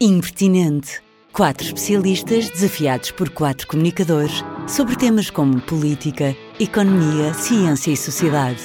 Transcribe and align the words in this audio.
Impertinente. 0.00 1.02
Quatro 1.32 1.66
especialistas 1.66 2.48
desafiados 2.50 3.10
por 3.10 3.30
quatro 3.30 3.66
comunicadores 3.66 4.44
sobre 4.68 4.94
temas 4.94 5.28
como 5.28 5.60
política, 5.60 6.36
economia, 6.60 7.34
ciência 7.34 7.90
e 7.90 7.96
sociedade. 7.96 8.60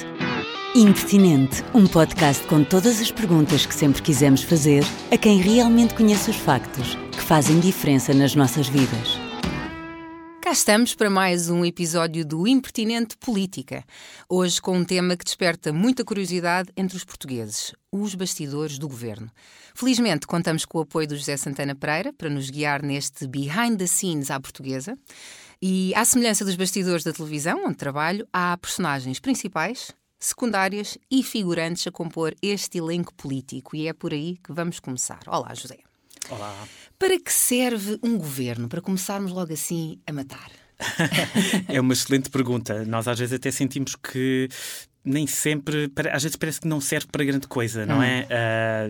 Impertinente, 0.75 1.63
um 1.73 1.87
podcast 1.87 2.45
com 2.45 2.63
todas 2.63 3.01
as 3.01 3.11
perguntas 3.11 3.65
que 3.65 3.73
sempre 3.73 4.01
quisemos 4.03 4.43
fazer 4.43 4.83
a 5.11 5.17
quem 5.17 5.39
realmente 5.39 5.95
conhece 5.95 6.29
os 6.29 6.37
factos 6.37 6.95
que 7.11 7.21
fazem 7.21 7.59
diferença 7.59 8.13
nas 8.13 8.35
nossas 8.35 8.67
vidas. 8.67 9.26
Cá 10.47 10.53
estamos 10.53 10.95
para 10.95 11.09
mais 11.09 11.49
um 11.49 11.65
episódio 11.65 12.25
do 12.25 12.47
Impertinente 12.47 13.17
Política. 13.17 13.83
Hoje 14.29 14.61
com 14.61 14.77
um 14.77 14.85
tema 14.85 15.17
que 15.17 15.25
desperta 15.25 15.73
muita 15.73 16.05
curiosidade 16.05 16.71
entre 16.77 16.95
os 16.95 17.03
portugueses: 17.03 17.75
os 17.91 18.15
bastidores 18.15 18.79
do 18.79 18.87
governo. 18.87 19.29
Felizmente 19.75 20.25
contamos 20.25 20.63
com 20.63 20.77
o 20.77 20.81
apoio 20.83 21.05
do 21.05 21.17
José 21.17 21.35
Santana 21.35 21.75
Pereira 21.75 22.13
para 22.13 22.29
nos 22.29 22.49
guiar 22.49 22.81
neste 22.81 23.27
behind 23.27 23.77
the 23.77 23.87
scenes 23.87 24.31
à 24.31 24.39
portuguesa. 24.39 24.97
E, 25.61 25.93
à 25.93 26.05
semelhança 26.05 26.45
dos 26.45 26.55
bastidores 26.55 27.03
da 27.03 27.11
televisão, 27.11 27.65
onde 27.65 27.75
trabalho, 27.75 28.25
há 28.31 28.55
personagens 28.55 29.19
principais, 29.19 29.91
secundárias 30.17 30.97
e 31.11 31.23
figurantes 31.23 31.85
a 31.87 31.91
compor 31.91 32.33
este 32.41 32.77
elenco 32.77 33.13
político. 33.15 33.75
E 33.75 33.89
é 33.89 33.91
por 33.91 34.13
aí 34.13 34.37
que 34.41 34.53
vamos 34.53 34.79
começar. 34.79 35.19
Olá, 35.27 35.53
José. 35.53 35.79
Olá. 36.29 36.55
Para 36.99 37.19
que 37.19 37.31
serve 37.31 37.99
um 38.01 38.17
governo? 38.17 38.67
Para 38.67 38.81
começarmos 38.81 39.31
logo 39.31 39.53
assim 39.53 39.99
a 40.07 40.11
matar. 40.11 40.49
é 41.67 41.79
uma 41.79 41.93
excelente 41.93 42.29
pergunta. 42.29 42.85
Nós 42.85 43.07
às 43.07 43.19
vezes 43.19 43.33
até 43.33 43.51
sentimos 43.51 43.95
que 43.95 44.47
nem 45.07 45.25
sempre, 45.25 45.89
às 46.11 46.23
vezes 46.23 46.35
parece 46.35 46.59
que 46.59 46.67
não 46.67 46.81
serve 46.81 47.07
para 47.09 47.23
grande 47.23 47.47
coisa, 47.47 47.85
não 47.85 47.99
hum. 47.99 48.03
é? 48.03 48.27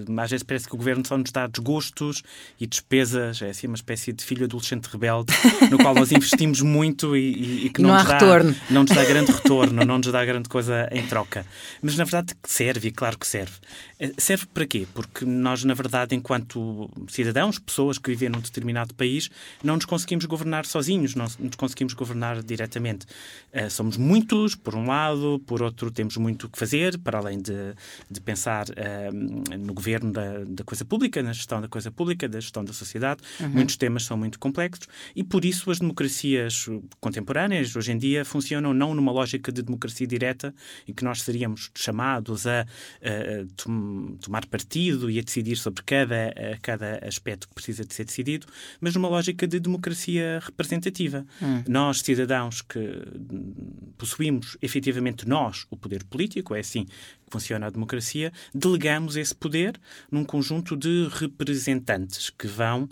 Uh, 0.08 0.20
às 0.20 0.32
vezes 0.32 0.44
parece 0.44 0.68
que 0.68 0.74
o 0.74 0.78
governo 0.78 1.06
só 1.06 1.16
nos 1.16 1.32
dá 1.32 1.46
desgostos 1.46 2.24
e 2.60 2.66
despesas, 2.66 3.42
é 3.42 3.52
assim 3.52 3.68
uma 3.68 3.76
espécie 3.76 4.12
de 4.12 4.24
filho 4.24 4.46
adolescente 4.46 4.86
rebelde, 4.86 5.32
no 5.70 5.78
qual 5.78 5.94
nós 5.94 6.12
investimos 6.12 6.62
muito 6.62 7.16
e, 7.16 7.20
e, 7.20 7.66
e 7.68 7.70
que 7.70 7.82
não, 7.82 7.90
não, 7.90 7.98
nos 7.98 8.08
dá, 8.08 8.14
retorno. 8.14 8.56
não 8.70 8.84
nos 8.84 8.96
dá 8.96 9.06
grande 9.06 9.32
retorno, 9.32 9.86
não 9.86 9.98
nos 9.98 10.12
dá 10.12 10.26
grande 10.26 10.50
coisa 10.50 10.90
em 10.92 11.06
troca. 11.06 11.46
Mas 11.82 11.96
na 11.96 12.04
verdade 12.04 12.34
serve, 12.44 12.90
claro 12.92 13.18
que 13.18 13.28
serve. 13.28 13.54
Eh, 14.00 14.14
serve 14.18 14.46
para 14.48 14.66
quê? 14.66 14.88
Porque 14.94 15.26
nós, 15.26 15.64
na 15.64 15.74
verdade, 15.74 16.16
enquanto 16.16 16.90
cidadãos, 17.08 17.60
pessoas 17.60 17.98
que 17.98 18.10
vivem 18.10 18.30
num 18.30 18.40
determinado 18.40 18.94
país, 18.94 19.30
não 19.64 19.76
nos 19.76 19.86
conseguimos 19.86 20.26
governar 20.26 20.66
sozinhos, 20.66 21.16
não 21.16 21.26
nos 21.40 21.56
conseguimos 21.56 21.94
governar 21.94 22.42
diretamente. 22.42 23.06
Uh, 23.54 23.70
somos 23.70 23.98
muitos, 23.98 24.56
por 24.56 24.76
um 24.76 24.88
lado, 24.88 25.42
por 25.46 25.62
outro, 25.62 25.92
temos 25.92 26.07
muito 26.16 26.48
o 26.48 26.50
que 26.50 26.58
fazer, 26.58 26.98
para 27.00 27.18
além 27.18 27.42
de, 27.42 27.74
de 28.10 28.22
pensar 28.22 28.68
uh, 28.70 29.58
no 29.58 29.74
governo 29.74 30.12
da, 30.12 30.44
da, 30.48 30.64
coisa 30.64 30.86
pública, 30.86 31.22
na 31.22 31.34
gestão 31.34 31.60
da 31.60 31.68
coisa 31.68 31.92
pública, 31.92 32.30
da 32.30 32.40
gestão 32.40 32.64
da 32.64 32.74
sociedade. 32.74 33.22
Uhum. 33.40 33.50
Muitos 33.50 33.76
temas 33.76 34.04
são 34.04 34.18
muito 34.18 34.40
complexos 34.40 34.88
e, 35.16 35.24
por 35.24 35.44
isso, 35.44 35.70
as 35.72 35.80
democracias 35.80 36.70
contemporâneas, 37.00 37.76
hoje 37.76 37.92
em 37.92 37.98
dia, 37.98 38.24
funcionam 38.24 38.74
não 38.74 38.94
numa 38.94 39.12
lógica 39.12 39.52
de 39.52 39.62
democracia 39.62 40.08
direta, 40.08 40.54
em 40.88 40.94
que 40.94 41.04
nós 41.04 41.22
seríamos 41.22 41.72
chamados 41.76 42.48
a, 42.48 42.62
a, 42.62 42.66
tomar 44.22 44.46
partido 44.46 45.10
e 45.10 45.20
a 45.20 45.22
decidir 45.22 45.58
sobre 45.58 45.84
cada, 45.84 46.34
cada 46.62 47.00
aspecto 47.06 47.48
que 47.48 47.54
precisa 47.54 47.84
de 47.84 47.94
ser 47.94 48.06
decidido, 48.06 48.48
mas 48.80 48.96
numa 48.96 49.08
lógica 49.08 49.48
de 49.48 49.60
democracia 49.60 50.40
representativa. 50.44 51.26
Hum. 51.42 51.64
Nós, 51.68 52.02
cidadãos 52.02 52.62
que 52.62 52.80
possuímos 53.98 54.58
efetivamente 54.62 55.28
nós 55.28 55.66
o 55.70 55.78
poder 55.88 56.04
político, 56.04 56.54
é 56.54 56.60
assim 56.60 56.86
que 56.86 57.32
funciona 57.32 57.68
a 57.68 57.70
democracia, 57.70 58.32
delegamos 58.54 59.16
esse 59.16 59.34
poder 59.34 59.80
num 60.12 60.26
conjunto 60.26 60.76
de 60.76 61.08
representantes 61.12 62.30
que 62.30 62.48
vão 62.48 62.90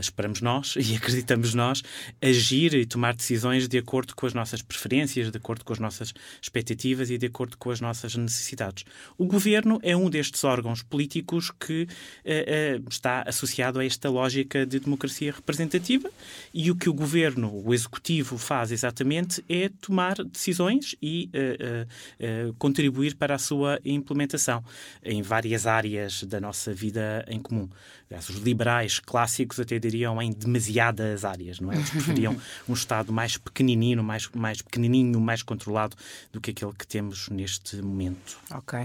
esperamos 0.00 0.40
nós 0.40 0.74
e 0.80 0.96
acreditamos 0.96 1.54
nós, 1.54 1.82
agir 2.20 2.74
e 2.74 2.86
tomar 2.86 3.14
decisões 3.14 3.68
de 3.68 3.78
acordo 3.78 4.14
com 4.14 4.26
as 4.26 4.34
nossas 4.34 4.62
preferências, 4.62 5.30
de 5.30 5.36
acordo 5.36 5.64
com 5.64 5.72
as 5.72 5.78
nossas 5.78 6.12
expectativas 6.40 7.10
e 7.10 7.18
de 7.18 7.26
acordo 7.26 7.56
com 7.56 7.70
as 7.70 7.80
nossas 7.80 8.14
necessidades. 8.14 8.84
O 9.16 9.26
governo 9.26 9.78
é 9.82 9.96
um 9.96 10.10
destes 10.10 10.42
órgãos 10.44 10.82
políticos 10.82 11.50
que 11.50 11.82
uh, 11.84 12.82
uh, 12.84 12.88
está 12.88 13.22
associado 13.26 13.78
a 13.78 13.84
esta 13.84 14.08
lógica 14.08 14.66
de 14.66 14.80
democracia 14.80 15.32
representativa 15.32 16.10
e 16.52 16.70
o 16.70 16.76
que 16.76 16.88
o 16.88 16.94
governo, 16.94 17.62
o 17.64 17.74
executivo, 17.74 18.38
faz 18.38 18.72
exatamente 18.72 19.44
é 19.48 19.68
tomar 19.80 20.16
decisões 20.24 20.94
e 21.02 21.30
uh, 21.34 22.54
contribuir 22.54 23.14
para 23.16 23.34
a 23.34 23.38
sua 23.38 23.78
implementação 23.84 24.64
em 25.02 25.22
várias 25.22 25.66
áreas 25.66 26.22
da 26.24 26.40
nossa 26.40 26.72
vida 26.72 27.24
em 27.28 27.40
comum. 27.40 27.68
Os 28.10 28.36
liberais 28.36 29.00
clássicos 29.00 29.58
até 29.58 29.78
diriam 29.78 30.20
em 30.22 30.32
demasiadas 30.32 31.24
áreas, 31.24 31.58
não 31.58 31.72
é? 31.72 31.76
Eles 31.76 31.90
preferiam 31.90 32.36
um 32.68 32.72
Estado 32.72 33.12
mais 33.12 33.36
pequenininho, 33.36 34.02
mais, 34.02 34.28
mais 34.34 34.62
pequenininho, 34.62 35.20
mais 35.20 35.42
controlado 35.42 35.96
do 36.32 36.40
que 36.40 36.52
aquele 36.52 36.72
que 36.72 36.86
temos 36.86 37.28
neste 37.28 37.76
momento. 37.82 38.38
Ok. 38.50 38.78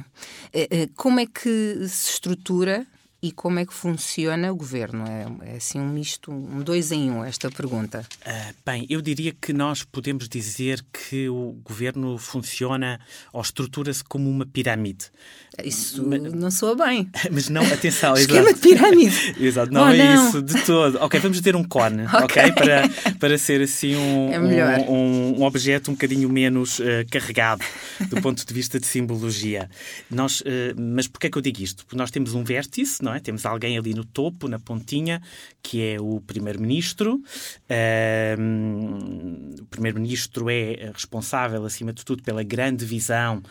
Eh, 0.53 0.67
eh, 0.71 0.89
como 0.95 1.19
é 1.19 1.25
que 1.25 1.87
se 1.87 2.11
estrutura 2.13 2.85
e 3.23 3.31
como 3.31 3.59
é 3.59 3.65
que 3.65 3.73
funciona 3.73 4.51
o 4.51 4.55
governo? 4.55 5.05
É, 5.05 5.51
é, 5.51 5.55
assim 5.57 5.79
um 5.79 5.87
misto, 5.87 6.31
um 6.31 6.61
dois 6.61 6.91
em 6.91 7.11
um, 7.11 7.23
esta 7.23 7.51
pergunta. 7.51 8.03
Uh, 8.25 8.55
bem, 8.65 8.87
eu 8.89 8.99
diria 8.99 9.31
que 9.31 9.53
nós 9.53 9.83
podemos 9.83 10.27
dizer 10.27 10.83
que 10.91 11.29
o 11.29 11.55
governo 11.63 12.17
funciona 12.17 12.99
ou 13.31 13.41
estrutura-se 13.41 14.03
como 14.03 14.27
uma 14.27 14.45
pirâmide. 14.45 15.11
Isso 15.63 16.03
mas, 16.07 16.21
não 16.33 16.49
soa 16.49 16.75
bem. 16.75 17.09
Mas 17.29 17.49
não, 17.49 17.61
atenção, 17.61 18.13
Esquema 18.17 18.49
exato. 18.49 18.55
de 18.55 18.61
pirâmide. 18.61 19.35
exato, 19.45 19.71
não 19.71 19.83
oh, 19.83 19.89
é 19.89 19.97
não. 19.97 20.27
isso 20.27 20.41
de 20.41 20.61
todo. 20.63 20.97
Ok, 21.01 21.19
vamos 21.19 21.41
ter 21.41 21.55
um 21.55 21.63
cone, 21.63 22.05
ok? 22.05 22.23
okay? 22.23 22.51
Para, 22.53 22.89
para 23.19 23.37
ser 23.37 23.61
assim 23.61 23.95
um, 23.95 24.31
é 24.31 24.39
um, 24.39 24.91
um, 24.91 25.39
um, 25.39 25.43
objeto 25.43 25.91
um 25.91 25.93
bocadinho 25.93 26.29
menos 26.29 26.79
uh, 26.79 26.83
carregado 27.11 27.63
do 28.07 28.21
ponto 28.21 28.45
de 28.45 28.53
vista 28.53 28.79
de 28.79 28.87
simbologia. 28.87 29.69
Nós, 30.09 30.41
uh, 30.41 30.43
mas 30.77 31.07
porquê 31.07 31.27
é 31.27 31.29
que 31.29 31.37
eu 31.37 31.41
digo 31.41 31.61
isto? 31.61 31.85
Porque 31.85 31.97
nós 31.97 32.09
temos 32.09 32.33
um 32.33 32.43
vértice, 32.43 33.03
não 33.11 33.17
é? 33.17 33.19
Temos 33.19 33.45
alguém 33.45 33.77
ali 33.77 33.93
no 33.93 34.05
topo, 34.05 34.47
na 34.47 34.57
pontinha, 34.57 35.21
que 35.61 35.83
é 35.83 35.99
o 35.99 36.21
primeiro-ministro. 36.21 37.21
Uh, 37.69 38.41
o 39.61 39.65
primeiro-ministro 39.65 40.49
é 40.49 40.89
responsável, 40.93 41.65
acima 41.65 41.91
de 41.91 42.05
tudo, 42.05 42.23
pela 42.23 42.41
grande 42.41 42.85
visão 42.85 43.43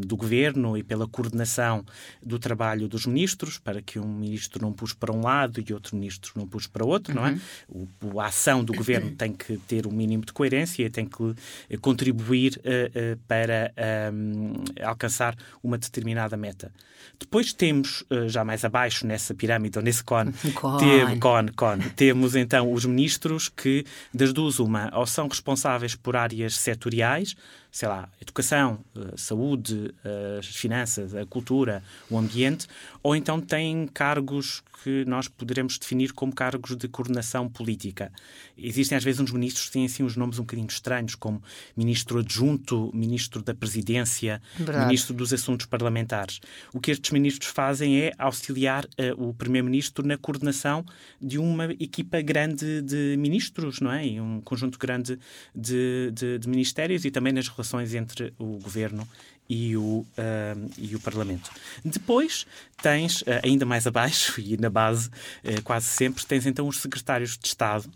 do 0.00 0.16
governo 0.16 0.76
e 0.76 0.82
pela 0.82 1.06
coordenação 1.06 1.84
do 2.22 2.38
trabalho 2.38 2.88
dos 2.88 3.06
ministros, 3.06 3.58
para 3.58 3.82
que 3.82 3.98
um 3.98 4.06
ministro 4.06 4.62
não 4.62 4.72
puxe 4.72 4.94
para 4.94 5.12
um 5.12 5.22
lado 5.22 5.62
e 5.66 5.72
outro 5.72 5.96
ministro 5.96 6.32
não 6.36 6.46
puxe 6.46 6.68
para 6.68 6.84
outro, 6.84 7.14
uhum. 7.14 7.20
não 7.20 7.28
é? 7.28 7.38
Uhum. 7.68 7.88
O, 8.12 8.20
a 8.20 8.26
ação 8.26 8.64
do 8.64 8.72
governo 8.72 9.10
tem 9.12 9.32
que 9.32 9.56
ter 9.58 9.86
um 9.86 9.92
mínimo 9.92 10.24
de 10.24 10.32
coerência 10.32 10.84
e 10.84 10.90
tem 10.90 11.06
que 11.06 11.34
eh, 11.68 11.76
contribuir 11.76 12.58
uh, 12.58 13.14
uh, 13.14 13.20
para 13.28 13.72
um, 14.12 14.54
alcançar 14.82 15.36
uma 15.62 15.78
determinada 15.78 16.36
meta. 16.36 16.72
Depois 17.18 17.52
temos, 17.52 18.02
uh, 18.10 18.28
já 18.28 18.44
mais 18.44 18.64
abaixo 18.64 19.06
nessa 19.06 19.34
pirâmide, 19.34 19.78
ou 19.78 19.84
nesse 19.84 20.02
cone, 20.02 20.32
cone. 20.54 21.18
cone, 21.18 21.52
cone, 21.52 21.90
temos 21.90 22.34
então 22.34 22.72
os 22.72 22.84
ministros 22.84 23.48
que, 23.48 23.84
das 24.12 24.32
duas, 24.32 24.58
uma, 24.58 24.90
ou 24.94 25.06
são 25.06 25.28
responsáveis 25.28 25.94
por 25.94 26.16
áreas 26.16 26.56
setoriais, 26.56 27.36
sei 27.74 27.88
lá, 27.88 28.08
educação, 28.22 28.78
eh, 28.96 29.16
saúde, 29.16 29.92
eh, 30.04 30.36
as 30.38 30.46
finanças, 30.46 31.12
a 31.12 31.26
cultura, 31.26 31.82
o 32.08 32.16
ambiente, 32.16 32.68
ou 33.04 33.14
então 33.14 33.40
têm 33.40 33.86
cargos 33.86 34.64
que 34.82 35.04
nós 35.04 35.28
poderemos 35.28 35.78
definir 35.78 36.12
como 36.12 36.34
cargos 36.34 36.76
de 36.76 36.88
coordenação 36.88 37.48
política. 37.48 38.10
Existem 38.58 38.98
às 38.98 39.04
vezes 39.04 39.20
uns 39.20 39.30
ministros 39.30 39.66
que 39.66 39.72
têm 39.72 39.84
assim 39.86 40.02
uns 40.02 40.16
nomes 40.16 40.38
um 40.38 40.42
bocadinho 40.42 40.66
estranhos, 40.66 41.14
como 41.14 41.42
ministro 41.76 42.18
adjunto, 42.18 42.90
ministro 42.92 43.42
da 43.42 43.54
presidência, 43.54 44.42
Verdade. 44.56 44.86
ministro 44.86 45.14
dos 45.14 45.32
assuntos 45.32 45.66
parlamentares. 45.66 46.40
O 46.72 46.80
que 46.80 46.90
estes 46.90 47.12
ministros 47.12 47.50
fazem 47.50 48.00
é 48.00 48.12
auxiliar 48.18 48.84
uh, 48.84 49.28
o 49.28 49.32
primeiro-ministro 49.32 50.04
na 50.04 50.18
coordenação 50.18 50.84
de 51.20 51.38
uma 51.38 51.66
equipa 51.78 52.20
grande 52.20 52.82
de 52.82 53.16
ministros, 53.18 53.80
não 53.80 53.92
é? 53.92 54.06
E 54.06 54.20
um 54.20 54.40
conjunto 54.40 54.78
grande 54.78 55.18
de, 55.54 56.10
de, 56.12 56.38
de 56.38 56.48
ministérios 56.48 57.04
e 57.04 57.10
também 57.10 57.32
nas 57.32 57.48
relações 57.48 57.84
relações 57.84 57.94
entre 57.94 58.32
o 58.38 58.58
governo 58.58 59.06
e 59.48 59.76
o, 59.76 59.80
uh, 59.80 60.70
e 60.78 60.96
o 60.96 61.00
Parlamento. 61.00 61.50
Depois 61.84 62.46
tens, 62.82 63.22
uh, 63.22 63.40
ainda 63.42 63.66
mais 63.66 63.86
abaixo 63.86 64.40
e 64.40 64.56
na 64.56 64.70
base, 64.70 65.08
uh, 65.08 65.62
quase 65.62 65.86
sempre, 65.86 66.24
tens 66.24 66.46
então 66.46 66.66
os 66.66 66.80
secretários 66.80 67.36
de 67.36 67.46
Estado 67.46 67.90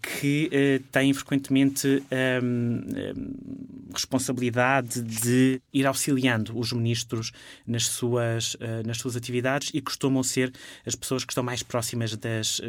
que 0.00 0.80
têm 0.90 1.12
frequentemente 1.12 2.02
responsabilidade 3.92 5.02
de 5.02 5.60
ir 5.70 5.86
auxiliando 5.86 6.58
os 6.58 6.72
ministros 6.72 7.32
nas 7.66 7.86
suas, 7.86 8.56
nas 8.86 8.96
suas 8.96 9.14
atividades 9.14 9.70
e 9.74 9.82
costumam 9.82 10.22
ser 10.22 10.54
as 10.86 10.94
pessoas 10.94 11.22
que 11.22 11.32
estão 11.32 11.44
mais 11.44 11.62
próximas 11.62 12.16
das, 12.16 12.62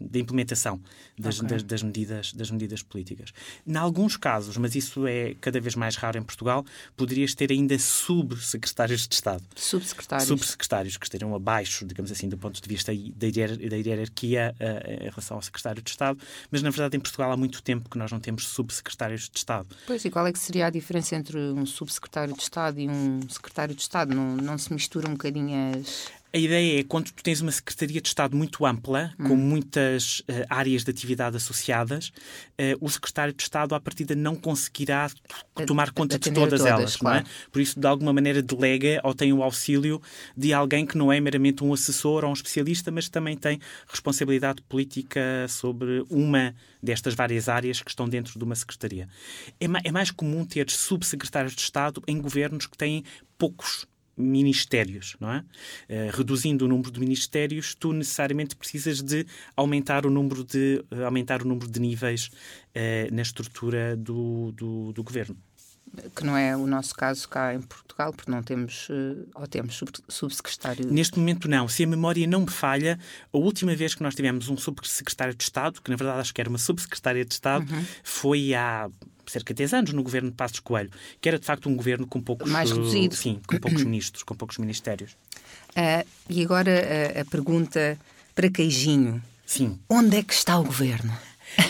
da 0.00 0.18
implementação 0.18 0.80
das, 1.16 1.38
okay. 1.38 1.48
das, 1.48 1.62
das, 1.62 1.82
medidas, 1.82 2.32
das 2.32 2.50
medidas 2.50 2.82
políticas. 2.82 3.32
Em 3.64 3.76
alguns 3.76 4.16
casos, 4.16 4.56
mas 4.56 4.74
isso 4.74 5.06
é 5.06 5.36
cada 5.40 5.60
vez 5.60 5.76
mais 5.76 5.94
raro 5.94 6.18
em 6.18 6.22
Portugal, 6.24 6.64
poderias 7.00 7.34
ter 7.34 7.50
ainda 7.50 7.78
subsecretários 7.78 9.08
de 9.08 9.14
Estado. 9.14 9.42
Subsecretários. 9.56 10.28
Subsecretários 10.28 10.96
que 10.98 11.06
estariam 11.06 11.34
abaixo, 11.34 11.86
digamos 11.86 12.12
assim, 12.12 12.28
do 12.28 12.36
ponto 12.36 12.60
de 12.60 12.68
vista 12.68 12.92
da 13.16 13.26
hierarquia 13.26 14.54
uh, 14.60 15.04
em 15.06 15.08
relação 15.08 15.38
ao 15.38 15.42
secretário 15.42 15.80
de 15.80 15.88
Estado, 15.88 16.20
mas 16.50 16.60
na 16.60 16.68
verdade 16.68 16.98
em 16.98 17.00
Portugal 17.00 17.32
há 17.32 17.38
muito 17.38 17.62
tempo 17.62 17.88
que 17.88 17.96
nós 17.96 18.12
não 18.12 18.20
temos 18.20 18.46
subsecretários 18.48 19.30
de 19.30 19.38
Estado. 19.38 19.74
Pois, 19.86 20.04
e 20.04 20.10
qual 20.10 20.26
é 20.26 20.32
que 20.32 20.38
seria 20.38 20.66
a 20.66 20.70
diferença 20.70 21.16
entre 21.16 21.38
um 21.38 21.64
subsecretário 21.64 22.34
de 22.34 22.42
Estado 22.42 22.78
e 22.78 22.86
um 22.86 23.20
secretário 23.30 23.74
de 23.74 23.80
Estado? 23.80 24.14
Não, 24.14 24.36
não 24.36 24.58
se 24.58 24.70
misturam 24.70 25.12
um 25.12 25.14
bocadinho 25.14 25.56
as 25.80 26.19
a 26.32 26.38
ideia 26.38 26.80
é 26.80 26.84
quando 26.84 27.10
tu 27.10 27.22
tens 27.22 27.40
uma 27.40 27.50
Secretaria 27.50 28.00
de 28.00 28.08
Estado 28.08 28.36
muito 28.36 28.64
ampla, 28.64 29.12
hum. 29.18 29.28
com 29.28 29.36
muitas 29.36 30.20
uh, 30.20 30.46
áreas 30.48 30.84
de 30.84 30.90
atividade 30.90 31.36
associadas, 31.36 32.08
uh, 32.08 32.76
o 32.80 32.88
Secretário 32.88 33.34
de 33.34 33.42
Estado, 33.42 33.74
à 33.74 33.80
partida, 33.80 34.14
não 34.14 34.36
conseguirá 34.36 35.10
tomar 35.66 35.90
conta 35.92 36.18
de 36.18 36.30
todas, 36.30 36.60
todas 36.60 36.66
elas. 36.66 36.96
Claro. 36.96 37.24
Não 37.24 37.26
é? 37.26 37.48
Por 37.50 37.60
isso, 37.60 37.80
de 37.80 37.86
alguma 37.86 38.12
maneira, 38.12 38.40
delega 38.42 39.00
ou 39.02 39.12
tem 39.12 39.32
o 39.32 39.42
auxílio 39.42 40.00
de 40.36 40.52
alguém 40.52 40.86
que 40.86 40.96
não 40.96 41.12
é 41.12 41.20
meramente 41.20 41.64
um 41.64 41.72
assessor 41.72 42.24
ou 42.24 42.30
um 42.30 42.34
especialista, 42.34 42.90
mas 42.90 43.08
também 43.08 43.36
tem 43.36 43.58
responsabilidade 43.88 44.62
política 44.62 45.46
sobre 45.48 46.04
uma 46.08 46.54
destas 46.82 47.14
várias 47.14 47.48
áreas 47.48 47.82
que 47.82 47.90
estão 47.90 48.08
dentro 48.08 48.38
de 48.38 48.44
uma 48.44 48.54
Secretaria. 48.54 49.08
É, 49.58 49.66
ma 49.66 49.80
é 49.82 49.90
mais 49.90 50.10
comum 50.10 50.44
ter 50.44 50.70
subsecretários 50.70 51.54
de 51.54 51.62
Estado 51.62 52.02
em 52.06 52.20
governos 52.20 52.66
que 52.66 52.76
têm 52.76 53.04
poucos 53.36 53.86
ministérios, 54.20 55.16
não 55.20 55.32
é? 55.32 55.38
Uh, 55.38 56.16
reduzindo 56.16 56.64
o 56.64 56.68
número 56.68 56.90
de 56.90 57.00
ministérios, 57.00 57.74
tu 57.74 57.92
necessariamente 57.92 58.54
precisas 58.54 59.02
de 59.02 59.26
aumentar 59.56 60.06
o 60.06 60.10
número 60.10 60.44
de, 60.44 60.84
uh, 60.90 61.04
aumentar 61.04 61.42
o 61.42 61.48
número 61.48 61.68
de 61.68 61.80
níveis 61.80 62.26
uh, 62.26 63.14
na 63.14 63.22
estrutura 63.22 63.96
do, 63.96 64.52
do, 64.52 64.92
do, 64.92 65.02
governo. 65.02 65.36
Que 66.14 66.24
não 66.24 66.36
é 66.36 66.56
o 66.56 66.66
nosso 66.66 66.94
caso 66.94 67.28
cá 67.28 67.54
em 67.54 67.60
Portugal, 67.60 68.12
porque 68.12 68.30
não 68.30 68.42
temos, 68.42 68.88
ou 69.34 69.46
temos 69.46 69.80
subsecretário. 70.08 70.86
Neste 70.90 71.18
momento 71.18 71.48
não. 71.48 71.68
Se 71.68 71.84
a 71.84 71.86
memória 71.86 72.26
não 72.26 72.42
me 72.42 72.50
falha, 72.50 72.98
a 73.32 73.38
última 73.38 73.74
vez 73.74 73.94
que 73.94 74.02
nós 74.02 74.14
tivemos 74.14 74.48
um 74.48 74.56
subsecretário 74.56 75.34
de 75.34 75.42
Estado, 75.42 75.80
que 75.82 75.90
na 75.90 75.96
verdade 75.96 76.20
acho 76.20 76.32
que 76.32 76.40
era 76.40 76.48
uma 76.48 76.58
subsecretária 76.58 77.24
de 77.24 77.34
Estado, 77.34 77.66
uhum. 77.70 77.84
foi 78.04 78.54
há 78.54 78.88
cerca 79.30 79.54
de 79.54 79.58
10 79.58 79.74
anos 79.74 79.92
no 79.92 80.02
governo 80.02 80.30
de 80.30 80.36
Passos 80.36 80.60
Coelho, 80.60 80.90
que 81.20 81.28
era 81.28 81.38
de 81.38 81.46
facto 81.46 81.68
um 81.68 81.76
governo 81.76 82.06
com 82.06 82.20
poucos. 82.20 82.50
Mais 82.50 82.70
reduzido. 82.70 83.14
Sim, 83.14 83.40
com 83.46 83.58
poucos 83.58 83.82
ministros, 83.84 84.22
com 84.22 84.34
poucos 84.34 84.58
ministérios. 84.58 85.12
Uh, 85.70 86.06
e 86.28 86.42
agora 86.42 86.72
a, 87.16 87.20
a 87.20 87.24
pergunta 87.24 87.98
para 88.34 88.50
Queijinho. 88.50 89.22
Sim. 89.46 89.78
Onde 89.88 90.16
é 90.16 90.22
que 90.22 90.32
está 90.32 90.58
o 90.58 90.64
governo? 90.64 91.12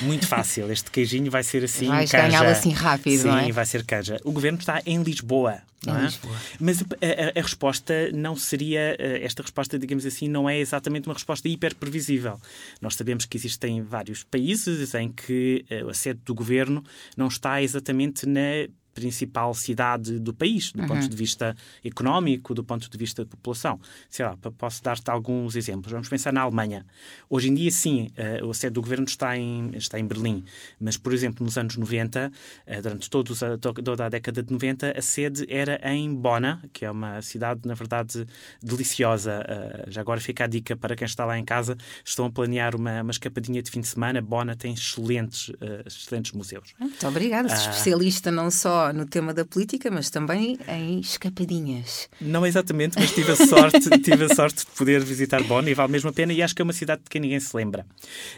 Muito 0.02 0.26
fácil. 0.26 0.70
Este 0.70 0.90
queijinho 0.90 1.30
vai 1.30 1.42
ser 1.42 1.64
assim. 1.64 1.86
Vais 1.86 2.10
ganhá-lo 2.10 2.48
assim 2.48 2.70
rápido, 2.70 3.22
Sim, 3.22 3.48
é? 3.48 3.52
vai 3.52 3.66
ser 3.66 3.84
canja. 3.84 4.18
O 4.24 4.32
governo 4.32 4.58
está 4.58 4.80
em 4.84 5.02
Lisboa. 5.02 5.60
Não 5.86 5.96
é? 5.96 6.02
Lisboa. 6.02 6.36
Mas 6.58 6.82
a, 6.82 6.84
a, 6.84 7.38
a, 7.38 7.42
resposta 7.42 8.10
não 8.12 8.36
seria, 8.36 8.96
eh, 8.98 9.20
esta 9.22 9.42
resposta, 9.42 9.78
digamos 9.78 10.04
assim, 10.04 10.28
não 10.28 10.48
é 10.48 10.58
exatamente 10.58 11.08
uma 11.08 11.14
resposta 11.14 11.48
hiper 11.48 11.74
previsível. 11.74 12.38
Nós 12.80 12.94
sabemos 12.96 13.24
que 13.24 13.36
existem 13.36 13.82
vários 13.82 14.22
países 14.22 14.94
em 14.94 15.10
que 15.10 15.64
eh, 15.70 15.82
a 15.88 15.94
sede 15.94 16.20
do 16.24 16.34
governo 16.34 16.84
não 17.16 17.28
está 17.28 17.62
exatamente 17.62 18.26
na 18.26 18.68
principal 19.00 19.54
cidade 19.54 20.18
do 20.18 20.34
país, 20.34 20.72
do 20.72 20.82
uhum. 20.82 20.88
ponto 20.88 21.08
de 21.08 21.16
vista 21.16 21.56
económico, 21.82 22.54
do 22.54 22.62
ponto 22.62 22.88
de 22.90 22.98
vista 22.98 23.24
da 23.24 23.30
população. 23.30 23.80
Sei 24.10 24.24
lá, 24.24 24.36
posso 24.36 24.82
dar-te 24.82 25.10
alguns 25.10 25.56
exemplos. 25.56 25.90
Vamos 25.90 26.08
pensar 26.08 26.32
na 26.32 26.42
Alemanha. 26.42 26.84
Hoje 27.30 27.48
em 27.48 27.54
dia, 27.54 27.70
sim, 27.70 28.08
uh, 28.42 28.50
a 28.50 28.54
sede 28.54 28.74
do 28.74 28.82
governo 28.82 29.06
está 29.06 29.36
em, 29.36 29.70
está 29.74 29.98
em 29.98 30.06
Berlim, 30.06 30.44
mas, 30.78 30.98
por 30.98 31.14
exemplo, 31.14 31.44
nos 31.44 31.56
anos 31.56 31.76
90, 31.76 32.30
uh, 32.30 32.82
durante 32.82 33.08
todos 33.08 33.42
a, 33.42 33.56
toda 33.56 34.04
a 34.04 34.08
década 34.10 34.42
de 34.42 34.52
90, 34.52 34.98
a 34.98 35.02
sede 35.02 35.46
era 35.48 35.80
em 35.90 36.14
Bona, 36.14 36.62
que 36.72 36.84
é 36.84 36.90
uma 36.90 37.22
cidade, 37.22 37.62
na 37.64 37.74
verdade, 37.74 38.26
deliciosa. 38.62 39.40
Uh, 39.40 39.90
já 39.90 40.02
agora 40.02 40.20
fica 40.20 40.44
a 40.44 40.46
dica 40.46 40.76
para 40.76 40.94
quem 40.94 41.06
está 41.06 41.24
lá 41.24 41.38
em 41.38 41.44
casa, 41.44 41.76
estão 42.04 42.26
a 42.26 42.30
planear 42.30 42.76
uma, 42.76 43.00
uma 43.00 43.10
escapadinha 43.10 43.62
de 43.62 43.70
fim 43.70 43.80
de 43.80 43.88
semana. 43.88 44.20
Bona 44.20 44.54
tem 44.54 44.74
excelentes, 44.74 45.50
excelentes 45.86 46.32
museus. 46.32 46.74
Muito 46.78 47.06
obrigada, 47.06 47.50
ah. 47.50 47.56
especialista 47.56 48.30
não 48.30 48.50
só 48.50 48.89
no 48.92 49.06
tema 49.06 49.32
da 49.32 49.44
política, 49.44 49.90
mas 49.90 50.10
também 50.10 50.58
em 50.68 51.00
escapadinhas. 51.00 52.08
Não 52.20 52.46
exatamente, 52.46 52.98
mas 52.98 53.12
tive 53.12 53.32
a 53.32 53.36
sorte, 53.36 53.90
tive 54.00 54.24
a 54.24 54.34
sorte 54.34 54.64
de 54.64 54.72
poder 54.72 55.02
visitar 55.02 55.42
Bonn 55.44 55.66
e 55.68 55.74
vale 55.74 55.92
mesmo 55.92 56.10
a 56.10 56.12
pena 56.12 56.32
e 56.32 56.42
acho 56.42 56.54
que 56.54 56.62
é 56.62 56.64
uma 56.64 56.72
cidade 56.72 57.02
de 57.02 57.10
que 57.10 57.18
ninguém 57.18 57.40
se 57.40 57.54
lembra. 57.56 57.86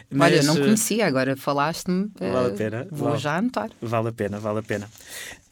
Mas, 0.09 0.33
Olha, 0.33 0.43
não 0.43 0.57
eh, 0.57 0.61
conhecia, 0.61 1.07
agora 1.07 1.35
falaste-me. 1.35 2.11
Vale 2.19 2.53
a 2.53 2.55
pena. 2.55 2.87
Vou 2.91 3.09
vale, 3.09 3.21
já 3.21 3.37
anotar. 3.37 3.69
Vale 3.81 4.09
a 4.09 4.11
pena, 4.11 4.39
vale 4.39 4.59
a 4.59 4.63
pena. 4.63 4.89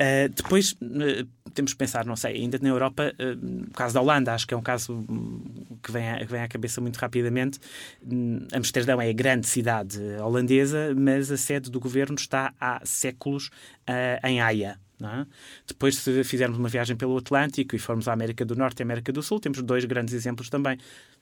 Uh, 0.02 0.30
depois 0.30 0.72
uh, 0.74 1.28
temos 1.54 1.74
que 1.74 1.78
pensar, 1.78 2.06
não 2.06 2.16
sei, 2.16 2.38
ainda 2.38 2.58
na 2.60 2.70
Europa, 2.70 3.14
uh, 3.20 3.66
o 3.68 3.72
caso 3.72 3.94
da 3.94 4.02
Holanda, 4.02 4.34
acho 4.34 4.48
que 4.48 4.54
é 4.54 4.58
um 4.58 4.62
caso 4.62 4.94
hum, 4.94 5.44
que 5.84 5.92
vem, 5.92 6.10
à, 6.10 6.20
que 6.20 6.32
vem 6.32 6.42
à 6.42 6.48
cabeça 6.48 6.82
muito 6.82 6.98
rapidamente. 6.98 7.60
Um, 8.04 8.48
Amsterdão 8.52 9.00
é 9.00 9.10
a 9.10 9.14
grande 9.14 9.48
cidade 9.48 10.00
holandesa, 10.20 10.96
mas 10.98 11.32
a 11.32 11.38
sede 11.38 11.70
do 11.70 11.80
governo 11.80 12.16
está 12.16 12.54
há 12.60 12.82
séculos 12.84 13.52
em 14.24 14.42
Haia. 14.42 14.80
É? 15.04 15.26
Depois, 15.68 15.96
se 15.96 16.24
fizermos 16.24 16.58
uma 16.58 16.70
viagem 16.70 16.96
pelo 16.96 17.18
Atlântico 17.18 17.76
e 17.76 17.80
formos 17.80 18.08
à 18.08 18.14
América 18.14 18.46
do 18.46 18.56
Norte 18.56 18.80
e 18.80 18.84
América 18.84 19.12
do 19.12 19.24
Sul, 19.24 19.40
temos 19.40 19.62
dois 19.62 19.86
grandes 19.86 20.14
exemplos 20.14 20.50
também. 20.50 20.78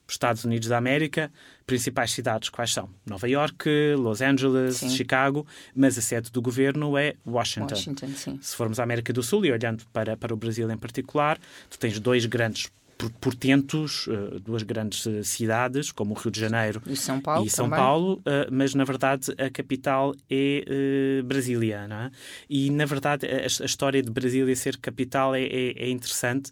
Os 0.06 0.14
Estados 0.14 0.44
Unidos 0.44 0.68
da 0.68 0.76
América, 0.76 1.30
principais 1.66 2.10
cidades 2.10 2.48
quais 2.48 2.72
são? 2.72 2.90
Nova 3.06 3.28
York, 3.28 3.68
Los 3.96 4.20
Angeles, 4.20 4.76
sim. 4.76 4.90
Chicago, 4.90 5.46
mas 5.74 5.96
a 5.96 6.02
sede 6.02 6.30
do 6.30 6.42
governo 6.42 6.98
é 6.98 7.14
Washington. 7.26 7.74
Washington 7.74 8.08
se 8.40 8.56
formos 8.56 8.80
à 8.80 8.82
América 8.82 9.12
do 9.12 9.22
Sul 9.22 9.46
e 9.46 9.52
olhando 9.52 9.84
para, 9.92 10.16
para 10.16 10.34
o 10.34 10.36
Brasil 10.36 10.70
em 10.70 10.76
particular, 10.76 11.38
tu 11.68 11.78
tens 11.78 11.98
dois 12.00 12.26
grandes 12.26 12.70
portentos, 13.08 14.08
eh, 14.08 14.38
duas 14.40 14.62
grandes 14.62 15.06
eh, 15.06 15.22
cidades, 15.22 15.92
como 15.92 16.14
o 16.14 16.18
Rio 16.18 16.30
de 16.30 16.40
Janeiro 16.40 16.82
e 16.86 16.96
São 16.96 17.20
Paulo, 17.20 17.46
e 17.46 17.50
São 17.50 17.70
Paulo 17.70 18.20
eh, 18.24 18.48
mas 18.50 18.74
na 18.74 18.84
verdade 18.84 19.32
a 19.38 19.48
capital 19.48 20.14
é 20.28 21.22
Brasília. 21.24 21.86
Não 21.88 21.96
é? 21.96 22.10
E 22.48 22.70
na 22.70 22.84
verdade 22.84 23.26
a, 23.26 23.46
história 23.46 24.02
de 24.02 24.10
Brasília 24.10 24.54
ser 24.56 24.76
capital 24.76 25.34
é, 25.34 25.42
é, 25.42 25.84
é 25.84 25.90
interessante 25.90 26.50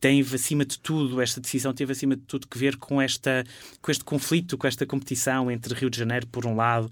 tem 0.00 0.20
acima 0.20 0.64
de 0.64 0.78
tudo, 0.78 1.20
esta 1.20 1.40
decisão 1.40 1.72
teve 1.72 1.90
acima 1.90 2.14
de 2.14 2.22
tudo 2.22 2.46
que 2.46 2.56
ver 2.56 2.76
com, 2.76 3.02
esta, 3.02 3.44
com 3.82 3.90
este 3.90 4.04
conflito, 4.04 4.56
com 4.56 4.66
esta 4.66 4.86
competição 4.86 5.50
entre 5.50 5.74
Rio 5.74 5.90
de 5.90 5.98
Janeiro 5.98 6.24
por 6.28 6.46
um 6.46 6.54
lado 6.54 6.84
uh, 6.86 6.90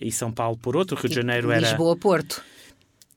e 0.00 0.10
São 0.10 0.32
Paulo 0.32 0.56
por 0.56 0.76
outro. 0.76 0.96
Rio 0.96 1.08
de 1.08 1.14
Janeiro 1.14 1.52
era. 1.52 1.68
Lisboa-Porto 1.68 2.42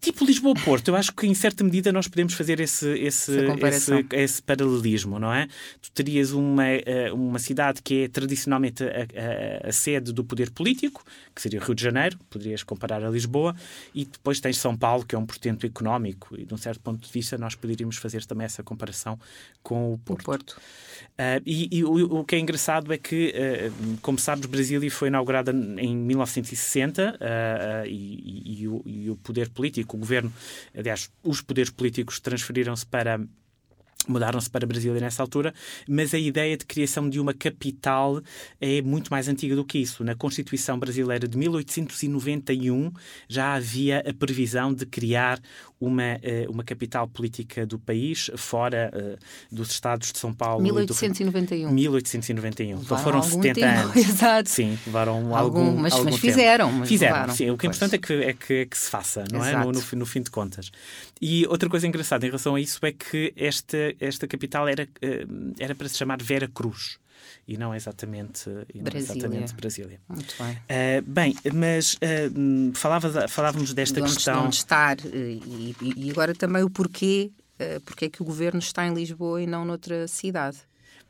tipo 0.05 0.23
Lisboa-Porto, 0.23 0.89
eu 0.89 0.95
acho 0.95 1.11
que 1.11 1.25
em 1.25 1.33
certa 1.33 1.63
medida 1.63 1.91
nós 1.91 2.07
podemos 2.07 2.35
fazer 2.35 2.59
esse, 2.59 2.87
esse, 2.99 3.31
esse, 3.67 4.05
esse, 4.11 4.41
paralelismo, 4.41 5.17
não 5.17 5.33
é? 5.33 5.47
Tu 5.81 5.91
terias 5.91 6.31
uma, 6.31 6.63
eh, 6.67 7.11
uma 7.11 7.39
cidade 7.39 7.81
que 7.81 8.03
é 8.03 8.07
tradicionalmente 8.07 8.83
a, 8.83 8.87
a, 8.87 9.69
a, 9.69 9.71
sede 9.71 10.13
do 10.13 10.23
poder 10.23 10.51
político, 10.51 11.03
que 11.33 11.41
seria 11.41 11.59
o 11.59 11.63
Rio 11.63 11.73
de 11.73 11.81
Janeiro, 11.81 12.19
poderias 12.29 12.61
comparar 12.61 13.03
a 13.03 13.09
Lisboa, 13.09 13.55
e 13.95 14.05
depois 14.05 14.39
tens 14.39 14.59
São 14.59 14.77
Paulo, 14.77 15.03
que 15.03 15.15
é 15.15 15.17
um 15.17 15.25
portento 15.25 15.65
económico, 15.65 16.35
e 16.37 16.45
de 16.45 16.53
um 16.53 16.57
certo 16.57 16.81
ponto 16.81 17.03
de 17.03 17.11
vista 17.11 17.35
nós 17.35 17.55
poderíamos 17.55 17.97
fazer 17.97 18.23
também 18.25 18.45
essa 18.45 18.61
comparação 18.61 19.19
com 19.63 19.91
o 19.91 19.97
Porto. 19.97 20.21
O 20.21 20.25
Porto. 20.25 20.61
Uh, 21.15 21.39
e, 21.45 21.79
e 21.79 21.83
o, 21.83 22.19
o, 22.19 22.25
que 22.25 22.35
é 22.35 22.39
engraçado 22.39 22.91
é 22.91 22.97
que, 22.97 23.33
uh, 23.33 23.97
como 24.01 24.19
sabes, 24.19 24.45
Brasília 24.45 24.91
foi 24.91 25.07
inaugurada 25.07 25.51
em 25.51 25.95
1960 25.95 27.15
uh, 27.15 27.87
e, 27.87 28.61
e, 28.61 28.67
o, 28.67 28.81
e 28.85 29.09
o 29.09 29.15
poder 29.15 29.49
político 29.49 29.94
o 29.95 29.97
governo, 29.97 30.31
aliás, 30.75 31.09
os 31.23 31.41
poderes 31.41 31.71
políticos 31.71 32.19
transferiram-se 32.19 32.85
para 32.85 33.19
mudaram-se 34.07 34.49
para 34.49 34.65
Brasília 34.65 34.99
nessa 34.99 35.21
altura, 35.21 35.53
mas 35.87 36.13
a 36.13 36.19
ideia 36.19 36.57
de 36.57 36.65
criação 36.65 37.09
de 37.09 37.19
uma 37.19 37.33
capital 37.33 38.21
é 38.59 38.81
muito 38.81 39.09
mais 39.09 39.27
antiga 39.27 39.55
do 39.55 39.63
que 39.63 39.79
isso. 39.79 40.03
Na 40.03 40.15
Constituição 40.15 40.77
brasileira 40.77 41.27
de 41.27 41.37
1891 41.37 42.91
já 43.27 43.53
havia 43.53 43.99
a 43.99 44.13
previsão 44.13 44.73
de 44.73 44.85
criar 44.85 45.39
uma, 45.79 46.03
eh, 46.21 46.45
uma 46.49 46.63
capital 46.63 47.07
política 47.07 47.65
do 47.65 47.77
país, 47.77 48.31
fora 48.37 48.91
uh, 48.93 49.55
dos 49.55 49.71
estados 49.71 50.11
de 50.11 50.19
São 50.19 50.33
Paulo 50.33 50.63
1891. 50.63 51.67
Do... 51.67 51.73
1891. 51.73 52.81
Então 52.81 52.97
foram 52.97 53.21
70 53.21 53.53
tempo. 53.53 53.67
anos. 53.67 53.95
Exato. 53.97 54.49
Sim, 54.49 54.77
levaram 54.85 55.35
algum, 55.35 55.59
algum 55.59 55.81
mas, 55.81 55.93
algum 55.93 56.05
mas 56.05 56.17
fizeram. 56.17 56.71
Mas 56.71 56.89
fizeram, 56.89 57.33
sim. 57.33 57.49
O 57.49 57.57
que 57.57 57.67
é 57.67 57.69
importante 57.69 57.95
é 57.95 57.97
que, 57.97 58.13
é 58.13 58.33
que, 58.33 58.53
é 58.53 58.65
que 58.65 58.77
se 58.77 58.89
faça, 58.89 59.25
não 59.31 59.39
Exato. 59.41 59.57
é? 59.57 59.65
No, 59.65 59.71
no, 59.71 59.99
no, 59.99 60.05
fim 60.05 60.21
de 60.21 60.31
contas. 60.31 60.71
E 61.21 61.45
outra 61.47 61.69
coisa 61.69 61.87
engraçada 61.87 62.25
em 62.25 62.29
relação 62.29 62.55
a 62.55 62.61
isso 62.61 62.79
é 62.85 62.91
que 62.91 63.33
esta, 63.35 63.77
esta 63.99 64.27
capital 64.27 64.67
era, 64.67 64.87
eh, 65.01 65.25
era 65.59 65.75
para 65.75 65.87
se 65.87 65.97
chamar 65.97 66.21
Vera 66.21 66.47
Cruz 66.47 66.99
e 67.47 67.57
não 67.57 67.73
exatamente, 67.73 68.49
e 68.73 68.77
não 68.77 68.85
Brasília. 68.85 69.13
exatamente 69.13 69.53
Brasília. 69.53 70.01
Muito 70.07 70.35
bem. 70.37 70.53
Uh, 70.53 71.01
bem, 71.05 71.35
mas 71.53 71.95
uh, 71.95 72.73
falava, 72.73 73.27
falávamos 73.27 73.73
desta 73.73 73.95
de 73.95 74.01
onde, 74.01 74.13
questão. 74.13 74.41
De 74.41 74.47
onde 74.47 74.55
estar 74.55 74.97
e, 75.05 75.75
e, 75.81 76.09
agora 76.09 76.33
também 76.33 76.63
o 76.63 76.69
porquê, 76.69 77.31
uh, 77.59 77.81
porque 77.81 78.05
é 78.05 78.09
que 78.09 78.21
o 78.21 78.25
governo 78.25 78.59
está 78.59 78.85
em 78.85 78.93
Lisboa 78.93 79.41
e 79.41 79.47
não 79.47 79.63
noutra 79.63 80.07
cidade. 80.07 80.57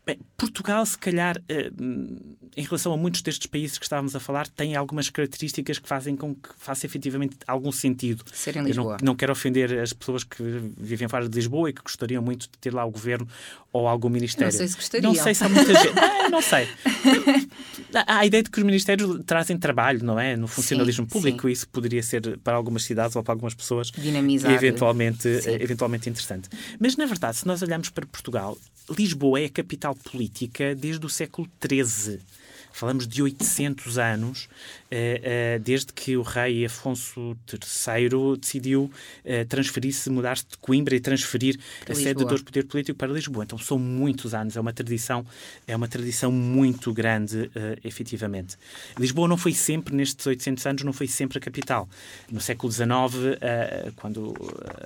Bem, 0.05 0.19
Portugal, 0.37 0.85
se 0.85 0.97
calhar, 0.97 1.41
em 1.49 2.61
relação 2.63 2.93
a 2.93 2.97
muitos 2.97 3.23
destes 3.23 3.47
países 3.47 3.77
que 3.79 3.85
estávamos 3.85 4.15
a 4.15 4.19
falar, 4.19 4.47
têm 4.47 4.75
algumas 4.75 5.09
características 5.09 5.79
que 5.79 5.87
fazem 5.87 6.15
com 6.15 6.35
que 6.35 6.49
faça 6.59 6.85
efetivamente 6.85 7.37
algum 7.47 7.71
sentido. 7.71 8.23
Ser 8.31 8.55
em 8.57 8.63
Lisboa. 8.63 8.97
Não, 9.01 9.07
não 9.07 9.15
quero 9.15 9.31
ofender 9.31 9.79
as 9.79 9.93
pessoas 9.93 10.23
que 10.23 10.43
vivem 10.77 11.07
fora 11.07 11.27
de 11.27 11.35
Lisboa 11.35 11.71
e 11.71 11.73
que 11.73 11.81
gostariam 11.81 12.21
muito 12.21 12.41
de 12.43 12.57
ter 12.59 12.71
lá 12.71 12.85
o 12.85 12.91
governo 12.91 13.27
ou 13.73 13.87
algum 13.87 14.09
ministério. 14.09 14.51
Não 14.53 14.57
sei 14.57 14.67
se 14.67 14.75
gostariam. 14.75 15.11
Não 15.13 15.23
sei 15.23 15.33
se 15.33 15.43
há 15.43 15.49
muita 15.49 15.73
gente. 15.73 15.95
Ah, 16.25 16.29
não 16.29 16.41
sei. 16.41 16.67
Há 17.93 18.19
a 18.19 18.25
ideia 18.25 18.41
de 18.43 18.49
que 18.49 18.57
os 18.57 18.63
ministérios 18.65 19.21
trazem 19.25 19.57
trabalho, 19.57 20.03
não 20.03 20.19
é? 20.19 20.35
No 20.35 20.47
funcionalismo 20.47 21.05
Sim, 21.05 21.09
público, 21.09 21.47
sim. 21.47 21.53
isso 21.53 21.67
poderia 21.69 22.01
ser 22.01 22.37
para 22.39 22.55
algumas 22.55 22.83
cidades 22.83 23.15
ou 23.15 23.23
para 23.23 23.33
algumas 23.33 23.53
pessoas 23.53 23.91
Dinamizar. 23.91 24.51
eventualmente, 24.51 25.41
Sim. 25.41 25.51
eventualmente 25.59 26.09
interessante. 26.09 26.49
Mas, 26.79 26.95
na 26.97 27.05
verdade, 27.05 27.37
se 27.37 27.45
nós 27.47 27.61
olharmos 27.61 27.89
para 27.89 28.05
Portugal, 28.05 28.57
Lisboa 28.89 29.39
é 29.39 29.45
a 29.45 29.49
capital 29.49 29.94
política 29.95 30.75
desde 30.75 31.05
o 31.05 31.09
século 31.09 31.49
XIII. 31.61 32.19
Falamos 32.71 33.07
de 33.07 33.23
800 33.23 33.97
anos, 33.97 34.49
desde 35.63 35.93
que 35.93 36.17
o 36.17 36.21
rei 36.21 36.65
Afonso 36.65 37.37
III 37.51 38.37
decidiu 38.39 38.91
eh, 39.23 39.43
transferir-se, 39.45 40.09
mudar-se 40.09 40.45
de 40.49 40.57
Coimbra 40.57 40.95
e 40.95 40.99
transferir 40.99 41.59
Para 41.83 41.93
a 41.93 41.95
sede 41.95 42.19
Lisboa. 42.19 42.37
do 42.37 42.43
poder 42.43 42.65
político 42.65 42.97
para 42.97 43.11
Lisboa. 43.11 43.43
Então 43.43 43.57
são 43.57 43.77
muitos 43.77 44.33
anos, 44.33 44.55
é 44.55 44.59
uma 44.59 44.73
tradição, 44.73 45.25
é 45.67 45.75
uma 45.75 45.87
tradição 45.87 46.31
muito 46.31 46.93
grande, 46.93 47.49
eh, 47.55 47.79
efetivamente. 47.83 48.57
Lisboa 48.97 49.27
não 49.27 49.37
foi 49.37 49.53
sempre, 49.53 49.95
nestes 49.95 50.25
800 50.25 50.65
anos, 50.65 50.83
não 50.83 50.93
foi 50.93 51.07
sempre 51.07 51.37
a 51.37 51.41
capital. 51.41 51.87
No 52.31 52.41
século 52.41 52.71
XIX, 52.71 52.87
eh, 53.41 53.91
quando 53.95 54.33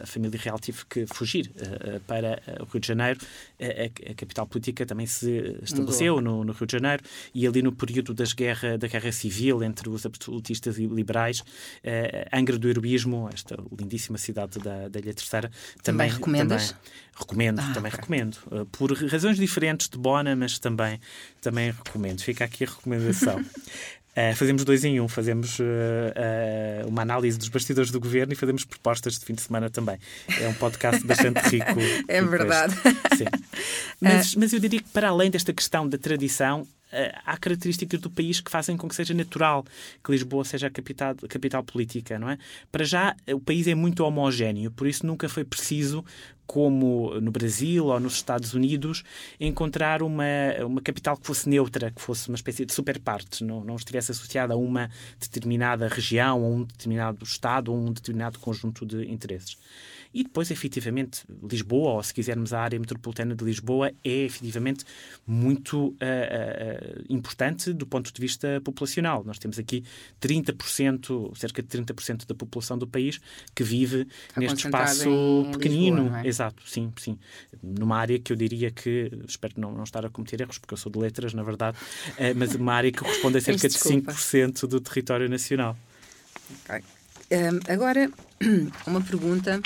a 0.01 0.05
família 0.05 0.39
real 0.39 0.59
teve 0.59 0.85
que 0.85 1.05
fugir 1.07 1.51
eh, 1.57 1.99
para 2.07 2.41
eh, 2.45 2.61
o 2.61 2.65
Rio 2.65 2.79
de 2.79 2.87
Janeiro, 2.87 3.19
eh, 3.59 3.91
a, 4.09 4.13
capital 4.13 4.47
política 4.47 4.85
também 4.85 5.05
se 5.05 5.57
estabeleceu 5.63 6.21
no, 6.21 6.51
Rio 6.51 6.65
de 6.65 6.71
Janeiro 6.71 7.03
e 7.33 7.45
ali 7.47 7.61
no 7.61 7.71
período 7.71 8.13
das 8.13 8.33
guerra, 8.33 8.77
da 8.77 8.87
guerra 8.87 9.11
civil 9.11 9.63
entre 9.63 9.89
absolutistas 10.05 10.77
e 10.77 10.85
liberais, 10.87 11.43
eh, 11.83 12.27
Angra 12.33 12.57
do 12.57 12.67
Heroísmo, 12.69 13.29
esta 13.33 13.55
lindíssima 13.77 14.17
cidade 14.17 14.59
da, 14.59 14.87
da 14.89 14.99
Ilha 14.99 15.13
Terceira, 15.13 15.49
Também 15.83 16.07
também 16.07 16.09
recomendas? 16.09 16.67
também- 16.69 16.83
recomendo, 17.19 17.59
Ah, 17.59 17.73
também 17.73 17.89
ok. 17.89 17.99
recomendo. 17.99 18.37
Uh, 18.51 18.65
Por 18.67 18.91
razões 18.93 19.37
diferentes 19.37 19.89
de 19.89 19.97
Bona, 19.97 20.35
mas 20.35 20.57
também, 20.59 20.99
também 21.41 21.71
recomendo. 21.71 22.21
Fica 22.21 22.45
aqui 22.45 22.63
a 22.63 22.67
recomendação. 22.67 23.39
Uh, 23.39 24.35
fazemos 24.35 24.63
dois 24.63 24.83
em 24.85 24.99
um, 25.01 25.07
fazemos 25.07 25.59
uh, 25.59 25.63
uh, 25.63 26.87
uma 26.87 27.01
análise 27.01 27.37
dos 27.37 27.49
bastidores 27.49 27.91
do 27.91 27.99
governo 27.99 28.31
e 28.33 28.35
fazemos 28.35 28.63
propostas 28.65 29.19
de 29.19 29.25
fim 29.25 29.33
de 29.33 29.41
semana 29.41 29.69
também. 29.69 29.97
É 30.39 30.47
um 30.47 30.53
podcast 30.53 31.05
bastante 31.05 31.39
rico. 31.41 31.79
É 32.07 32.21
verdade. 32.21 32.73
Mas, 34.01 34.35
mas 34.35 34.53
eu 34.53 34.59
diria 34.59 34.81
que, 34.81 34.89
para 34.89 35.09
além 35.09 35.29
desta 35.29 35.51
questão 35.53 35.87
da 35.87 35.97
tradição, 35.97 36.61
eh, 36.61 36.78
há 37.25 37.37
características 37.37 37.99
do 37.99 38.09
país 38.09 38.39
que 38.41 38.51
fazem 38.51 38.75
com 38.75 38.87
que 38.87 38.95
seja 38.95 39.13
natural 39.13 39.63
que 40.03 40.11
Lisboa 40.11 40.43
seja 40.43 40.67
a 40.67 40.69
capital, 40.69 41.15
a 41.23 41.27
capital 41.27 41.63
política, 41.63 42.17
não 42.17 42.29
é? 42.29 42.37
Para 42.71 42.83
já, 42.83 43.15
eh, 43.27 43.35
o 43.35 43.39
país 43.39 43.67
é 43.67 43.75
muito 43.75 44.03
homogéneo, 44.03 44.71
por 44.71 44.87
isso 44.87 45.05
nunca 45.05 45.29
foi 45.29 45.43
preciso, 45.43 46.03
como 46.47 47.19
no 47.21 47.31
Brasil 47.31 47.85
ou 47.85 47.99
nos 47.99 48.13
Estados 48.13 48.55
Unidos, 48.55 49.03
encontrar 49.39 50.01
uma, 50.01 50.25
uma 50.65 50.81
capital 50.81 51.15
que 51.15 51.27
fosse 51.27 51.47
neutra, 51.47 51.91
que 51.91 52.01
fosse 52.01 52.27
uma 52.27 52.35
espécie 52.35 52.65
de 52.65 52.73
superparte, 52.73 53.43
não, 53.43 53.63
não 53.63 53.75
estivesse 53.75 54.11
associada 54.11 54.55
a 54.55 54.57
uma 54.57 54.89
determinada 55.19 55.87
região, 55.87 56.43
a 56.43 56.47
um 56.47 56.63
determinado 56.63 57.23
Estado 57.23 57.71
ou 57.71 57.77
um 57.77 57.93
determinado 57.93 58.39
conjunto 58.39 58.83
de 58.83 59.05
interesses. 59.11 59.57
E 60.13 60.23
depois, 60.23 60.49
efetivamente, 60.49 61.23
Lisboa, 61.43 61.91
ou 61.91 62.03
se 62.03 62.13
quisermos 62.13 62.51
a 62.51 62.61
área 62.61 62.79
metropolitana 62.79 63.35
de 63.35 63.45
Lisboa, 63.45 63.91
é 64.03 64.25
efetivamente 64.25 64.83
muito 65.25 65.95
ah, 66.01 66.05
ah, 66.05 67.01
importante 67.07 67.71
do 67.73 67.85
ponto 67.85 68.11
de 68.11 68.19
vista 68.19 68.59
populacional. 68.63 69.23
Nós 69.23 69.37
temos 69.37 69.59
aqui 69.59 69.83
30%, 70.19 71.37
cerca 71.37 71.61
de 71.61 71.67
30% 71.67 72.25
da 72.25 72.33
população 72.33 72.77
do 72.77 72.87
país 72.87 73.19
que 73.53 73.63
vive 73.63 74.07
Está 74.29 74.41
neste 74.41 74.65
espaço 74.65 75.09
pequenino. 75.51 76.03
Lisboa, 76.03 76.21
é? 76.21 76.27
Exato, 76.27 76.63
sim, 76.67 76.91
sim. 76.97 77.19
Numa 77.61 77.97
área 77.97 78.17
que 78.17 78.33
eu 78.33 78.35
diria 78.35 78.71
que, 78.71 79.11
espero 79.27 79.53
não, 79.57 79.71
não 79.71 79.83
estar 79.83 80.03
a 80.05 80.09
cometer 80.09 80.41
erros, 80.41 80.57
porque 80.57 80.73
eu 80.73 80.77
sou 80.77 80.91
de 80.91 80.97
letras, 80.97 81.35
na 81.35 81.43
verdade, 81.43 81.77
eh, 82.17 82.33
mas 82.33 82.55
uma 82.55 82.73
área 82.73 82.91
que 82.91 82.97
corresponde 82.97 83.37
a 83.37 83.41
cerca 83.41 83.67
de 83.67 83.75
desculpa. 83.75 84.11
5% 84.11 84.67
do 84.67 84.81
território 84.81 85.29
nacional. 85.29 85.77
Ok. 86.67 86.83
Hum, 87.31 87.59
agora, 87.67 88.09
uma 88.87 89.01
pergunta 89.01 89.61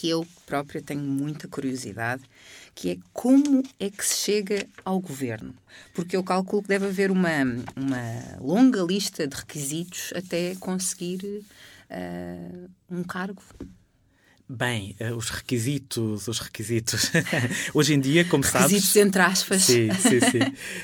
que 0.00 0.08
eu 0.08 0.26
própria 0.46 0.80
tenho 0.80 1.02
muita 1.02 1.46
curiosidade, 1.46 2.22
que 2.74 2.92
é 2.92 2.96
como 3.12 3.62
é 3.78 3.90
que 3.90 4.02
se 4.02 4.14
chega 4.16 4.66
ao 4.82 4.98
governo? 4.98 5.54
Porque 5.92 6.16
eu 6.16 6.24
calculo 6.24 6.62
que 6.62 6.68
deve 6.68 6.86
haver 6.86 7.10
uma, 7.10 7.28
uma 7.76 8.38
longa 8.40 8.80
lista 8.82 9.26
de 9.26 9.36
requisitos 9.36 10.10
até 10.16 10.54
conseguir 10.54 11.44
ah, 11.90 12.66
um 12.90 13.04
cargo. 13.04 13.42
Bem, 14.52 14.96
eh, 14.98 15.12
os 15.12 15.30
requisitos, 15.30 16.26
os 16.26 16.40
requisitos. 16.40 17.08
Hoje 17.72 17.94
em 17.94 18.00
dia, 18.00 18.24
como 18.24 18.42
sabes. 18.42 18.72
Requisitos 18.72 18.96
entre 18.96 19.22
aspas. 19.22 19.62
Sim, 19.62 19.88
sim, 19.94 20.18
sim. 20.20 20.40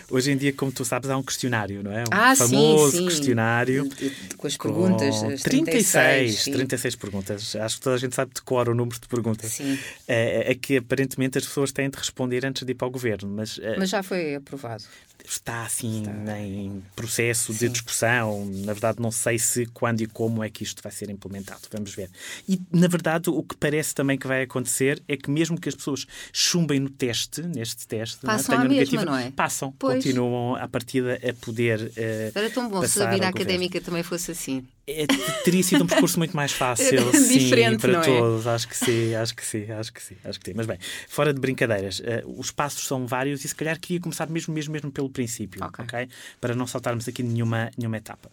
Hoje 0.08 0.30
em 0.30 0.36
dia, 0.36 0.52
como 0.52 0.70
tu 0.70 0.84
sabes, 0.84 1.10
há 1.10 1.16
um 1.16 1.22
questionário, 1.22 1.82
não 1.82 1.90
é? 1.90 2.02
Um 2.04 2.12
Ah, 2.12 2.36
sim, 2.36 2.44
famoso 2.48 2.96
sim. 2.96 3.06
questionário. 3.06 3.88
De- 3.88 4.10
de- 4.10 4.36
Com 4.36 4.46
as 4.46 4.56
com 4.56 4.68
perguntas, 4.72 5.16
as 5.16 5.42
36. 5.42 5.42
36, 5.42 6.42
sim. 6.44 6.52
36 6.52 6.94
perguntas. 6.94 7.56
Acho 7.56 7.74
que 7.78 7.80
toda 7.82 7.96
a 7.96 7.98
gente 7.98 8.14
sabe 8.14 8.32
de 8.34 8.42
cor 8.42 8.68
o 8.68 8.74
número 8.74 9.00
de 9.00 9.08
perguntas. 9.08 9.50
Sim. 9.50 9.76
É, 10.06 10.52
é 10.52 10.54
que 10.54 10.76
aparentemente 10.76 11.36
as 11.36 11.44
pessoas 11.44 11.72
têm 11.72 11.90
de 11.90 11.98
responder 11.98 12.46
antes 12.46 12.62
de 12.62 12.70
ir 12.70 12.76
para 12.76 12.86
o 12.86 12.90
governo, 12.90 13.28
mas, 13.28 13.58
eh, 13.60 13.74
Mas 13.76 13.90
já 13.90 14.00
foi 14.00 14.36
aprovado. 14.36 14.84
está 15.24 15.64
assim 15.64 16.04
em 16.38 16.82
processo 16.94 17.52
de 17.52 17.58
Sim. 17.60 17.68
discussão. 17.70 18.46
Na 18.64 18.72
verdade, 18.72 19.00
não 19.00 19.10
sei 19.10 19.40
se 19.40 19.66
quando 19.66 20.02
e 20.02 20.06
como 20.06 20.44
é 20.44 20.48
que 20.48 20.62
isto 20.62 20.80
vai 20.84 20.92
ser 20.92 21.10
implementado. 21.10 21.62
Vamos 21.72 21.92
ver. 21.96 22.08
E, 22.48 22.60
na 22.70 22.86
verdade, 22.86 23.28
o 23.28 23.42
que 23.42 23.55
parece 23.58 23.94
também 23.94 24.16
que 24.18 24.26
vai 24.26 24.42
acontecer 24.42 25.02
é 25.08 25.16
que, 25.16 25.30
mesmo 25.30 25.60
que 25.60 25.68
as 25.68 25.74
pessoas 25.74 26.06
chumbem 26.32 26.78
no 26.80 26.88
teste, 26.90 27.42
neste 27.42 27.86
teste, 27.86 28.24
não 28.24 28.32
é? 28.32 28.36
Passam 28.36 28.54
à 28.54 28.58
tenham 28.62 28.72
mesma, 28.74 29.04
não 29.04 29.16
é? 29.16 29.30
passam, 29.30 29.72
Pois. 29.78 29.96
continuam 30.04 30.54
à 30.56 30.68
partida 30.68 31.18
a 31.28 31.32
poder. 31.34 31.92
eh, 31.96 32.30
Era 32.34 32.50
tão 32.50 32.68
bom 32.68 32.82
se 32.86 33.02
a 33.02 33.10
vida 33.10 33.28
académica 33.28 33.80
também 33.80 34.02
fosse 34.02 34.30
assim. 34.30 34.64
É, 34.88 35.04
teria 35.42 35.64
sido 35.64 35.82
um 35.82 35.86
percurso 35.88 36.16
muito 36.16 36.36
mais 36.36 36.52
fácil, 36.52 37.10
sim, 37.12 37.38
Diferente, 37.38 37.80
para 37.80 37.98
é? 37.98 38.04
todos. 38.04 38.46
Acho 38.46 38.68
que 38.68 38.76
sim, 38.76 39.16
acho 39.16 39.34
que 39.34 39.44
sim, 39.44 39.68
acho 39.72 39.92
que 39.92 40.00
sim, 40.00 40.16
acho 40.24 40.38
que 40.38 40.46
sim. 40.46 40.52
Mas 40.54 40.64
bem, 40.64 40.78
fora 41.08 41.34
de 41.34 41.40
brincadeiras, 41.40 42.00
eh, 42.04 42.22
os 42.24 42.52
passos 42.52 42.86
são 42.86 43.04
vários 43.04 43.44
e 43.44 43.48
se 43.48 43.54
calhar 43.54 43.80
queria 43.80 43.98
começar 44.00 44.28
mesmo, 44.30 44.54
mesmo, 44.54 44.72
mesmo 44.72 44.92
pelo 44.92 45.10
princípio, 45.10 45.60
Ok. 45.64 45.84
ok? 45.84 46.08
Para 46.40 46.54
não 46.54 46.68
saltarmos 46.68 47.08
aqui 47.08 47.20
nenhuma, 47.24 47.68
nenhuma 47.76 47.96
etapa. 47.96 48.30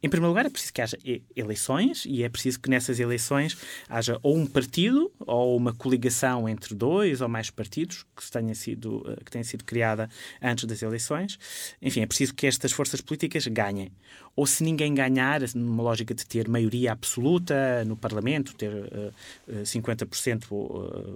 Em 0.00 0.08
primeiro 0.08 0.28
lugar, 0.28 0.46
é 0.46 0.48
preciso 0.48 0.72
que 0.72 0.80
haja 0.80 0.96
eleições 1.34 2.04
e 2.06 2.22
é 2.22 2.28
preciso 2.28 2.60
que 2.60 2.70
nessas 2.70 3.00
eleições 3.00 3.56
haja 3.88 4.16
ou 4.22 4.36
um 4.36 4.46
partido 4.46 5.10
ou 5.18 5.56
uma 5.56 5.74
coligação 5.74 6.48
entre 6.48 6.72
dois 6.72 7.20
ou 7.20 7.28
mais 7.28 7.50
partidos 7.50 8.06
que 8.16 8.30
tenha 8.30 8.54
sido, 8.54 9.04
eh, 9.08 9.24
que 9.24 9.30
tenha 9.32 9.42
sido 9.42 9.64
criada 9.64 10.08
antes 10.40 10.66
das 10.66 10.82
eleições. 10.82 11.36
Enfim, 11.82 12.02
é 12.02 12.06
preciso 12.06 12.32
que 12.32 12.46
estas 12.46 12.70
forças 12.70 13.00
políticas 13.00 13.44
ganhem. 13.48 13.90
Ou 14.36 14.46
se 14.46 14.62
ninguém 14.62 14.94
ganhar, 14.94 15.40
numa 15.54 15.82
lógica 15.82 16.14
de 16.14 16.24
ter 16.26 16.46
maioria 16.48 16.92
absoluta 16.92 17.84
no 17.86 17.96
Parlamento, 17.96 18.54
ter 18.54 18.70
eh, 18.70 19.10
eh, 19.48 19.62
50% 19.62 20.44
eh, 20.44 21.14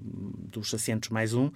dos 0.50 0.72
assentos 0.72 1.10
mais 1.10 1.34
um, 1.34 1.50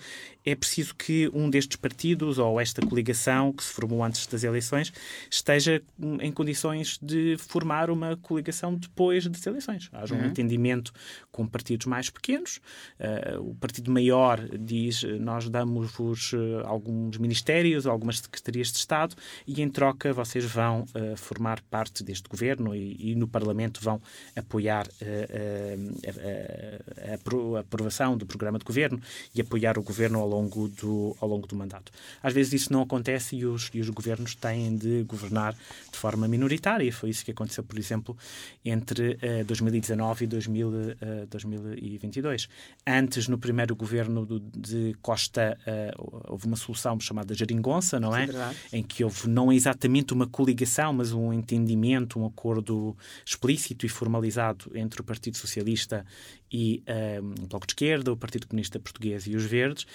é 0.44 0.54
preciso 0.54 0.94
que 0.94 1.30
um 1.32 1.48
destes 1.48 1.76
partidos 1.76 2.38
ou 2.38 2.60
esta 2.60 2.84
coligação 2.84 3.52
que 3.52 3.64
se 3.64 3.72
formou 3.72 4.04
antes 4.04 4.26
das 4.26 4.44
eleições 4.44 4.92
esteja 5.30 5.82
hum, 5.98 6.18
em 6.20 6.30
condições 6.30 6.98
de 7.00 7.36
formar 7.38 7.90
uma 7.90 8.16
coligação 8.18 8.74
depois 8.74 9.26
das 9.26 9.46
eleições. 9.46 9.88
Haja 9.92 10.14
um 10.14 10.26
entendimento 10.26 10.92
com 11.32 11.46
partidos 11.46 11.86
mais 11.86 12.10
pequenos. 12.10 12.60
Eh, 12.98 13.36
o 13.40 13.54
partido 13.54 13.90
maior 13.90 14.40
diz 14.58 15.02
eh, 15.04 15.18
nós 15.18 15.48
damos-vos 15.48 16.32
eh, 16.34 16.62
alguns 16.64 17.16
ministérios, 17.16 17.86
algumas 17.86 18.18
secretarias 18.18 18.70
de 18.70 18.78
Estado 18.78 19.14
e 19.46 19.62
em 19.62 19.68
troca 19.68 20.12
vocês 20.12 20.44
vão 20.44 20.84
eh, 20.94 21.16
formar 21.16 21.53
parte 21.60 22.02
deste 22.04 22.28
governo 22.28 22.74
e, 22.74 23.10
e 23.12 23.14
no 23.14 23.26
Parlamento 23.28 23.80
vão 23.82 24.00
apoiar 24.36 24.86
eh, 25.00 25.28
eh, 25.30 26.98
a, 27.06 27.08
a- 27.08 27.12
a 27.12 27.14
apro- 27.14 27.56
a 27.56 27.60
aprovação 27.60 28.16
do 28.16 28.26
programa 28.26 28.58
de 28.58 28.64
governo 28.64 29.00
e 29.34 29.40
apoiar 29.40 29.78
o 29.78 29.82
governo 29.82 30.18
ao 30.18 30.28
longo 30.28 30.68
do, 30.68 31.16
ao 31.20 31.28
longo 31.28 31.46
do 31.46 31.56
mandato. 31.56 31.92
Às 32.22 32.32
vezes 32.32 32.52
isso 32.52 32.72
não 32.72 32.82
acontece 32.82 33.36
e 33.36 33.44
os, 33.46 33.70
e 33.74 33.80
os 33.80 33.88
governos 33.90 34.34
têm 34.34 34.76
de 34.76 35.02
governar 35.04 35.54
de 35.54 35.98
forma 35.98 36.26
minoritária. 36.28 36.90
Foi 36.92 37.10
isso 37.10 37.24
que 37.24 37.30
aconteceu, 37.30 37.62
por 37.64 37.78
exemplo, 37.78 38.16
entre 38.64 39.18
eh, 39.22 39.44
2019 39.44 40.24
e 40.24 40.26
2000, 40.26 40.72
eh, 41.00 41.26
2022. 41.30 42.48
Antes, 42.86 43.28
no 43.28 43.38
primeiro 43.38 43.74
governo 43.76 44.24
do- 44.26 44.40
de 44.40 44.94
Costa, 45.02 45.58
eh, 45.66 45.92
houve 46.28 46.46
uma 46.46 46.56
solução 46.56 46.98
chamada 47.00 47.34
Geringonça, 47.34 47.98
não 48.00 48.14
é? 48.14 48.26
Em 48.72 48.82
que 48.82 49.04
houve 49.04 49.28
não 49.28 49.52
exatamente 49.52 50.12
uma 50.12 50.26
coligação, 50.26 50.92
mas 50.92 51.12
um 51.12 51.32
entendimento, 51.52 52.18
um 52.18 52.26
acordo 52.26 52.96
explícito 53.24 53.84
e 53.84 53.88
formalizado 53.88 54.70
entre 54.74 55.00
o 55.00 55.04
Partido 55.04 55.36
Socialista 55.36 56.04
e 56.50 56.82
eh, 56.86 57.20
o 57.20 57.46
Bloco 57.46 57.66
de 57.66 57.72
Esquerda, 57.72 58.12
o 58.12 58.16
Partido 58.16 58.46
Comunista 58.46 58.80
Português 58.80 59.26
e 59.26 59.36
os 59.36 59.44
Verdes. 59.44 59.86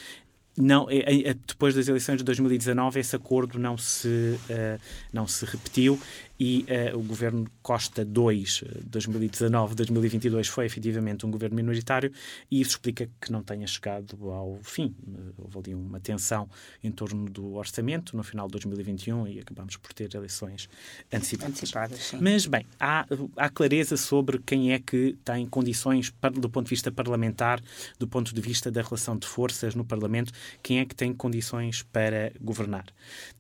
não, 0.58 0.88
depois 1.48 1.74
das 1.74 1.88
eleições 1.88 2.18
de 2.18 2.24
2019, 2.24 3.00
esse 3.00 3.16
acordo 3.16 3.58
não 3.58 3.78
se, 3.78 4.08
uh, 4.08 4.82
não 5.14 5.26
se 5.26 5.46
repetiu 5.46 6.00
e 6.40 6.66
uh, 6.94 6.98
o 6.98 7.04
governo 7.04 7.46
Costa 7.62 8.04
II, 8.04 8.46
2019-2022, 8.90 10.46
foi 10.46 10.66
efetivamente 10.66 11.26
um 11.26 11.32
governo 11.32 11.56
minoritário 11.56 12.12
e 12.50 12.62
isso 12.62 12.72
explica 12.72 13.10
que 13.20 13.30
não 13.32 13.44
tenha 13.44 13.68
chegado 13.68 14.32
ao 14.32 14.58
fim. 14.64 14.96
Uh, 15.06 15.34
houve 15.38 15.60
ali 15.60 15.76
uma 15.76 16.00
tensão 16.00 16.50
em 16.82 16.92
torno 16.92 17.30
do 17.30 17.56
orçamento 17.56 18.16
no 18.16 18.24
final 18.24 18.48
de 18.48 18.54
2021 18.54 19.28
e 19.28 19.40
acabamos 19.40 19.76
por 19.76 19.92
ter 19.92 20.16
eleições 20.16 20.70
antecipadas. 21.12 21.58
antecipadas 21.58 22.12
Mas, 22.22 22.46
bem, 22.46 22.66
há, 22.80 23.06
há 23.36 23.50
clareza 23.50 23.98
sobre 23.98 24.40
quem 24.40 24.72
é 24.72 24.80
que 24.80 25.18
tem 25.26 25.46
condições, 25.46 26.14
do 26.34 26.50
ponto 26.50 26.68
de 26.68 26.70
vista 26.70 26.90
parlamentar, 26.90 27.62
do 27.98 28.08
ponto 28.08 28.34
de 28.34 28.40
vista 28.40 28.72
da 28.72 28.82
relação 28.82 29.18
de 29.18 29.28
forças 29.28 29.76
no 29.76 29.84
Parlamento, 29.84 30.32
quem 30.64 30.80
é 30.80 30.86
que 30.86 30.96
tem 30.96 31.14
condições 31.14 31.84
para 31.84 32.32
governar. 32.40 32.86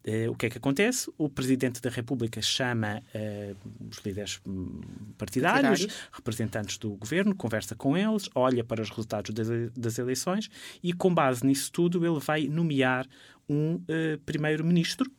Uh, 0.05 0.31
o 0.31 0.35
que 0.35 0.47
é 0.47 0.49
que 0.49 0.57
acontece? 0.57 1.09
O 1.17 1.29
Presidente 1.29 1.81
da 1.81 1.89
República 1.89 2.41
chama 2.41 2.88
uh, 2.97 3.55
os 3.89 3.97
líderes 3.99 4.39
hum, 4.45 4.81
partidários, 5.17 5.81
partidários, 5.81 6.09
representantes 6.11 6.77
do 6.77 6.91
governo, 6.91 7.35
conversa 7.35 7.75
com 7.75 7.95
eles, 7.97 8.29
olha 8.35 8.63
para 8.63 8.81
os 8.81 8.89
resultados 8.89 9.33
das, 9.33 9.47
das 9.75 9.97
eleições 9.97 10.49
e, 10.81 10.93
com 10.93 11.13
base 11.13 11.45
nisso 11.45 11.71
tudo, 11.71 12.05
ele 12.05 12.19
vai 12.19 12.47
nomear 12.47 13.07
um 13.49 13.75
uh, 13.75 14.17
primeiro-ministro 14.25 15.11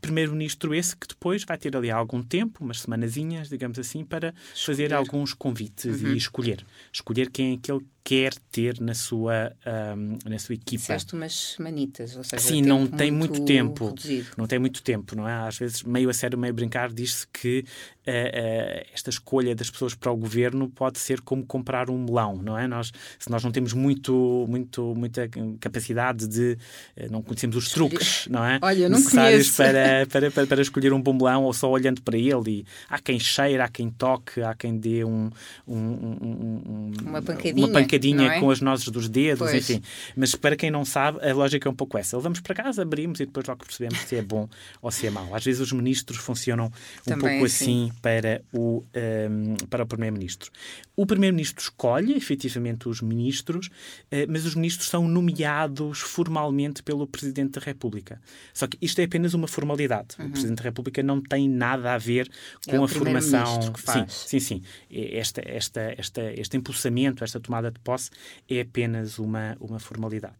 primeiro-ministro 0.00 0.74
esse 0.74 0.94
que 0.94 1.08
depois 1.08 1.44
vai 1.44 1.56
ter 1.56 1.74
ali 1.74 1.90
algum 1.90 2.22
tempo, 2.22 2.62
umas 2.62 2.82
semanazinhas, 2.82 3.48
digamos 3.48 3.78
assim, 3.78 4.04
para 4.04 4.34
escolher. 4.54 4.76
fazer 4.76 4.94
alguns 4.94 5.32
convites 5.32 6.02
uhum. 6.02 6.12
e 6.12 6.16
escolher. 6.18 6.66
Escolher 6.92 7.30
quem 7.30 7.54
é 7.54 7.56
que 7.56 7.72
ele 7.72 7.86
quer 8.04 8.34
ter 8.52 8.78
na 8.82 8.92
sua, 8.92 9.56
um, 9.96 10.18
na 10.28 10.38
sua 10.38 10.54
equipa. 10.54 10.76
Disseste 10.76 11.14
umas 11.14 11.56
manitas, 11.58 12.14
ou 12.14 12.22
seja, 12.22 12.42
Sim, 12.42 12.60
não 12.60 12.86
tem 12.86 13.10
muito, 13.10 13.36
muito 13.36 13.46
tempo. 13.46 13.86
Reduzido. 13.86 14.28
Não 14.36 14.46
tem 14.46 14.58
muito 14.58 14.82
tempo, 14.82 15.16
não 15.16 15.26
é? 15.26 15.32
Às 15.48 15.56
vezes, 15.56 15.82
meio 15.82 16.10
a 16.10 16.12
sério, 16.12 16.38
meio 16.38 16.52
a 16.52 16.54
brincar, 16.54 16.92
diz-se 16.92 17.26
que 17.28 17.64
uh, 18.06 18.10
uh, 18.10 18.86
esta 18.92 19.08
escolha 19.08 19.54
das 19.54 19.70
pessoas 19.70 19.94
para 19.94 20.12
o 20.12 20.16
governo 20.16 20.68
pode 20.68 20.98
ser 20.98 21.22
como 21.22 21.46
comprar 21.46 21.88
um 21.88 22.04
melão, 22.04 22.36
não 22.36 22.58
é? 22.58 22.68
Nós, 22.68 22.92
se 23.18 23.30
nós 23.30 23.42
não 23.42 23.50
temos 23.50 23.72
muito, 23.72 24.44
muito, 24.50 24.94
muita 24.94 25.26
capacidade 25.58 26.28
de. 26.28 26.58
Uh, 26.94 27.10
não 27.10 27.22
conhecemos 27.22 27.56
os 27.56 27.63
truques, 27.68 28.26
não 28.30 28.44
é? 28.44 28.58
Olha, 28.62 28.88
não 28.88 28.98
Necessários 28.98 29.50
para, 29.50 30.06
para, 30.10 30.30
para, 30.30 30.46
para, 30.46 30.62
escolher 30.62 30.92
um 30.92 31.00
bom 31.00 31.12
melão 31.12 31.44
ou 31.44 31.52
só 31.52 31.70
olhando 31.70 32.02
para 32.02 32.16
ele. 32.16 32.50
E 32.50 32.66
há 32.88 32.98
quem 32.98 33.18
cheire, 33.18 33.60
há 33.60 33.68
quem 33.68 33.90
toque, 33.90 34.42
há 34.42 34.54
quem 34.54 34.76
dê 34.76 35.04
um, 35.04 35.30
um, 35.66 35.76
um, 35.76 36.92
uma 37.02 37.22
pancadinha. 37.22 37.66
Uma 37.66 37.72
pancadinha 37.72 38.32
é? 38.32 38.40
com 38.40 38.50
as 38.50 38.60
nozes 38.60 38.88
dos 38.88 39.08
dedos, 39.08 39.50
pois. 39.50 39.70
enfim. 39.70 39.82
Mas 40.16 40.34
para 40.34 40.56
quem 40.56 40.70
não 40.70 40.84
sabe, 40.84 41.18
a 41.26 41.34
lógica 41.34 41.68
é 41.68 41.70
um 41.70 41.74
pouco 41.74 41.98
essa. 41.98 42.16
Levamos 42.16 42.40
para 42.40 42.54
casa, 42.54 42.82
abrimos 42.82 43.20
e 43.20 43.26
depois 43.26 43.46
logo 43.46 43.64
percebemos 43.64 43.98
se 44.00 44.16
é 44.16 44.22
bom 44.22 44.48
ou 44.80 44.90
se 44.90 45.06
é 45.06 45.10
mau. 45.10 45.34
Às 45.34 45.44
vezes 45.44 45.60
os 45.60 45.72
ministros 45.72 46.18
funcionam 46.18 46.66
um 46.66 46.70
Também 47.10 47.30
pouco 47.30 47.46
assim, 47.46 47.90
assim 47.90 48.00
para 48.00 48.42
o, 48.52 48.84
um, 49.30 49.54
para 49.68 49.84
o 49.84 49.86
Primeiro-Ministro. 49.86 50.50
O 50.96 51.06
Primeiro-Ministro 51.06 51.62
escolhe, 51.62 52.14
efetivamente, 52.14 52.88
os 52.88 53.00
ministros, 53.00 53.66
uh, 53.66 54.26
mas 54.28 54.44
os 54.44 54.54
ministros 54.54 54.88
são 54.88 55.08
nomeados 55.08 56.00
formalmente 56.00 56.82
pelo 56.82 57.06
Presidente 57.06 57.53
da 57.58 57.64
República. 57.64 58.20
Só 58.52 58.66
que 58.66 58.78
isto 58.80 59.00
é 59.00 59.04
apenas 59.04 59.34
uma 59.34 59.46
formalidade. 59.46 60.16
Uhum. 60.18 60.26
O 60.26 60.30
Presidente 60.30 60.58
da 60.58 60.64
República 60.64 61.02
não 61.02 61.20
tem 61.20 61.48
nada 61.48 61.94
a 61.94 61.98
ver 61.98 62.28
com 62.66 62.76
é 62.76 62.84
a 62.84 62.88
formação. 62.88 63.60
Sim, 63.76 64.06
sim, 64.08 64.40
sim. 64.40 64.62
Esta, 64.90 65.42
esta, 65.44 65.94
esta, 65.96 66.32
este 66.32 66.56
impulsamento, 66.56 67.24
esta 67.24 67.40
tomada 67.40 67.70
de 67.70 67.78
posse 67.80 68.10
é 68.48 68.60
apenas 68.60 69.18
uma, 69.18 69.56
uma 69.60 69.78
formalidade. 69.78 70.38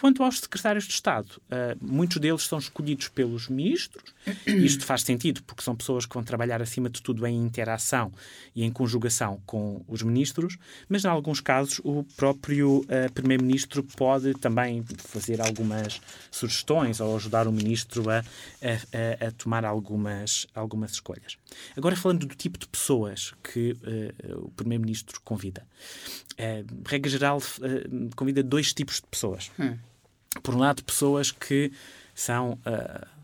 Quanto 0.00 0.22
aos 0.22 0.38
secretários 0.38 0.84
de 0.84 0.92
Estado, 0.92 1.26
uh, 1.50 1.76
muitos 1.80 2.18
deles 2.18 2.42
são 2.42 2.60
escolhidos 2.60 3.08
pelos 3.08 3.48
ministros. 3.48 4.14
Isto 4.46 4.86
faz 4.86 5.02
sentido, 5.02 5.42
porque 5.42 5.60
são 5.60 5.74
pessoas 5.74 6.06
que 6.06 6.14
vão 6.14 6.22
trabalhar, 6.22 6.62
acima 6.62 6.88
de 6.88 7.02
tudo, 7.02 7.26
em 7.26 7.36
interação 7.36 8.12
e 8.54 8.62
em 8.62 8.70
conjugação 8.70 9.42
com 9.44 9.84
os 9.88 10.00
ministros, 10.02 10.56
mas, 10.88 11.04
em 11.04 11.08
alguns 11.08 11.40
casos, 11.40 11.80
o 11.82 12.04
próprio 12.16 12.82
uh, 12.82 13.12
primeiro-ministro 13.12 13.82
pode 13.82 14.34
também 14.34 14.84
fazer 14.98 15.40
algumas 15.40 16.00
sugestões 16.30 17.00
ou 17.00 17.16
ajudar 17.16 17.48
o 17.48 17.52
ministro 17.52 18.08
a, 18.08 18.18
a, 18.18 19.26
a, 19.26 19.30
tomar 19.32 19.64
algumas, 19.64 20.46
algumas 20.54 20.92
escolhas. 20.92 21.36
Agora, 21.76 21.96
falando 21.96 22.24
do 22.24 22.36
tipo 22.36 22.56
de 22.56 22.68
pessoas 22.68 23.34
que 23.42 23.72
uh, 23.72 24.44
o 24.44 24.50
primeiro-ministro 24.50 25.20
convida. 25.24 25.66
regra 26.86 27.10
geral, 27.10 27.42
convida 28.14 28.44
dois 28.44 28.72
tipos 28.72 28.96
de 28.96 29.06
pessoas. 29.08 29.50
Hum 29.58 29.76
por 30.42 30.54
um 30.54 30.58
lado, 30.58 30.82
pessoas 30.84 31.30
que 31.30 31.72
são. 32.14 32.52
Uh, 32.66 33.17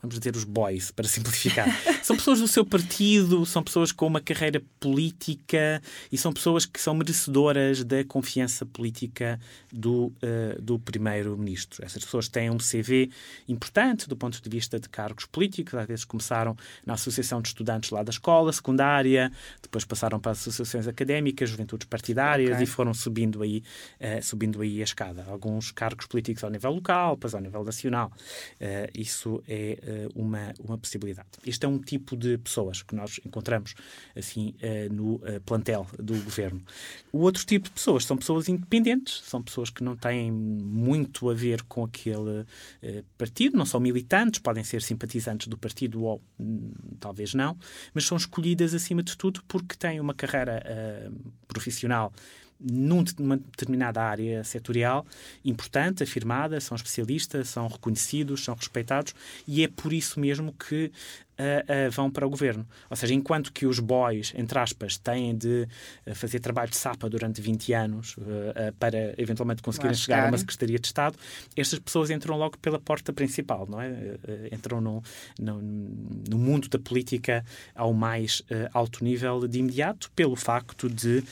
vamos 0.00 0.18
dizer, 0.18 0.36
os 0.36 0.44
boys, 0.44 0.90
para 0.90 1.08
simplificar. 1.08 1.66
são 2.02 2.16
pessoas 2.16 2.40
do 2.40 2.46
seu 2.46 2.64
partido, 2.64 3.44
são 3.44 3.62
pessoas 3.62 3.90
com 3.90 4.06
uma 4.06 4.20
carreira 4.20 4.62
política 4.78 5.82
e 6.10 6.16
são 6.16 6.32
pessoas 6.32 6.64
que 6.64 6.80
são 6.80 6.94
merecedoras 6.94 7.82
da 7.82 8.04
confiança 8.04 8.64
política 8.64 9.40
do, 9.72 10.06
uh, 10.06 10.62
do 10.62 10.78
primeiro-ministro. 10.78 11.84
Essas 11.84 12.04
pessoas 12.04 12.28
têm 12.28 12.48
um 12.48 12.58
CV 12.58 13.10
importante 13.48 14.08
do 14.08 14.16
ponto 14.16 14.40
de 14.40 14.48
vista 14.48 14.78
de 14.78 14.88
cargos 14.88 15.26
políticos, 15.26 15.74
às 15.74 15.86
vezes 15.86 16.04
começaram 16.04 16.56
na 16.86 16.94
Associação 16.94 17.42
de 17.42 17.48
Estudantes 17.48 17.90
lá 17.90 18.02
da 18.02 18.10
escola 18.10 18.52
secundária, 18.52 19.32
depois 19.60 19.84
passaram 19.84 20.20
para 20.20 20.32
as 20.32 20.40
associações 20.40 20.86
académicas, 20.86 21.50
juventudes 21.50 21.88
partidárias 21.88 22.52
okay. 22.52 22.64
e 22.64 22.66
foram 22.66 22.94
subindo 22.94 23.42
aí, 23.42 23.64
uh, 24.00 24.22
subindo 24.22 24.62
aí 24.62 24.80
a 24.80 24.84
escada. 24.84 25.24
Alguns 25.28 25.72
cargos 25.72 26.06
políticos 26.06 26.44
ao 26.44 26.50
nível 26.50 26.70
local, 26.70 27.16
depois 27.16 27.34
ao 27.34 27.40
nível 27.40 27.64
nacional. 27.64 28.12
Uh, 28.60 28.88
isso 28.94 29.42
é 29.48 29.87
uma, 30.14 30.52
uma 30.58 30.78
possibilidade. 30.78 31.28
Este 31.46 31.64
é 31.66 31.68
um 31.68 31.78
tipo 31.78 32.16
de 32.16 32.38
pessoas 32.38 32.82
que 32.82 32.94
nós 32.94 33.20
encontramos 33.24 33.74
assim 34.16 34.54
eh, 34.60 34.88
no 34.88 35.20
eh, 35.24 35.40
plantel 35.40 35.86
do 35.98 36.14
governo. 36.22 36.62
O 37.12 37.20
outro 37.20 37.44
tipo 37.44 37.66
de 37.66 37.70
pessoas 37.72 38.04
são 38.04 38.16
pessoas 38.16 38.48
independentes, 38.48 39.22
são 39.24 39.42
pessoas 39.42 39.70
que 39.70 39.82
não 39.82 39.96
têm 39.96 40.30
muito 40.30 41.30
a 41.30 41.34
ver 41.34 41.62
com 41.64 41.84
aquele 41.84 42.44
partido, 43.16 43.56
não 43.56 43.66
são 43.66 43.80
militantes, 43.80 44.40
podem 44.40 44.64
ser 44.64 44.82
simpatizantes 44.82 45.48
do 45.48 45.56
partido 45.56 46.02
ou 46.02 46.22
hum, 46.38 46.72
talvez 47.00 47.34
não, 47.34 47.56
mas 47.94 48.04
são 48.04 48.16
escolhidas 48.16 48.74
acima 48.74 49.02
de 49.02 49.16
tudo 49.16 49.42
porque 49.48 49.76
têm 49.76 50.00
uma 50.00 50.14
carreira 50.14 50.62
profissional 51.46 52.12
numa 52.60 53.36
determinada 53.36 54.02
área 54.02 54.42
setorial 54.42 55.06
importante, 55.44 56.02
afirmada, 56.02 56.60
são 56.60 56.74
especialistas, 56.74 57.48
são 57.48 57.68
reconhecidos, 57.68 58.44
são 58.44 58.54
respeitados 58.54 59.14
e 59.46 59.62
é 59.62 59.68
por 59.68 59.92
isso 59.92 60.18
mesmo 60.18 60.52
que 60.52 60.90
uh, 61.38 61.88
uh, 61.88 61.90
vão 61.90 62.10
para 62.10 62.26
o 62.26 62.30
governo. 62.30 62.66
Ou 62.90 62.96
seja, 62.96 63.14
enquanto 63.14 63.52
que 63.52 63.66
os 63.66 63.78
boys, 63.78 64.32
entre 64.36 64.58
aspas, 64.58 64.98
têm 64.98 65.36
de 65.36 65.68
uh, 66.06 66.14
fazer 66.14 66.40
trabalho 66.40 66.70
de 66.70 66.76
sapa 66.76 67.08
durante 67.08 67.40
20 67.40 67.72
anos 67.72 68.16
para 68.78 69.14
eventualmente 69.16 69.62
conseguirem 69.62 69.94
chegar 69.94 70.26
a 70.26 70.28
uma 70.28 70.38
Secretaria 70.38 70.78
de 70.78 70.86
Estado, 70.86 71.16
estas 71.56 71.78
pessoas 71.78 72.10
entram 72.10 72.36
logo 72.36 72.58
pela 72.58 72.78
porta 72.78 73.12
principal, 73.12 73.66
não 73.68 73.80
é? 73.80 74.18
entram 74.52 74.80
no, 74.80 75.02
no, 75.38 75.60
no, 75.60 76.38
mundo 76.38 76.68
da 76.68 76.78
política 76.78 77.44
ao 77.74 77.92
mais 77.92 78.42
alto 78.72 79.04
nível 79.04 79.46
de 79.46 79.58
imediato, 79.58 80.10
pelo 80.12 80.36
facto 80.36 80.88
de 80.88 81.22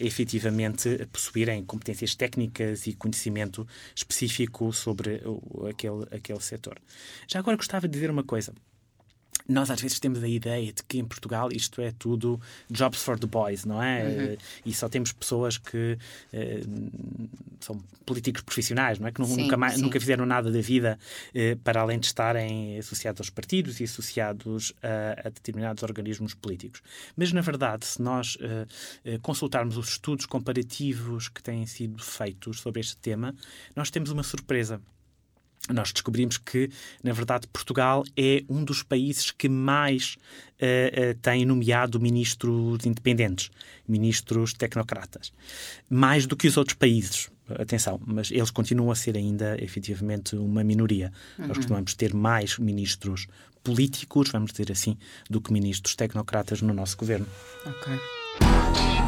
efetivamente 0.00 1.06
possuírem 1.12 1.64
competências 1.64 2.14
técnicas 2.14 2.86
e 2.86 2.92
conhecimento 2.92 3.66
específico 3.94 4.72
sobre 4.72 5.22
aquele, 5.68 6.04
aquele 6.10 6.40
setor. 6.40 6.78
Já 7.26 7.38
agora 7.38 7.56
gostava 7.56 7.86
de 7.86 7.92
dizer 7.94 8.10
uma 8.10 8.24
coisa 8.24 8.52
nós 9.48 9.70
às 9.70 9.80
vezes 9.80 9.98
temos 9.98 10.22
a 10.22 10.28
ideia 10.28 10.72
de 10.72 10.82
que 10.82 10.98
em 10.98 11.04
Portugal 11.04 11.48
isto 11.50 11.80
é 11.80 11.90
tudo 11.98 12.38
jobs 12.70 13.02
for 13.02 13.18
the 13.18 13.26
boys, 13.26 13.64
não 13.64 13.82
é? 13.82 14.04
Uhum. 14.04 14.36
E 14.66 14.74
só 14.74 14.90
temos 14.90 15.10
pessoas 15.10 15.56
que 15.56 15.96
uh, 16.34 17.30
são 17.58 17.82
políticos 18.04 18.42
profissionais, 18.42 18.98
não 18.98 19.08
é? 19.08 19.12
Que 19.12 19.24
sim, 19.24 19.42
nunca, 19.42 19.56
nunca 19.78 19.98
fizeram 19.98 20.26
nada 20.26 20.52
da 20.52 20.60
vida 20.60 20.98
uh, 21.30 21.56
para 21.60 21.80
além 21.80 21.98
de 21.98 22.06
estarem 22.06 22.78
associados 22.78 23.20
aos 23.22 23.30
partidos 23.30 23.80
e 23.80 23.84
associados 23.84 24.74
a, 24.82 25.28
a 25.28 25.30
determinados 25.30 25.82
organismos 25.82 26.34
políticos. 26.34 26.82
Mas, 27.16 27.32
na 27.32 27.40
verdade, 27.40 27.86
se 27.86 28.02
nós 28.02 28.36
uh, 28.36 29.18
consultarmos 29.22 29.78
os 29.78 29.88
estudos 29.88 30.26
comparativos 30.26 31.28
que 31.28 31.42
têm 31.42 31.64
sido 31.64 32.02
feitos 32.02 32.60
sobre 32.60 32.80
este 32.80 32.96
tema, 32.98 33.34
nós 33.74 33.90
temos 33.90 34.10
uma 34.10 34.22
surpresa 34.22 34.78
nós 35.70 35.92
descobrimos 35.92 36.38
que, 36.38 36.70
na 37.02 37.12
verdade, 37.12 37.46
Portugal 37.48 38.04
é 38.16 38.42
um 38.48 38.64
dos 38.64 38.82
países 38.82 39.30
que 39.30 39.48
mais 39.48 40.16
uh, 40.60 41.10
uh, 41.10 41.14
tem 41.20 41.44
nomeado 41.44 42.00
ministros 42.00 42.86
independentes, 42.86 43.50
ministros 43.86 44.52
tecnocratas, 44.54 45.32
mais 45.90 46.26
do 46.26 46.36
que 46.36 46.48
os 46.48 46.56
outros 46.56 46.76
países. 46.76 47.30
Atenção, 47.50 47.98
mas 48.06 48.30
eles 48.30 48.50
continuam 48.50 48.90
a 48.90 48.94
ser 48.94 49.16
ainda, 49.16 49.56
efetivamente, 49.62 50.36
uma 50.36 50.62
minoria. 50.62 51.10
Uhum. 51.38 51.46
Nós 51.48 51.56
costumamos 51.56 51.94
ter 51.94 52.12
mais 52.12 52.58
ministros 52.58 53.26
políticos, 53.64 54.30
vamos 54.30 54.52
dizer 54.52 54.70
assim, 54.70 54.96
do 55.30 55.40
que 55.40 55.52
ministros 55.52 55.94
tecnocratas 55.94 56.60
no 56.60 56.74
nosso 56.74 56.96
governo. 56.96 57.26
Ok. 57.64 59.07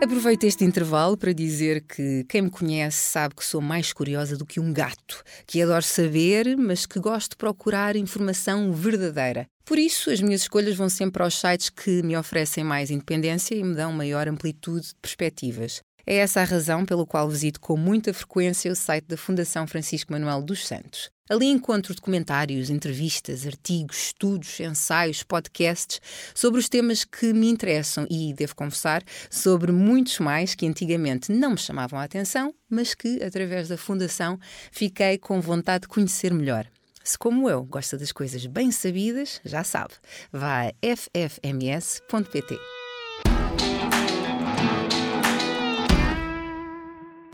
Aproveito 0.00 0.44
este 0.44 0.64
intervalo 0.64 1.16
para 1.16 1.32
dizer 1.32 1.82
que 1.82 2.24
quem 2.28 2.42
me 2.42 2.50
conhece 2.50 2.98
sabe 2.98 3.34
que 3.34 3.44
sou 3.44 3.60
mais 3.60 3.92
curiosa 3.92 4.36
do 4.36 4.46
que 4.46 4.60
um 4.60 4.72
gato, 4.72 5.24
que 5.44 5.60
adoro 5.60 5.82
saber, 5.82 6.56
mas 6.56 6.86
que 6.86 7.00
gosto 7.00 7.32
de 7.32 7.36
procurar 7.36 7.96
informação 7.96 8.72
verdadeira. 8.72 9.46
Por 9.64 9.76
isso, 9.76 10.10
as 10.10 10.20
minhas 10.20 10.42
escolhas 10.42 10.76
vão 10.76 10.88
sempre 10.88 11.22
aos 11.22 11.38
sites 11.38 11.68
que 11.68 12.00
me 12.04 12.16
oferecem 12.16 12.62
mais 12.62 12.92
independência 12.92 13.56
e 13.56 13.64
me 13.64 13.74
dão 13.74 13.92
maior 13.92 14.28
amplitude 14.28 14.86
de 14.86 14.94
perspectivas. 15.02 15.80
É 16.10 16.16
essa 16.16 16.40
a 16.40 16.44
razão 16.44 16.86
pela 16.86 17.04
qual 17.04 17.28
visito 17.28 17.60
com 17.60 17.76
muita 17.76 18.14
frequência 18.14 18.72
o 18.72 18.74
site 18.74 19.04
da 19.04 19.16
Fundação 19.18 19.66
Francisco 19.66 20.10
Manuel 20.10 20.40
dos 20.40 20.66
Santos. 20.66 21.10
Ali 21.28 21.44
encontro 21.44 21.94
documentários, 21.94 22.70
entrevistas, 22.70 23.46
artigos, 23.46 24.04
estudos, 24.04 24.58
ensaios, 24.58 25.22
podcasts 25.22 26.00
sobre 26.34 26.60
os 26.60 26.66
temas 26.66 27.04
que 27.04 27.34
me 27.34 27.50
interessam 27.50 28.06
e, 28.08 28.32
devo 28.32 28.56
confessar, 28.56 29.02
sobre 29.28 29.70
muitos 29.70 30.18
mais 30.18 30.54
que 30.54 30.66
antigamente 30.66 31.30
não 31.30 31.50
me 31.50 31.58
chamavam 31.58 32.00
a 32.00 32.04
atenção, 32.04 32.54
mas 32.70 32.94
que, 32.94 33.22
através 33.22 33.68
da 33.68 33.76
Fundação, 33.76 34.40
fiquei 34.72 35.18
com 35.18 35.42
vontade 35.42 35.82
de 35.82 35.88
conhecer 35.88 36.32
melhor. 36.32 36.66
Se, 37.04 37.18
como 37.18 37.50
eu, 37.50 37.62
gosta 37.64 37.98
das 37.98 38.12
coisas 38.12 38.46
bem 38.46 38.70
sabidas, 38.70 39.42
já 39.44 39.62
sabe, 39.62 39.92
vá 40.32 40.68
a 40.68 40.72
ffms.pt. 40.80 42.58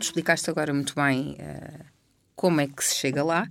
Explicaste 0.05 0.49
agora 0.51 0.71
muito 0.71 0.93
bem 0.95 1.35
uh, 1.39 1.85
como 2.35 2.61
é 2.61 2.67
que 2.67 2.83
se 2.83 2.95
chega 2.95 3.23
lá. 3.23 3.49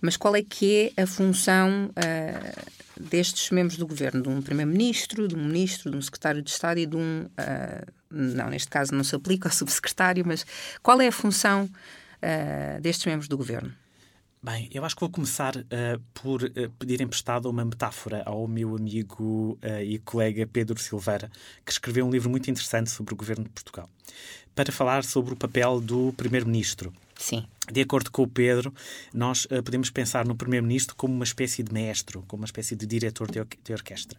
Mas 0.00 0.16
qual 0.16 0.36
é 0.36 0.42
que 0.42 0.92
é 0.96 1.02
a 1.02 1.06
função 1.06 1.90
uh, 1.90 3.00
destes 3.00 3.50
membros 3.50 3.78
do 3.78 3.86
governo? 3.86 4.22
De 4.22 4.28
um 4.28 4.42
primeiro-ministro, 4.42 5.26
de 5.26 5.34
um 5.34 5.44
ministro, 5.44 5.90
de 5.90 5.96
um 5.96 6.02
secretário 6.02 6.42
de 6.42 6.50
Estado 6.50 6.78
e 6.78 6.86
de 6.86 6.96
um. 6.96 7.24
Uh, 7.24 7.92
não, 8.10 8.50
neste 8.50 8.68
caso 8.68 8.94
não 8.94 9.02
se 9.02 9.16
aplica 9.16 9.48
ao 9.48 9.52
subsecretário, 9.54 10.24
mas 10.26 10.44
qual 10.82 11.00
é 11.00 11.08
a 11.08 11.12
função 11.12 11.68
destes 12.80 13.06
membros 13.06 13.28
do 13.28 13.36
governo? 13.36 13.72
Bem, 14.46 14.70
eu 14.72 14.84
acho 14.84 14.94
que 14.94 15.00
vou 15.00 15.10
começar 15.10 15.56
uh, 15.56 16.00
por 16.14 16.40
uh, 16.44 16.70
pedir 16.78 17.00
emprestado 17.00 17.50
uma 17.50 17.64
metáfora 17.64 18.22
ao 18.24 18.46
meu 18.46 18.76
amigo 18.76 19.58
uh, 19.60 19.82
e 19.82 19.98
colega 19.98 20.46
Pedro 20.46 20.78
Silveira, 20.78 21.28
que 21.64 21.72
escreveu 21.72 22.06
um 22.06 22.10
livro 22.10 22.30
muito 22.30 22.48
interessante 22.48 22.88
sobre 22.88 23.12
o 23.12 23.16
governo 23.16 23.42
de 23.42 23.50
Portugal, 23.50 23.90
para 24.54 24.70
falar 24.70 25.02
sobre 25.02 25.34
o 25.34 25.36
papel 25.36 25.80
do 25.80 26.14
primeiro-ministro. 26.16 26.92
Sim. 27.16 27.44
De 27.70 27.80
acordo 27.80 28.12
com 28.12 28.22
o 28.22 28.28
Pedro, 28.28 28.72
nós 29.12 29.44
uh, 29.46 29.62
podemos 29.62 29.90
pensar 29.90 30.24
no 30.24 30.36
Primeiro-Ministro 30.36 30.94
como 30.94 31.12
uma 31.12 31.24
espécie 31.24 31.64
de 31.64 31.72
maestro, 31.72 32.24
como 32.28 32.42
uma 32.42 32.46
espécie 32.46 32.76
de 32.76 32.86
diretor 32.86 33.28
de, 33.30 33.40
or 33.40 33.46
de, 33.64 33.72
orquestra. 33.72 34.18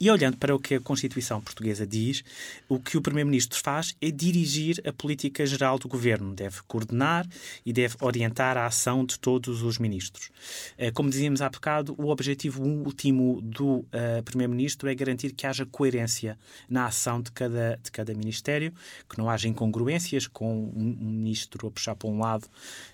E 0.00 0.10
olhando 0.10 0.38
para 0.38 0.54
o 0.54 0.58
que 0.58 0.76
a 0.76 0.80
Constituição 0.80 1.40
portuguesa 1.40 1.86
diz, 1.86 2.24
o 2.66 2.78
que 2.78 2.96
o 2.96 3.02
Primeiro-Ministro 3.02 3.60
faz 3.60 3.94
é 4.00 4.10
dirigir 4.10 4.80
a 4.86 4.92
política 4.92 5.44
geral 5.44 5.78
do 5.78 5.86
governo, 5.86 6.32
deve 6.32 6.62
coordenar 6.66 7.28
e 7.66 7.72
deve 7.72 7.96
orientar 8.00 8.56
a 8.56 8.64
ação 8.64 9.04
de 9.04 9.18
todos 9.18 9.62
os 9.62 9.76
ministros. 9.76 10.30
Uh, 10.78 10.90
como 10.94 11.10
dizíamos 11.10 11.42
há 11.42 11.50
bocado, 11.50 11.94
o 11.98 12.08
objetivo 12.08 12.62
último 12.62 13.42
do 13.42 13.80
uh, 13.80 14.22
Primeiro-Ministro 14.24 14.88
é 14.88 14.94
garantir 14.94 15.32
que 15.32 15.46
haja 15.46 15.66
coerência 15.66 16.38
na 16.70 16.86
ação 16.86 17.20
de 17.20 17.30
cada, 17.32 17.78
de 17.82 17.90
cada 17.90 18.14
ministério, 18.14 18.72
que 19.10 19.18
não 19.18 19.28
haja 19.28 19.46
incongruências 19.46 20.26
com 20.26 20.72
um 20.74 20.94
ministro 20.98 21.68
a 21.68 21.70
puxar 21.70 21.94
para 21.94 22.08
um 22.08 22.20
lado 22.20 22.48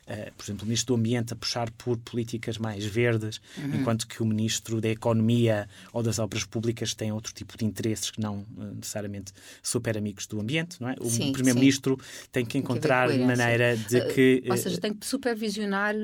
uh, 0.09 0.33
por 0.37 0.45
exemplo, 0.45 0.65
o 0.65 0.67
Ministro 0.67 0.95
do 0.95 1.01
Ambiente 1.01 1.33
a 1.33 1.37
puxar 1.37 1.71
por 1.73 1.97
políticas 1.99 2.59
mais 2.59 2.85
verdes, 2.85 3.41
uhum. 3.59 3.81
enquanto 3.81 4.07
que 4.07 4.23
o 4.23 4.27
Ministro 4.27 4.81
da 4.81 4.89
Economia 4.89 5.69
ou 5.93 6.03
das 6.03 6.19
Obras 6.19 6.45
Públicas 6.45 6.95
tem 6.95 7.13
outro 7.13 7.33
tipo 7.33 7.57
de 7.57 7.65
interesses 7.65 8.11
que 8.11 8.21
não 8.21 8.47
uh, 8.57 8.75
necessariamente 8.75 9.33
super 9.63 9.97
amigos 9.97 10.27
do 10.27 10.41
ambiente, 10.41 10.81
não 10.81 10.89
é? 10.89 10.95
O 11.01 11.33
Primeiro-Ministro 11.33 11.99
tem 12.31 12.45
que 12.45 12.59
encontrar 12.59 13.09
tem 13.09 13.19
que 13.19 13.25
maneira 13.25 13.77
de 13.77 13.99
uh, 13.99 14.15
que... 14.15 14.45
Ou 14.49 14.57
seja, 14.57 14.79
tem 14.79 14.93
que 14.93 15.07
supervisionar 15.07 15.95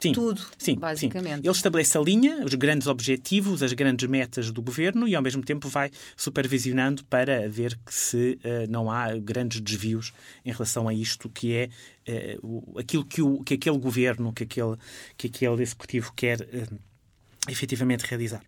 Sim, 0.00 0.12
tudo, 0.12 0.40
sim, 0.56 0.76
basicamente. 0.76 1.42
Sim. 1.42 1.48
Ele 1.48 1.50
estabelece 1.50 1.98
a 1.98 2.00
linha, 2.00 2.44
os 2.44 2.54
grandes 2.54 2.86
objetivos, 2.86 3.64
as 3.64 3.72
grandes 3.72 4.08
metas 4.08 4.50
do 4.52 4.62
governo 4.62 5.08
e, 5.08 5.16
ao 5.16 5.22
mesmo 5.22 5.42
tempo, 5.42 5.68
vai 5.68 5.90
supervisionando 6.16 7.04
para 7.04 7.48
ver 7.48 7.76
que 7.84 7.92
se 7.92 8.38
uh, 8.44 8.70
não 8.70 8.90
há 8.90 9.16
grandes 9.16 9.60
desvios 9.60 10.12
em 10.44 10.52
relação 10.52 10.86
a 10.86 10.94
isto 10.94 11.28
que 11.28 11.52
é 11.52 11.68
uh, 12.40 12.78
aquilo 12.78 13.04
que, 13.04 13.20
o, 13.20 13.42
que 13.42 13.54
aquele 13.54 13.78
governo, 13.78 14.32
que 14.32 14.44
aquele, 14.44 14.76
que 15.16 15.26
aquele 15.26 15.62
executivo 15.62 16.12
quer 16.14 16.42
uh, 16.42 16.78
efetivamente 17.48 18.04
realizar. 18.06 18.42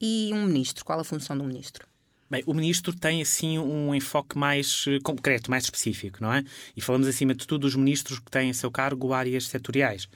E 0.00 0.30
um 0.34 0.44
ministro? 0.44 0.84
Qual 0.84 0.98
a 0.98 1.04
função 1.04 1.38
do 1.38 1.44
ministro? 1.44 1.86
Bem, 2.28 2.42
o 2.44 2.52
ministro 2.52 2.92
tem 2.92 3.22
assim 3.22 3.56
um 3.56 3.94
enfoque 3.94 4.36
mais 4.36 4.84
concreto, 5.04 5.48
mais 5.48 5.62
específico, 5.62 6.18
não 6.20 6.32
é? 6.32 6.42
E 6.76 6.80
falamos 6.80 7.06
acima 7.06 7.32
de 7.32 7.46
tudo 7.46 7.60
dos 7.60 7.76
ministros 7.76 8.18
que 8.18 8.28
têm 8.28 8.50
a 8.50 8.54
seu 8.54 8.68
cargo 8.68 9.12
áreas 9.12 9.46
setoriais 9.46 10.08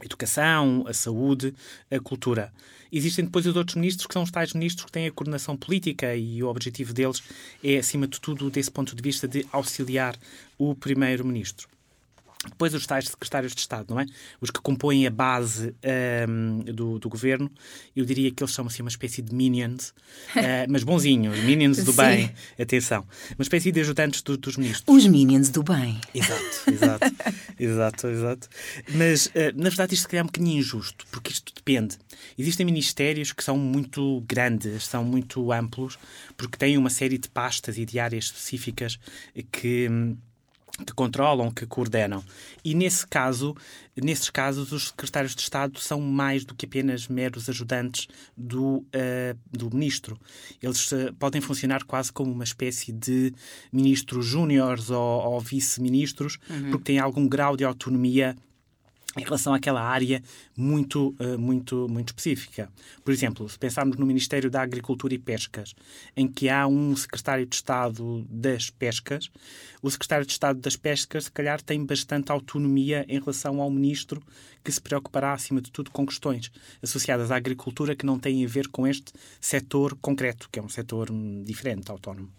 a 0.00 0.04
educação, 0.04 0.84
a 0.86 0.94
saúde, 0.94 1.54
a 1.90 1.98
cultura. 1.98 2.52
Existem 2.90 3.24
depois 3.24 3.46
os 3.46 3.54
outros 3.54 3.76
ministros, 3.76 4.06
que 4.06 4.14
são 4.14 4.22
os 4.22 4.30
tais 4.30 4.54
ministros 4.54 4.86
que 4.86 4.92
têm 4.92 5.06
a 5.06 5.12
coordenação 5.12 5.56
política 5.56 6.14
e 6.16 6.42
o 6.42 6.48
objetivo 6.48 6.94
deles 6.94 7.22
é, 7.62 7.76
acima 7.76 8.06
de 8.06 8.20
tudo, 8.20 8.50
desse 8.50 8.70
ponto 8.70 8.96
de 8.96 9.02
vista, 9.02 9.28
de 9.28 9.46
auxiliar 9.52 10.16
o 10.56 10.74
primeiro-ministro. 10.74 11.68
Depois 12.44 12.72
os 12.72 12.86
tais 12.86 13.06
secretários 13.06 13.52
de 13.52 13.60
Estado, 13.60 13.86
não 13.92 14.00
é? 14.00 14.06
Os 14.40 14.50
que 14.50 14.60
compõem 14.60 15.08
a 15.08 15.10
base 15.10 15.74
um, 16.28 16.60
do, 16.72 16.98
do, 17.00 17.08
governo, 17.08 17.50
eu 17.96 18.04
diria 18.04 18.30
que 18.30 18.40
eles 18.40 18.54
são 18.54 18.64
assim 18.66 18.80
uma 18.80 18.88
espécie 18.88 19.20
de 19.20 19.34
minions, 19.34 19.88
uh, 20.36 20.66
mas 20.70 20.84
bonzinhos, 20.84 21.36
minions 21.40 21.78
do 21.78 21.90
Sim. 21.90 21.96
bem, 21.96 22.34
atenção. 22.56 23.04
Uma 23.36 23.42
espécie 23.42 23.72
de 23.72 23.80
ajudantes 23.80 24.22
do, 24.22 24.36
dos 24.36 24.56
ministros. 24.56 24.84
Os 24.86 25.04
minions 25.08 25.48
do 25.48 25.64
bem. 25.64 26.00
Exato, 26.14 26.70
exato, 26.70 27.14
exato, 27.58 28.06
exato. 28.06 28.48
Mas, 28.94 29.26
uh, 29.26 29.30
na 29.56 29.68
verdade, 29.68 29.94
isto 29.94 30.02
se 30.02 30.08
calhar 30.08 30.22
é 30.22 30.24
um 30.24 30.26
bocadinho 30.26 30.58
injusto, 30.58 31.06
porque 31.10 31.32
isto 31.32 31.52
depende. 31.52 31.98
Existem 32.38 32.64
ministérios 32.64 33.32
que 33.32 33.42
são 33.42 33.58
muito 33.58 34.22
grandes, 34.28 34.84
são 34.84 35.02
muito 35.02 35.50
amplos, 35.50 35.98
porque 36.36 36.56
têm 36.56 36.78
uma 36.78 36.90
série 36.90 37.18
de 37.18 37.28
pastas 37.28 37.78
e 37.78 37.84
de 37.84 37.98
áreas 37.98 38.26
específicas 38.26 38.96
que 39.50 39.88
hum, 39.90 40.16
que 40.84 40.92
controlam, 40.94 41.50
que 41.50 41.66
coordenam. 41.66 42.22
E 42.64 42.74
nesse 42.74 43.06
caso, 43.06 43.56
nesses 43.96 44.30
casos, 44.30 44.72
os 44.72 44.88
secretários 44.88 45.34
de 45.34 45.42
Estado 45.42 45.78
são 45.78 46.00
mais 46.00 46.44
do 46.44 46.54
que 46.54 46.66
apenas 46.66 47.08
meros 47.08 47.48
ajudantes 47.48 48.08
do, 48.36 48.78
uh, 48.78 49.38
do 49.50 49.70
ministro. 49.70 50.18
Eles 50.62 50.90
uh, 50.92 51.12
podem 51.18 51.40
funcionar 51.40 51.84
quase 51.84 52.12
como 52.12 52.32
uma 52.32 52.44
espécie 52.44 52.92
de 52.92 53.32
ministros 53.72 54.26
júniores 54.26 54.90
ou, 54.90 54.98
ou 54.98 55.40
vice-ministros, 55.40 56.38
uhum. 56.48 56.70
porque 56.70 56.84
têm 56.84 56.98
algum 56.98 57.28
grau 57.28 57.56
de 57.56 57.64
autonomia 57.64 58.36
em 59.18 59.24
relação 59.24 59.52
àquela 59.52 59.82
área 59.82 60.22
muito, 60.56 61.14
eh, 61.18 61.36
muito, 61.36 61.88
muito 61.88 62.08
específica. 62.08 62.70
Por 63.04 63.12
exemplo, 63.12 63.48
se 63.48 63.58
pensarmos 63.58 63.96
no 63.96 64.06
Ministério 64.06 64.50
da 64.50 64.62
Agricultura 64.62 65.14
e 65.14 65.18
Pescas, 65.18 65.74
em 66.16 66.28
que 66.28 66.48
há 66.48 66.66
um 66.66 66.94
secretário 66.94 67.44
de 67.44 67.54
Estado 67.54 68.24
das 68.30 68.70
Pescas, 68.70 69.30
o 69.82 69.90
secretário 69.90 70.24
de 70.24 70.32
Estado 70.32 70.60
das 70.60 70.76
Pescas, 70.76 71.24
se 71.24 71.32
calhar, 71.32 71.60
tem 71.60 71.84
bastante 71.84 72.30
autonomia 72.30 73.04
em 73.08 73.18
relação 73.18 73.60
ao 73.60 73.70
ministro, 73.70 74.22
que 74.64 74.72
se 74.72 74.80
preocupará, 74.80 75.32
acima 75.32 75.60
de 75.60 75.70
tudo, 75.70 75.90
com 75.90 76.06
questões 76.06 76.50
associadas 76.82 77.30
à 77.30 77.36
agricultura 77.36 77.96
que 77.96 78.06
não 78.06 78.18
têm 78.18 78.44
a 78.44 78.48
ver 78.48 78.68
com 78.68 78.86
este 78.86 79.12
setor 79.40 79.96
concreto, 80.00 80.48
que 80.50 80.58
é 80.58 80.62
um 80.62 80.68
setor 80.68 81.10
hum, 81.10 81.42
diferente, 81.44 81.90
autónomo. 81.90 82.37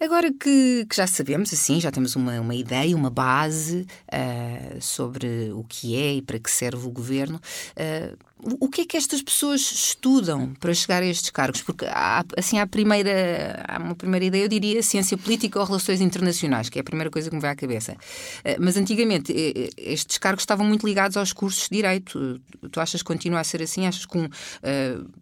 Agora 0.00 0.32
que, 0.32 0.86
que, 0.88 0.96
já 0.96 1.06
sabemos, 1.06 1.52
assim, 1.52 1.78
já 1.78 1.90
temos 1.90 2.16
uma, 2.16 2.40
uma 2.40 2.54
ideia, 2.54 2.96
uma 2.96 3.10
base 3.10 3.86
uh, 4.08 4.80
sobre 4.80 5.52
o 5.52 5.62
que 5.62 5.94
é 5.94 6.14
e 6.14 6.22
para 6.22 6.38
que 6.38 6.50
serve 6.50 6.86
o 6.86 6.90
governo, 6.90 7.38
uh, 7.76 8.16
o 8.58 8.70
que 8.70 8.80
é 8.80 8.86
que 8.86 8.96
estas 8.96 9.20
pessoas 9.20 9.60
estudam 9.60 10.54
para 10.54 10.72
chegar 10.72 11.02
a 11.02 11.06
estes 11.06 11.28
cargos? 11.28 11.60
Porque 11.60 11.84
há, 11.84 12.24
assim, 12.34 12.58
há, 12.58 12.66
primeira, 12.66 13.62
há 13.68 13.78
uma 13.78 13.94
primeira 13.94 14.24
ideia, 14.24 14.44
eu 14.44 14.48
diria 14.48 14.82
ciência 14.82 15.18
política 15.18 15.60
ou 15.60 15.66
relações 15.66 16.00
internacionais, 16.00 16.70
que 16.70 16.78
é 16.78 16.80
a 16.80 16.84
primeira 16.84 17.10
coisa 17.10 17.28
que 17.28 17.36
me 17.36 17.42
vem 17.42 17.50
à 17.50 17.54
cabeça. 17.54 17.92
Uh, 17.92 18.56
mas 18.58 18.78
antigamente 18.78 19.34
estes 19.76 20.16
cargos 20.16 20.44
estavam 20.44 20.64
muito 20.64 20.86
ligados 20.86 21.18
aos 21.18 21.34
cursos 21.34 21.64
de 21.64 21.76
direito. 21.76 22.40
Tu 22.72 22.80
achas 22.80 23.02
que 23.02 23.06
continua 23.06 23.40
a 23.40 23.44
ser 23.44 23.60
assim? 23.60 23.86
Achas 23.86 24.06
que, 24.06 24.16
um, 24.16 24.28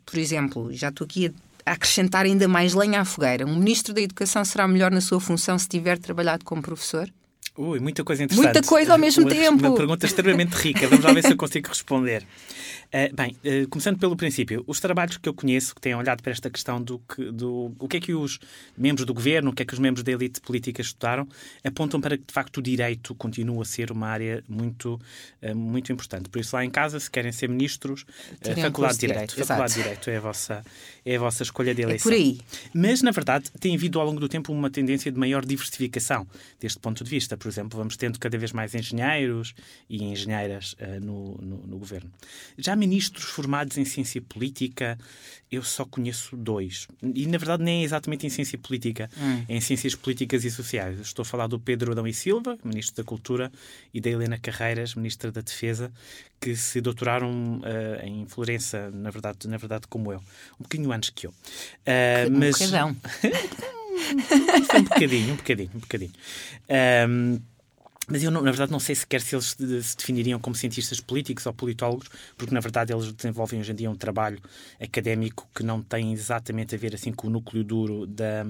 por 0.07 0.19
exemplo, 0.19 0.73
já 0.73 0.91
estou 0.91 1.05
aqui 1.05 1.27
a 1.27 1.48
acrescentar 1.73 2.25
ainda 2.25 2.49
mais 2.49 2.75
lenha 2.75 3.01
à 3.01 3.05
fogueira. 3.05 3.47
Um 3.47 3.57
ministro 3.57 3.95
da 3.95 4.01
Educação 4.01 4.45
será 4.45 4.67
melhor 4.67 4.91
na 4.91 5.01
sua 5.01 5.21
função 5.21 5.59
se 5.59 5.69
tiver 5.69 5.99
trabalhado 5.99 6.45
como 6.45 6.63
professor? 6.63 7.11
Ui, 7.59 7.81
muita 7.81 8.05
coisa 8.05 8.23
interessante. 8.23 8.55
Muita 8.55 8.69
coisa 8.69 8.93
ao 8.93 8.99
mesmo 8.99 9.25
uma, 9.25 9.31
tempo. 9.31 9.67
Uma 9.67 9.77
pergunta 9.77 10.07
extremamente 10.07 10.53
rica. 10.53 10.87
Vamos 10.87 11.05
lá 11.05 11.13
ver 11.13 11.25
se 11.25 11.33
eu 11.33 11.37
consigo 11.37 11.69
responder. 11.69 12.25
Uh, 12.89 13.15
bem, 13.15 13.37
uh, 13.45 13.69
começando 13.69 13.99
pelo 13.99 14.17
princípio, 14.17 14.65
os 14.67 14.81
trabalhos 14.81 15.19
que 15.19 15.29
eu 15.29 15.35
conheço 15.35 15.75
que 15.75 15.81
têm 15.81 15.95
olhado 15.95 16.23
para 16.23 16.33
esta 16.33 16.49
questão 16.49 16.81
do 16.81 17.01
que, 17.01 17.31
do, 17.33 17.75
o 17.79 17.87
que 17.87 17.99
é 17.99 18.01
que 18.01 18.15
os 18.15 18.39
membros 18.77 19.05
do 19.05 19.13
governo, 19.13 19.51
o 19.51 19.53
que 19.53 19.63
é 19.63 19.67
que 19.67 19.75
os 19.75 19.79
membros 19.81 20.03
da 20.03 20.13
elite 20.13 20.41
política 20.41 20.81
estudaram, 20.81 21.29
apontam 21.63 22.01
para 22.01 22.17
que, 22.17 22.25
de 22.25 22.33
facto, 22.33 22.59
o 22.59 22.63
direito 22.63 23.15
continua 23.15 23.63
a 23.63 23.67
ser 23.67 23.91
uma 23.91 24.07
área 24.07 24.43
muito, 24.49 24.95
uh, 25.43 25.55
muito 25.55 25.93
importante. 25.93 26.31
Por 26.31 26.39
isso, 26.39 26.57
lá 26.57 26.65
em 26.65 26.71
casa, 26.71 26.99
se 27.01 27.11
querem 27.11 27.33
ser 27.33 27.49
ministros, 27.49 28.07
Faculdade 28.41 28.95
de 28.95 29.01
Direito. 29.01 29.31
direito 29.33 29.47
Faculdade 29.47 29.75
de 29.75 29.83
Direito 29.83 30.11
é 30.11 30.17
a, 30.17 30.21
vossa, 30.21 30.65
é 31.09 31.17
a 31.17 31.19
vossa 31.19 31.43
escolha 31.43 31.75
de 31.75 31.83
eleição. 31.83 32.13
É 32.13 32.15
por 32.15 32.21
aí. 32.21 32.39
Mas, 32.75 33.01
na 33.01 33.11
verdade, 33.11 33.51
tem 33.59 33.75
havido 33.75 33.99
ao 33.99 34.07
longo 34.07 34.21
do 34.21 34.29
tempo 34.29 34.53
uma 34.53 34.69
tendência 34.69 35.11
de 35.11 35.19
maior 35.19 35.45
diversificação 35.45 36.27
deste 36.61 36.79
ponto 36.79 37.03
de 37.03 37.09
vista. 37.09 37.37
Por 37.37 37.49
exemplo, 37.49 37.79
vamos 37.79 37.97
tendo 37.97 38.19
cada 38.19 38.37
vez 38.37 38.53
mais 38.53 38.75
engenheiros 38.75 39.55
e 39.89 40.05
engenheiras 40.05 40.77
no, 41.01 41.37
no, 41.39 41.67
no 41.67 41.79
governo. 41.79 42.11
Já 42.59 42.77
ministros 42.77 43.25
formados 43.25 43.79
em 43.79 43.85
ciência 43.85 44.21
política, 44.21 44.99
eu 45.51 45.63
só 45.63 45.85
conheço 45.85 46.37
dois. 46.37 46.87
E, 47.03 47.27
na 47.27 47.39
verdade, 47.39 47.63
nem 47.63 47.81
é 47.81 47.85
exatamente 47.85 48.27
em 48.27 48.31
ciência 48.31 48.59
política, 48.59 49.09
hum. 49.17 49.45
é 49.49 49.57
em 49.57 49.61
ciências 49.61 49.95
políticas 49.95 50.45
e 50.45 50.51
sociais. 50.51 51.01
Estou 51.01 51.23
a 51.23 51.27
falar 51.27 51.47
do 51.47 51.59
Pedro 51.59 51.93
Adão 51.93 52.07
e 52.07 52.13
Silva, 52.13 52.59
ministro 52.63 53.03
da 53.03 53.05
Cultura, 53.05 53.51
e 53.95 54.01
da 54.01 54.11
Helena 54.11 54.39
Carreiras, 54.39 54.95
ministra 54.95 55.33
da 55.33 55.41
Defesa, 55.41 55.91
que 56.41 56.55
se 56.57 56.81
doutoraram 56.81 57.59
uh, 57.59 58.05
em 58.05 58.27
Florença, 58.27 58.91
na 58.91 59.11
verdade, 59.11 59.49
na 59.49 59.57
verdade, 59.57 59.87
como 59.89 60.13
eu. 60.13 60.19
Um 60.59 60.63
bocadinho 60.63 60.93
antes 60.93 61.11
que 61.11 61.27
eu. 61.27 61.31
Uh, 61.31 62.31
um 62.31 62.39
mas... 62.39 62.59
bocadão. 62.59 62.97
um 64.79 64.83
bocadinho, 64.83 65.33
um 65.33 65.37
bocadinho, 65.37 65.71
um 65.75 65.79
bocadinho. 65.79 66.13
Um, 67.09 67.41
mas 68.09 68.23
eu, 68.23 68.31
na 68.31 68.41
verdade, 68.41 68.73
não 68.73 68.81
sei 68.81 68.95
sequer 68.95 69.21
se 69.21 69.35
eles 69.35 69.57
se 69.85 69.97
definiriam 69.97 70.41
como 70.41 70.57
cientistas 70.57 71.01
políticos 71.01 71.47
ou 71.47 71.53
politólogos, 71.53 72.09
porque, 72.37 72.55
na 72.55 72.61
verdade, 72.61 72.93
eles 72.93 73.13
desenvolvem 73.13 73.61
hoje 73.61 73.73
em 73.73 73.75
dia 73.75 73.91
um 73.91 73.95
trabalho 73.95 74.41
académico 74.81 75.47
que 75.55 75.63
não 75.63 75.83
tem 75.83 76.13
exatamente 76.13 76.75
a 76.75 76.79
ver 76.79 76.95
assim, 76.95 77.13
com 77.13 77.27
o 77.29 77.31
núcleo 77.31 77.63
duro 77.63 78.07
da, 78.07 78.47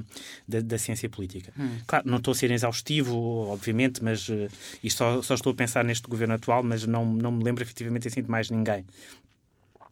da, 0.46 0.60
da 0.60 0.78
ciência 0.78 1.08
política. 1.08 1.52
Hum. 1.58 1.78
Claro, 1.86 2.08
não 2.08 2.18
estou 2.18 2.32
a 2.32 2.34
ser 2.34 2.50
exaustivo, 2.50 3.16
obviamente, 3.48 4.02
mas 4.02 4.28
uh, 4.28 4.48
e 4.82 4.90
só, 4.90 5.20
só 5.22 5.34
estou 5.34 5.52
a 5.52 5.54
pensar 5.54 5.84
neste 5.84 6.08
governo 6.08 6.34
atual, 6.34 6.62
mas 6.62 6.86
não, 6.86 7.04
não 7.04 7.32
me 7.32 7.42
lembro 7.44 7.62
efetivamente 7.62 8.08
assim 8.08 8.22
de 8.22 8.30
mais 8.30 8.50
ninguém. 8.50 8.84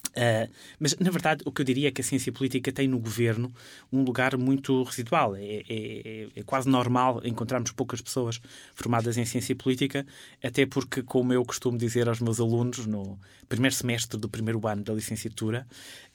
Uh, 0.08 0.50
mas, 0.78 0.96
na 0.98 1.10
verdade, 1.10 1.42
o 1.44 1.52
que 1.52 1.60
eu 1.60 1.64
diria 1.64 1.88
é 1.88 1.90
que 1.90 2.00
a 2.00 2.04
ciência 2.04 2.32
política 2.32 2.72
tem 2.72 2.88
no 2.88 2.98
governo 2.98 3.52
um 3.92 4.02
lugar 4.02 4.36
muito 4.36 4.82
residual. 4.82 5.36
É, 5.36 5.62
é, 5.68 6.28
é, 6.34 6.42
quase 6.42 6.68
normal 6.68 7.20
encontrarmos 7.24 7.72
poucas 7.72 8.00
pessoas 8.00 8.40
formadas 8.74 9.16
em 9.16 9.24
ciência 9.24 9.54
política, 9.54 10.06
até 10.42 10.66
porque, 10.66 11.02
como 11.02 11.32
eu 11.32 11.44
costumo 11.44 11.76
dizer 11.76 12.08
aos 12.08 12.20
meus 12.20 12.40
alunos 12.40 12.86
no 12.86 13.18
primeiro 13.48 13.74
semestre 13.74 14.18
do 14.18 14.28
primeiro 14.28 14.66
ano 14.66 14.82
da 14.82 14.92
licenciatura, 14.92 15.66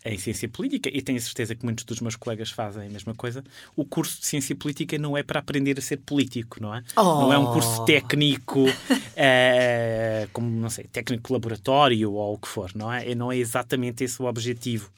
em 0.03 0.17
ciência 0.17 0.49
política, 0.49 0.89
e 0.91 1.01
tenho 1.01 1.21
certeza 1.21 1.53
que 1.53 1.63
muitos 1.63 1.85
dos 1.85 2.01
meus 2.01 2.15
colegas 2.15 2.49
fazem 2.49 2.87
a 2.87 2.89
mesma 2.89 3.13
coisa, 3.13 3.43
o 3.75 3.85
curso 3.85 4.19
de 4.19 4.25
ciência 4.25 4.55
política 4.55 4.97
não 4.97 5.15
é 5.15 5.21
para 5.23 5.39
aprender 5.39 5.77
a 5.77 5.81
ser 5.81 5.97
político, 5.97 6.61
não 6.61 6.73
é? 6.73 6.83
Oh. 6.95 7.01
Não 7.21 7.33
é 7.33 7.37
um 7.37 7.53
curso 7.53 7.85
técnico, 7.85 8.67
uh, 8.67 10.27
como, 10.33 10.49
não 10.49 10.69
sei, 10.69 10.85
técnico 10.85 11.31
laboratório 11.31 12.11
ou 12.13 12.33
o 12.33 12.37
que 12.37 12.47
for, 12.47 12.71
não 12.75 12.91
é? 12.91 13.13
Não 13.13 13.31
é 13.31 13.37
exatamente 13.37 13.80
esse 13.87 14.21
o 14.21 14.25
objetivo 14.25 14.91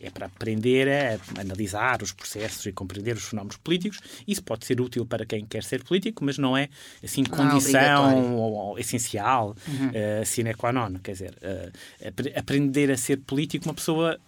é 0.00 0.10
para 0.10 0.26
aprender 0.26 0.88
a 0.88 1.40
analisar 1.40 2.02
os 2.02 2.12
processos 2.12 2.64
e 2.66 2.72
compreender 2.72 3.16
os 3.16 3.24
fenómenos 3.24 3.56
políticos. 3.56 3.98
Isso 4.26 4.42
pode 4.42 4.64
ser 4.64 4.80
útil 4.80 5.04
para 5.04 5.26
quem 5.26 5.44
quer 5.44 5.64
ser 5.64 5.82
político, 5.82 6.24
mas 6.24 6.38
não 6.38 6.56
é 6.56 6.68
assim 7.02 7.22
é 7.22 7.28
condição 7.28 8.36
ou, 8.36 8.52
ou, 8.52 8.78
essencial, 8.78 9.56
uhum. 9.66 9.88
uh, 9.88 10.24
sine 10.24 10.54
qua 10.54 10.72
non. 10.72 10.94
Quer 11.02 11.12
dizer, 11.12 11.34
uh, 11.42 12.38
aprender 12.38 12.90
a 12.90 12.96
ser 12.96 13.18
político, 13.18 13.64
uma 13.66 13.74
pessoa 13.74 14.18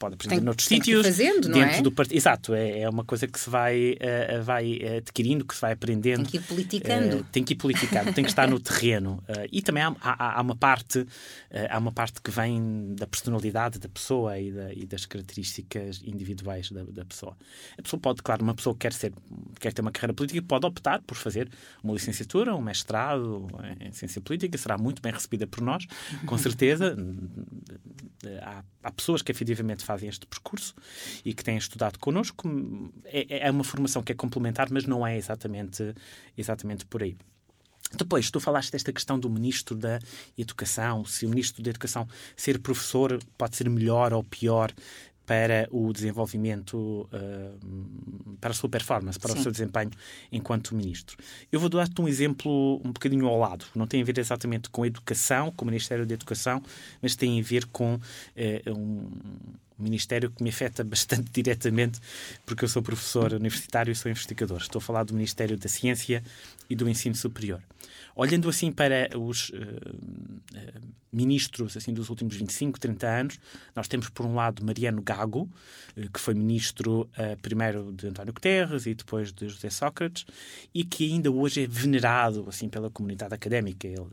pode 0.00 0.14
aprender 0.14 0.36
tem, 0.36 0.44
noutros 0.44 0.66
tem 0.66 0.78
sítios. 0.78 1.06
fazendo, 1.06 1.48
não 1.48 1.58
dentro 1.58 1.76
é? 1.76 1.82
do 1.82 1.92
partido. 1.92 2.16
Exato, 2.16 2.54
é, 2.54 2.80
é 2.80 2.88
uma 2.88 3.04
coisa 3.04 3.28
que 3.28 3.38
se 3.38 3.50
vai, 3.50 3.92
uh, 3.92 4.42
vai 4.42 4.80
adquirindo, 4.96 5.44
que 5.44 5.54
se 5.54 5.60
vai 5.60 5.72
aprendendo. 5.72 6.22
Tem 6.22 6.24
que 6.24 6.36
ir 6.38 6.40
politicando. 6.40 7.16
Uh, 7.18 7.24
tem 7.30 7.44
que 7.44 7.52
ir 7.52 7.56
politicando, 7.56 8.12
tem 8.14 8.24
que 8.24 8.30
estar 8.30 8.48
no 8.48 8.58
terreno. 8.58 9.22
Uh, 9.28 9.46
e 9.52 9.60
também 9.60 9.82
há, 9.82 9.94
há, 10.00 10.38
há 10.38 10.40
uma 10.40 10.56
parte, 10.56 11.06
há 11.68 11.78
uma 11.78 11.92
parte 11.92 12.22
que 12.22 12.30
vem 12.30 12.94
da 12.94 13.06
personalidade 13.06 13.78
da 13.78 13.88
pessoa 13.88 14.38
e, 14.38 14.50
da, 14.50 14.72
e 14.72 14.86
das 14.86 15.04
características 15.04 16.00
individuais 16.02 16.70
da, 16.70 16.82
da, 16.84 17.04
pessoa. 17.04 17.36
A 17.78 17.82
pessoa 17.82 18.00
pode, 18.00 18.22
claro, 18.22 18.42
uma 18.42 18.54
pessoa 18.54 18.74
que 18.74 18.80
quer, 18.80 18.94
ser, 18.94 19.12
quer 19.60 19.74
ter 19.74 19.82
uma 19.82 19.92
carreira 19.92 20.14
política 20.14 20.40
pode 20.40 20.66
optar 20.66 21.02
por 21.02 21.14
fazer 21.14 21.50
uma 21.84 21.92
licenciatura, 21.92 22.54
um 22.54 22.62
mestrado 22.62 23.48
em 23.80 23.92
ciência 23.92 24.20
política, 24.22 24.56
será 24.56 24.78
muito 24.78 25.02
bem 25.02 25.12
recebida 25.12 25.46
por 25.46 25.60
nós, 25.60 25.86
com 26.24 26.38
certeza. 26.38 26.96
há, 28.42 28.64
há 28.82 28.90
pessoas 28.90 29.20
que 29.20 29.30
efetivamente 29.30 29.84
fazem 29.90 30.08
este 30.08 30.26
percurso 30.26 30.74
e 31.24 31.34
que 31.34 31.42
têm 31.42 31.56
estudado 31.56 31.98
connosco. 31.98 32.48
É, 33.04 33.48
é 33.48 33.50
uma 33.50 33.64
formação 33.64 34.02
que 34.02 34.12
é 34.12 34.14
complementar, 34.14 34.68
mas 34.70 34.84
não 34.86 35.04
é 35.06 35.16
exatamente, 35.16 35.94
exatamente 36.36 36.86
por 36.86 37.02
aí. 37.02 37.16
Depois, 37.92 38.30
tu 38.30 38.38
falaste 38.38 38.70
desta 38.70 38.92
questão 38.92 39.18
do 39.18 39.28
Ministro 39.28 39.74
da 39.74 39.98
Educação, 40.38 41.04
se 41.04 41.26
o 41.26 41.28
Ministro 41.28 41.60
da 41.60 41.70
Educação 41.70 42.06
ser 42.36 42.60
professor 42.60 43.18
pode 43.36 43.56
ser 43.56 43.68
melhor 43.68 44.12
ou 44.12 44.22
pior 44.22 44.72
para 45.30 45.68
o 45.70 45.92
desenvolvimento, 45.92 46.76
uh, 46.76 48.36
para 48.40 48.50
a 48.50 48.52
sua 48.52 48.68
performance, 48.68 49.16
para 49.16 49.32
Sim. 49.32 49.38
o 49.38 49.42
seu 49.44 49.52
desempenho 49.52 49.92
enquanto 50.32 50.74
ministro. 50.74 51.16
Eu 51.52 51.60
vou 51.60 51.68
dar-te 51.68 52.02
um 52.02 52.08
exemplo 52.08 52.80
um 52.84 52.90
bocadinho 52.90 53.28
ao 53.28 53.38
lado. 53.38 53.64
Não 53.72 53.86
tem 53.86 54.02
a 54.02 54.04
ver 54.04 54.18
exatamente 54.18 54.68
com 54.70 54.82
a 54.82 54.88
educação, 54.88 55.52
com 55.52 55.64
o 55.64 55.68
Ministério 55.68 56.04
da 56.04 56.14
Educação, 56.14 56.60
mas 57.00 57.14
tem 57.14 57.38
a 57.38 57.42
ver 57.44 57.64
com 57.66 57.94
uh, 57.94 58.00
um 58.76 59.08
ministério 59.78 60.32
que 60.32 60.42
me 60.42 60.50
afeta 60.50 60.82
bastante 60.82 61.30
diretamente, 61.32 62.00
porque 62.44 62.64
eu 62.64 62.68
sou 62.68 62.82
professor 62.82 63.32
universitário 63.32 63.92
e 63.92 63.94
sou 63.94 64.10
investigador. 64.10 64.58
Estou 64.60 64.80
a 64.80 64.82
falar 64.82 65.04
do 65.04 65.14
Ministério 65.14 65.56
da 65.56 65.68
Ciência 65.68 66.24
e 66.68 66.74
do 66.74 66.88
Ensino 66.88 67.14
Superior. 67.14 67.62
Olhando 68.14 68.48
assim 68.48 68.72
para 68.72 69.08
os 69.18 69.50
uh, 69.50 69.54
uh, 69.54 70.90
ministros 71.12 71.76
assim 71.76 71.92
dos 71.92 72.08
últimos 72.08 72.36
25, 72.36 72.78
30 72.78 73.06
anos, 73.06 73.40
nós 73.74 73.88
temos 73.88 74.08
por 74.08 74.26
um 74.26 74.34
lado 74.34 74.64
Mariano 74.64 75.02
Gago, 75.02 75.48
uh, 75.96 76.10
que 76.10 76.20
foi 76.20 76.34
ministro 76.34 77.08
primeiro 77.42 77.92
de 77.92 78.08
António 78.08 78.32
Guterres 78.32 78.86
e 78.86 78.94
depois 78.94 79.32
de 79.32 79.48
José 79.48 79.70
Sócrates, 79.70 80.26
e 80.74 80.84
que 80.84 81.12
ainda 81.12 81.30
hoje 81.30 81.64
é 81.64 81.66
venerado 81.66 82.44
assim 82.48 82.68
pela 82.68 82.90
comunidade 82.90 83.34
académica. 83.34 83.86
Ele 83.86 84.06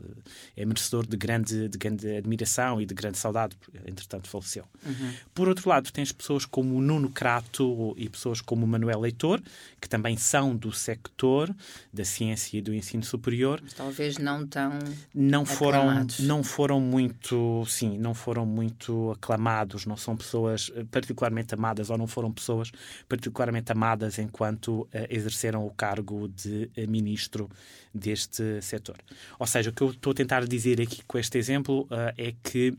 é 0.56 0.64
merecedor 0.64 1.06
de 1.06 1.16
grande, 1.16 1.68
de 1.68 1.78
grande 1.78 2.16
admiração 2.16 2.80
e 2.80 2.86
de 2.86 2.94
grande 2.94 3.18
saudade, 3.18 3.56
entretanto 3.86 4.28
faleceu. 4.28 4.64
Uhum. 4.84 5.12
Por 5.34 5.48
outro 5.48 5.68
lado, 5.68 5.90
tens 5.90 6.12
pessoas 6.12 6.44
como 6.44 6.76
o 6.76 6.80
Nuno 6.80 7.10
Crato 7.10 7.94
e 7.96 8.08
pessoas 8.08 8.40
como 8.40 8.64
o 8.64 8.68
Manuel 8.68 9.00
Leitor, 9.00 9.40
que 9.80 9.88
também 9.88 10.16
são 10.16 10.56
do 10.56 10.72
sector 10.72 11.54
da 11.92 12.04
ciência 12.04 12.58
e 12.58 12.62
do 12.62 12.74
ensino 12.74 13.02
superior. 13.02 13.60
Talvez 13.88 14.18
não 14.18 14.46
tão 14.46 14.78
não 15.14 15.44
foram 15.44 15.80
aclamados. 15.80 16.20
não 16.20 16.44
foram 16.44 16.80
muito, 16.80 17.64
sim, 17.66 17.96
não 17.98 18.14
foram 18.14 18.44
muito 18.44 19.12
aclamados, 19.12 19.86
não 19.86 19.96
são 19.96 20.16
pessoas 20.16 20.70
eh, 20.74 20.84
particularmente 20.90 21.54
amadas 21.54 21.88
ou 21.88 21.96
não 21.96 22.06
foram 22.06 22.30
pessoas 22.30 22.70
particularmente 23.08 23.72
amadas 23.72 24.18
enquanto 24.18 24.82
uh, 24.82 24.88
exerceram 25.08 25.66
o 25.66 25.70
cargo 25.70 26.28
de 26.28 26.70
uh, 26.76 26.88
ministro 26.88 27.48
deste 27.94 28.60
setor. 28.60 28.96
Ou 29.38 29.46
seja, 29.46 29.70
o 29.70 29.72
que 29.72 29.82
eu 29.82 29.90
estou 29.90 30.10
a 30.10 30.14
tentar 30.14 30.46
dizer 30.46 30.80
aqui 30.80 31.02
com 31.06 31.18
este 31.18 31.38
exemplo 31.38 31.82
uh, 31.84 32.12
é 32.16 32.34
que 32.42 32.76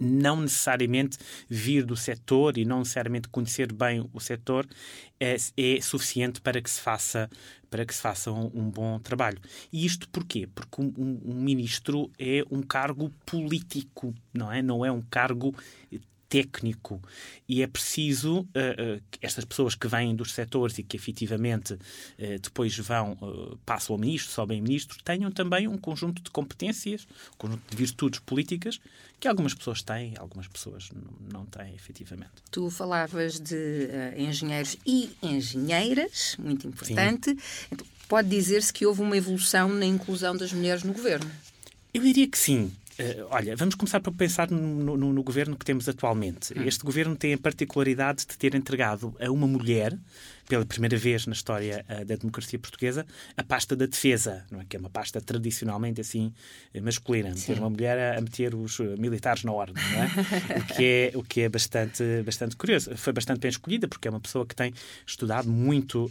não 0.00 0.40
necessariamente 0.40 1.18
vir 1.48 1.84
do 1.84 1.96
setor 1.96 2.58
e 2.58 2.64
não 2.64 2.80
necessariamente 2.80 3.28
conhecer 3.28 3.72
bem 3.72 4.08
o 4.12 4.20
setor 4.20 4.66
é, 5.20 5.36
é 5.56 5.80
suficiente 5.80 6.40
para 6.40 6.60
que 6.60 6.70
se 6.70 6.80
faça 6.80 7.30
para 7.70 7.84
que 7.84 7.92
se 7.92 8.00
faça 8.00 8.30
um, 8.30 8.52
um 8.54 8.70
bom 8.70 9.00
trabalho. 9.00 9.38
E 9.72 9.84
isto 9.84 10.08
porquê? 10.08 10.48
Porque 10.54 10.80
um, 10.80 10.92
um, 10.96 11.34
ministro 11.34 12.08
é 12.16 12.44
um 12.48 12.62
cargo 12.62 13.10
político, 13.26 14.14
não 14.32 14.52
é? 14.52 14.62
Não 14.62 14.84
é 14.84 14.92
um 14.92 15.02
cargo 15.02 15.52
técnico 16.34 17.00
e 17.48 17.62
é 17.62 17.66
preciso 17.68 18.40
uh, 18.40 18.42
uh, 18.42 19.02
estas 19.22 19.44
pessoas 19.44 19.76
que 19.76 19.86
vêm 19.86 20.16
dos 20.16 20.32
setores 20.32 20.76
e 20.78 20.82
que 20.82 20.96
efetivamente 20.96 21.74
uh, 21.74 21.78
depois 22.42 22.76
vão, 22.76 23.16
passam 23.64 23.94
ao 23.94 24.00
ministro, 24.00 24.32
sobem 24.32 24.58
a 24.58 24.62
ministro, 24.62 24.98
tenham 25.04 25.30
também 25.30 25.68
um 25.68 25.78
conjunto 25.78 26.20
de 26.20 26.30
competências, 26.30 27.06
um 27.34 27.36
conjunto 27.38 27.62
de 27.70 27.76
virtudes 27.76 28.18
políticas 28.18 28.80
que 29.20 29.28
algumas 29.28 29.54
pessoas 29.54 29.80
têm, 29.80 30.14
algumas 30.18 30.48
pessoas 30.48 30.90
não 31.32 31.46
têm, 31.46 31.72
efetivamente. 31.72 32.32
Tu 32.50 32.68
falavas 32.68 33.38
de 33.38 33.88
engenheiros 34.16 34.76
e 34.84 35.10
engenheiras, 35.22 36.36
muito 36.36 36.66
importante. 36.66 37.34
Então, 37.70 37.86
pode 38.08 38.28
dizer-se 38.28 38.72
que 38.72 38.84
houve 38.84 39.02
uma 39.02 39.16
evolução 39.16 39.68
na 39.68 39.86
inclusão 39.86 40.36
das 40.36 40.52
mulheres 40.52 40.82
no 40.82 40.92
governo? 40.92 41.30
Eu 41.94 42.02
diria 42.02 42.26
que 42.26 42.36
sim. 42.36 42.72
Uh, 42.98 43.26
olha, 43.30 43.56
vamos 43.56 43.74
começar 43.74 44.00
por 44.00 44.12
pensar 44.14 44.50
no, 44.50 44.96
no, 44.96 45.12
no, 45.12 45.22
governo 45.22 45.56
que 45.56 45.64
temos 45.64 45.88
atualmente. 45.88 46.56
Hum. 46.56 46.62
Este 46.64 46.84
governo 46.84 47.16
tem 47.16 47.34
a 47.34 47.38
particularidade 47.38 48.26
de 48.26 48.38
ter 48.38 48.54
entregado 48.54 49.14
a 49.20 49.30
uma 49.30 49.46
mulher 49.46 49.98
pela 50.48 50.64
primeira 50.64 50.96
vez 50.96 51.26
na 51.26 51.32
história 51.32 51.84
uh, 51.88 52.04
da 52.04 52.16
democracia 52.16 52.58
portuguesa, 52.58 53.06
a 53.36 53.42
pasta 53.42 53.74
da 53.74 53.86
defesa, 53.86 54.44
não 54.50 54.60
é? 54.60 54.64
que 54.64 54.76
é 54.76 54.80
uma 54.80 54.90
pasta 54.90 55.20
tradicionalmente 55.20 56.00
assim 56.00 56.32
masculina. 56.82 57.30
Meter 57.30 57.58
uma 57.58 57.70
mulher 57.70 58.16
a, 58.16 58.20
meter 58.20 58.54
os 58.54 58.78
militares 58.98 59.44
na 59.44 59.52
ordem, 59.52 59.82
é? 59.82 60.58
o, 60.58 60.64
que 60.74 60.84
é 60.84 61.12
o 61.14 61.22
que 61.22 61.40
é 61.42 61.48
bastante, 61.48 62.02
bastante 62.24 62.56
curioso. 62.56 62.96
Foi 62.96 63.12
bastante 63.12 63.40
bem 63.40 63.48
escolhida, 63.48 63.88
porque 63.88 64.08
é 64.08 64.10
uma 64.10 64.20
pessoa 64.20 64.46
que 64.46 64.54
tem 64.54 64.72
estudado 65.06 65.48
muito 65.48 66.10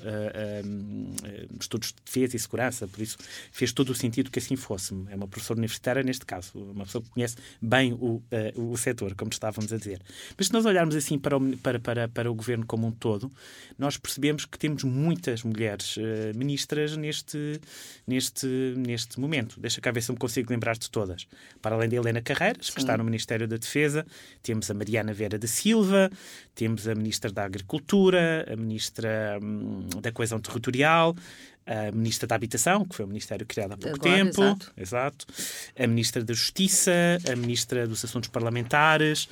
estudos 1.60 1.90
de 1.90 1.96
defesa 2.06 2.36
e 2.36 2.40
segurança, 2.40 2.88
por 2.88 3.02
isso 3.02 3.18
fez 3.52 3.72
todo 3.72 3.90
o 3.90 3.96
sentido 3.96 4.32
que 4.32 4.40
assim 4.40 4.56
fosse. 4.56 4.94
É 5.10 5.16
uma 5.16 5.28
professora 5.28 5.60
universitária, 5.60 6.04
neste 6.04 6.26
caso, 6.26 6.52
uma 6.56 6.86
pessoa 6.86 7.02
que 7.02 7.10
conhece 7.10 7.38
bem 7.62 7.94
o, 7.94 8.22
uh, 8.58 8.72
o 8.72 8.78
setor, 8.78 9.16
como 9.16 9.32
estávamos 9.32 9.72
a 9.72 9.78
dizer. 9.78 10.02
Mas 10.38 10.48
se 10.48 10.54
nós 10.54 10.66
olharmos 10.66 10.96
assim 10.96 11.18
para 11.18 11.38
o, 11.38 11.58
para, 11.58 11.80
para, 11.80 12.08
para 12.08 12.32
o 12.32 12.36
governo 12.36 12.66
como 12.66 12.88
um 12.88 12.92
todo, 12.92 13.32
nós 13.78 13.98
percebemos 13.98 14.23
que 14.50 14.58
temos 14.58 14.84
muitas 14.84 15.44
mulheres 15.44 15.98
uh, 15.98 16.02
ministras 16.36 16.96
neste, 16.96 17.60
neste, 18.08 18.48
neste 18.78 19.20
momento. 19.20 19.60
Deixa 19.60 19.82
cá 19.82 19.92
ver 19.92 20.02
se 20.02 20.12
eu 20.12 20.14
me 20.14 20.20
consigo 20.20 20.52
lembrar 20.52 20.78
de 20.78 20.90
todas. 20.90 21.28
Para 21.62 21.76
além 21.76 21.90
de 21.90 21.96
Helena 21.96 22.22
Carreiras, 22.22 22.68
Sim. 22.68 22.74
que 22.74 22.80
está 22.80 22.98
no 22.98 23.04
Ministério 23.04 23.48
da 23.48 23.58
Defesa, 23.58 24.06
temos 24.42 24.70
a 24.70 24.74
Mariana 24.74 25.14
Vera 25.14 25.38
da 25.38 25.48
Silva, 25.48 26.10
temos 26.56 26.88
a 26.88 26.96
Ministra 26.96 27.32
da 27.32 27.44
Agricultura, 27.46 28.46
a 28.52 28.56
Ministra 28.56 29.40
hum, 29.42 29.88
da 30.02 30.12
Coesão 30.12 30.40
Territorial, 30.40 31.16
a 31.66 31.92
Ministra 31.92 32.28
da 32.28 32.36
Habitação, 32.36 32.86
que 32.86 32.96
foi 32.96 33.06
um 33.06 33.08
ministério 33.08 33.46
criado 33.46 33.74
há 33.74 33.78
pouco 33.78 33.96
Agora, 33.96 34.18
tempo, 34.18 34.42
exato. 34.42 34.74
exato. 34.78 35.26
a 35.78 35.88
Ministra 35.88 36.24
da 36.24 36.34
Justiça, 36.34 36.92
a 37.32 37.36
Ministra 37.36 37.88
dos 37.88 38.04
Assuntos 38.04 38.30
Parlamentares, 38.30 39.30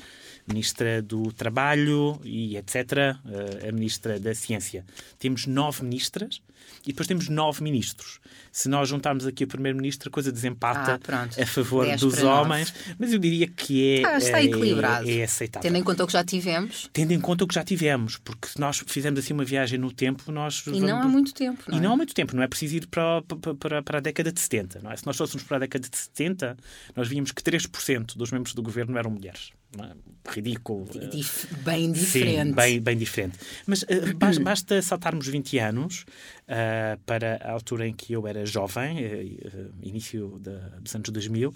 Ministra 0.51 1.01
do 1.01 1.31
Trabalho 1.31 2.19
e 2.23 2.57
etc., 2.57 2.75
eh, 2.75 3.69
a 3.69 3.71
Ministra 3.71 4.19
da 4.19 4.33
Ciência. 4.35 4.85
Temos 5.17 5.47
nove 5.47 5.83
ministras 5.83 6.41
e 6.85 6.87
depois 6.87 7.07
temos 7.07 7.29
nove 7.29 7.63
ministros. 7.63 8.19
Se 8.51 8.67
nós 8.67 8.89
juntarmos 8.89 9.25
aqui 9.25 9.43
o 9.43 9.47
primeiro-ministro, 9.47 10.09
a 10.09 10.11
coisa 10.11 10.31
desempata 10.31 10.99
ah, 11.07 11.41
a 11.41 11.45
favor 11.45 11.87
dos 11.95 12.21
homens, 12.23 12.73
mas 12.97 13.13
eu 13.13 13.19
diria 13.19 13.47
que 13.47 13.99
é, 13.99 14.05
ah, 14.05 14.17
está 14.17 14.43
equilibrado. 14.43 15.09
É, 15.09 15.17
é 15.17 15.23
aceitável. 15.23 15.69
Tendo 15.69 15.79
em 15.79 15.83
conta 15.83 16.03
o 16.03 16.07
que 16.07 16.13
já 16.13 16.23
tivemos. 16.23 16.89
Tendo 16.91 17.11
em 17.11 17.19
conta 17.19 17.43
o 17.43 17.47
que 17.47 17.53
já 17.53 17.63
tivemos, 17.63 18.17
porque 18.17 18.47
se 18.47 18.59
nós 18.59 18.83
fizermos 18.87 19.19
assim 19.19 19.33
uma 19.33 19.45
viagem 19.45 19.79
no 19.79 19.91
tempo, 19.91 20.31
nós. 20.31 20.63
E 20.67 20.71
vamos... 20.71 20.81
não 20.81 21.01
há 21.01 21.07
muito 21.07 21.33
tempo. 21.33 21.63
Não 21.67 21.77
e 21.77 21.79
é? 21.79 21.81
não 21.81 21.93
há 21.93 21.97
muito 21.97 22.13
tempo, 22.13 22.35
não 22.35 22.43
é 22.43 22.47
preciso 22.47 22.75
ir 22.75 22.87
para, 22.87 23.21
para, 23.21 23.83
para 23.83 23.97
a 23.99 24.01
década 24.01 24.31
de 24.31 24.39
70. 24.39 24.81
Não 24.81 24.91
é? 24.91 24.97
Se 24.97 25.05
nós 25.05 25.15
fôssemos 25.15 25.43
para 25.43 25.57
a 25.57 25.59
década 25.61 25.87
de 25.87 25.97
70, 25.97 26.57
nós 26.95 27.07
víamos 27.07 27.31
que 27.31 27.41
3% 27.41 28.17
dos 28.17 28.31
membros 28.31 28.53
do 28.53 28.61
governo 28.61 28.97
eram 28.97 29.11
mulheres. 29.11 29.51
É? 29.79 30.11
Ridículo. 30.29 30.85
Dif 31.09 31.47
bem 31.63 31.91
diferente. 31.91 32.49
Sim, 32.49 32.53
bem, 32.53 32.81
bem 32.81 32.97
diferente. 32.97 33.39
Mas 33.65 33.83
uh, 33.87 34.43
basta 34.43 34.81
saltarmos 34.81 35.27
20 35.27 35.57
anos 35.59 36.05
uh, 36.43 36.99
para 37.05 37.37
a 37.37 37.51
altura 37.51 37.87
em 37.87 37.93
que 37.93 38.13
eu 38.13 38.27
era 38.27 38.45
jovem, 38.45 38.97
uh, 39.03 39.73
início 39.81 40.39
de, 40.39 40.51
dos 40.81 40.93
anos 40.93 41.09
2000, 41.09 41.53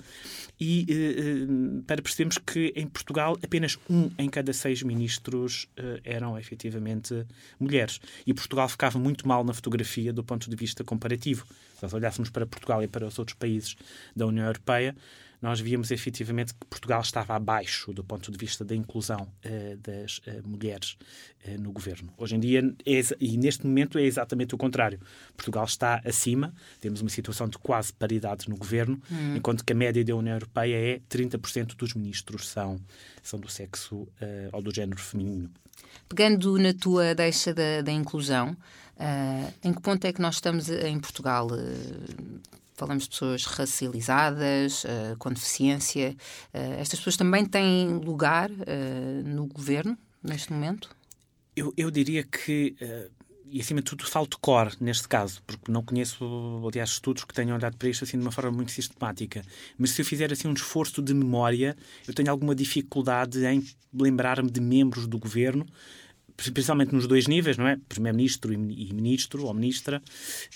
e 0.60 0.88
para 1.86 2.02
percebermos 2.02 2.38
que 2.38 2.72
em 2.76 2.88
Portugal 2.88 3.38
apenas 3.44 3.78
um 3.90 4.10
em 4.18 4.30
cada 4.30 4.54
seis 4.54 4.82
ministros 4.82 5.68
eram 6.04 6.40
efetivamente 6.40 7.26
mulheres. 7.60 8.00
E 8.26 8.34
Portugal 8.34 8.70
ficava 8.70 8.98
muito 8.98 9.28
mal 9.28 9.44
na 9.44 9.54
fotografia 9.54 10.14
do 10.14 10.24
ponto 10.24 10.50
de 10.50 10.56
vista 10.56 10.84
comparativo. 10.84 11.46
Se 11.76 11.84
nós 11.84 11.94
olhássemos 11.94 12.30
para 12.30 12.46
Portugal 12.46 12.82
e 12.82 12.88
para 12.88 13.06
os 13.06 13.20
outros 13.20 13.38
países 13.38 13.76
da 14.16 14.26
União 14.26 14.46
Europeia, 14.46 14.96
nós 15.42 15.60
víamos 15.60 15.92
efetivamente 15.92 16.54
que 16.54 16.66
Portugal 16.68 17.02
estava 17.02 17.36
abaixo 17.36 17.94
do 17.94 18.04
ponto 18.04 18.32
de 18.32 18.38
vista 18.38 18.64
da 18.64 18.76
inclusão 18.76 19.22
uh, 19.46 19.78
das 19.78 20.20
uh, 20.20 20.48
mulheres 20.48 20.98
uh, 21.48 21.62
no 21.62 21.72
governo. 21.72 22.14
Hoje 22.18 22.36
em 22.36 22.40
dia, 22.40 22.76
é, 22.86 23.02
e 23.20 23.38
neste 23.38 23.66
momento, 23.66 23.98
é 23.98 24.04
exatamente 24.04 24.56
o 24.56 24.58
contrário. 24.58 25.00
Portugal 25.36 25.66
está 25.66 26.02
acima, 26.06 26.54
temos 26.80 27.02
uma 27.02 27.10
situação 27.10 27.48
de 27.48 27.58
quase 27.58 27.94
paridade 27.94 28.50
no 28.50 28.58
governo, 28.58 29.02
hum. 29.12 29.36
enquanto 29.36 29.64
que 29.64 29.74
a 29.74 29.76
média 29.76 30.04
da 30.04 30.16
União 30.16 30.36
Europeia 30.36 30.96
é 30.96 31.00
30% 31.10 31.76
dos 31.76 31.94
ministros 31.94 32.48
são, 32.48 32.80
são 33.22 33.40
do 33.40 33.50
sexo 33.50 34.08
ou 34.52 34.62
do 34.62 34.74
género 34.74 35.00
feminino. 35.00 35.50
Pegando 36.10 36.58
na 36.58 36.74
tua 36.74 37.14
deixa 37.14 37.54
da, 37.54 37.82
da 37.82 37.92
inclusão, 37.92 38.56
em 39.64 39.74
que 39.74 39.82
ponto 39.82 40.06
é 40.06 40.14
que 40.14 40.22
nós 40.22 40.36
estamos 40.36 40.70
em 40.70 41.00
Portugal? 41.00 41.48
Falamos 42.76 43.04
de 43.04 43.10
pessoas 43.10 43.46
racializadas, 43.46 44.84
uh, 44.84 45.18
com 45.18 45.32
deficiência. 45.32 46.16
Uh, 46.54 46.80
estas 46.80 47.00
pessoas 47.00 47.18
também 47.18 47.46
têm 47.46 47.98
lugar 47.98 48.50
uh, 48.52 49.24
no 49.26 49.48
governo 49.48 49.98
neste 50.22 50.52
momento? 50.52 50.90
Eu, 51.56 51.74
eu 51.78 51.90
diria 51.90 52.22
que, 52.24 52.76
e 53.46 53.62
acima 53.62 53.80
de 53.80 53.86
tudo, 53.86 54.06
falo 54.06 54.28
de 54.28 54.36
cor 54.38 54.76
neste 54.82 55.08
caso, 55.08 55.42
porque 55.48 55.72
não 55.72 55.82
conheço, 55.82 56.26
aliás, 56.68 56.90
estudos 56.90 57.24
que 57.24 57.34
tenham 57.34 57.56
olhado 57.56 57.78
para 57.78 57.88
isto 57.88 58.04
assim 58.04 58.18
de 58.18 58.24
uma 58.24 58.32
forma 58.32 58.52
muito 58.52 58.74
sistemática. 58.74 59.42
Mas 59.78 59.92
se 59.92 60.02
eu 60.02 60.06
fizer 60.06 60.34
assim 60.34 60.50
um 60.50 60.54
esforço 60.54 61.02
de 61.02 61.14
memória, 61.14 61.78
eu 62.06 62.14
tenho 62.14 62.30
alguma 62.30 62.54
dificuldade 62.54 63.46
em 63.46 63.66
lembrar-me 63.94 64.52
de 64.52 64.60
membros 64.60 65.08
do 65.08 65.18
governo 65.18 65.66
principalmente 66.38 66.94
nos 66.94 67.08
dois 67.08 67.28
níveis, 67.28 67.58
não 67.58 67.68
é? 67.68 67.78
Primeiro-ministro 67.88 68.54
e 68.54 68.58
ministro 68.94 69.46
ou 69.46 69.54
ministra, 69.54 70.02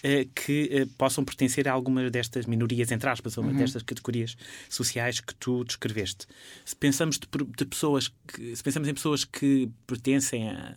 eh, 0.03 0.27
que 0.35 0.69
eh, 0.71 0.87
possam 0.97 1.23
pertencer 1.23 1.67
a 1.67 1.71
alguma 1.71 2.09
destas 2.09 2.45
minorias, 2.45 2.91
entre 2.91 3.09
aspas, 3.09 3.37
ou 3.37 3.43
uma 3.43 3.53
uhum. 3.53 3.59
destas 3.59 3.83
categorias 3.83 4.35
sociais 4.69 5.19
que 5.19 5.33
tu 5.35 5.63
descreveste. 5.63 6.25
Se 6.65 6.75
pensamos 6.75 7.17
de, 7.17 7.27
de 7.57 7.65
pessoas 7.65 8.11
que, 8.27 8.55
se 8.55 8.63
pensamos 8.63 8.89
em 8.89 8.93
pessoas 8.93 9.23
que 9.23 9.69
pertencem 9.87 10.49
a 10.49 10.75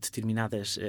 determinadas 0.00 0.76
uh, 0.76 0.80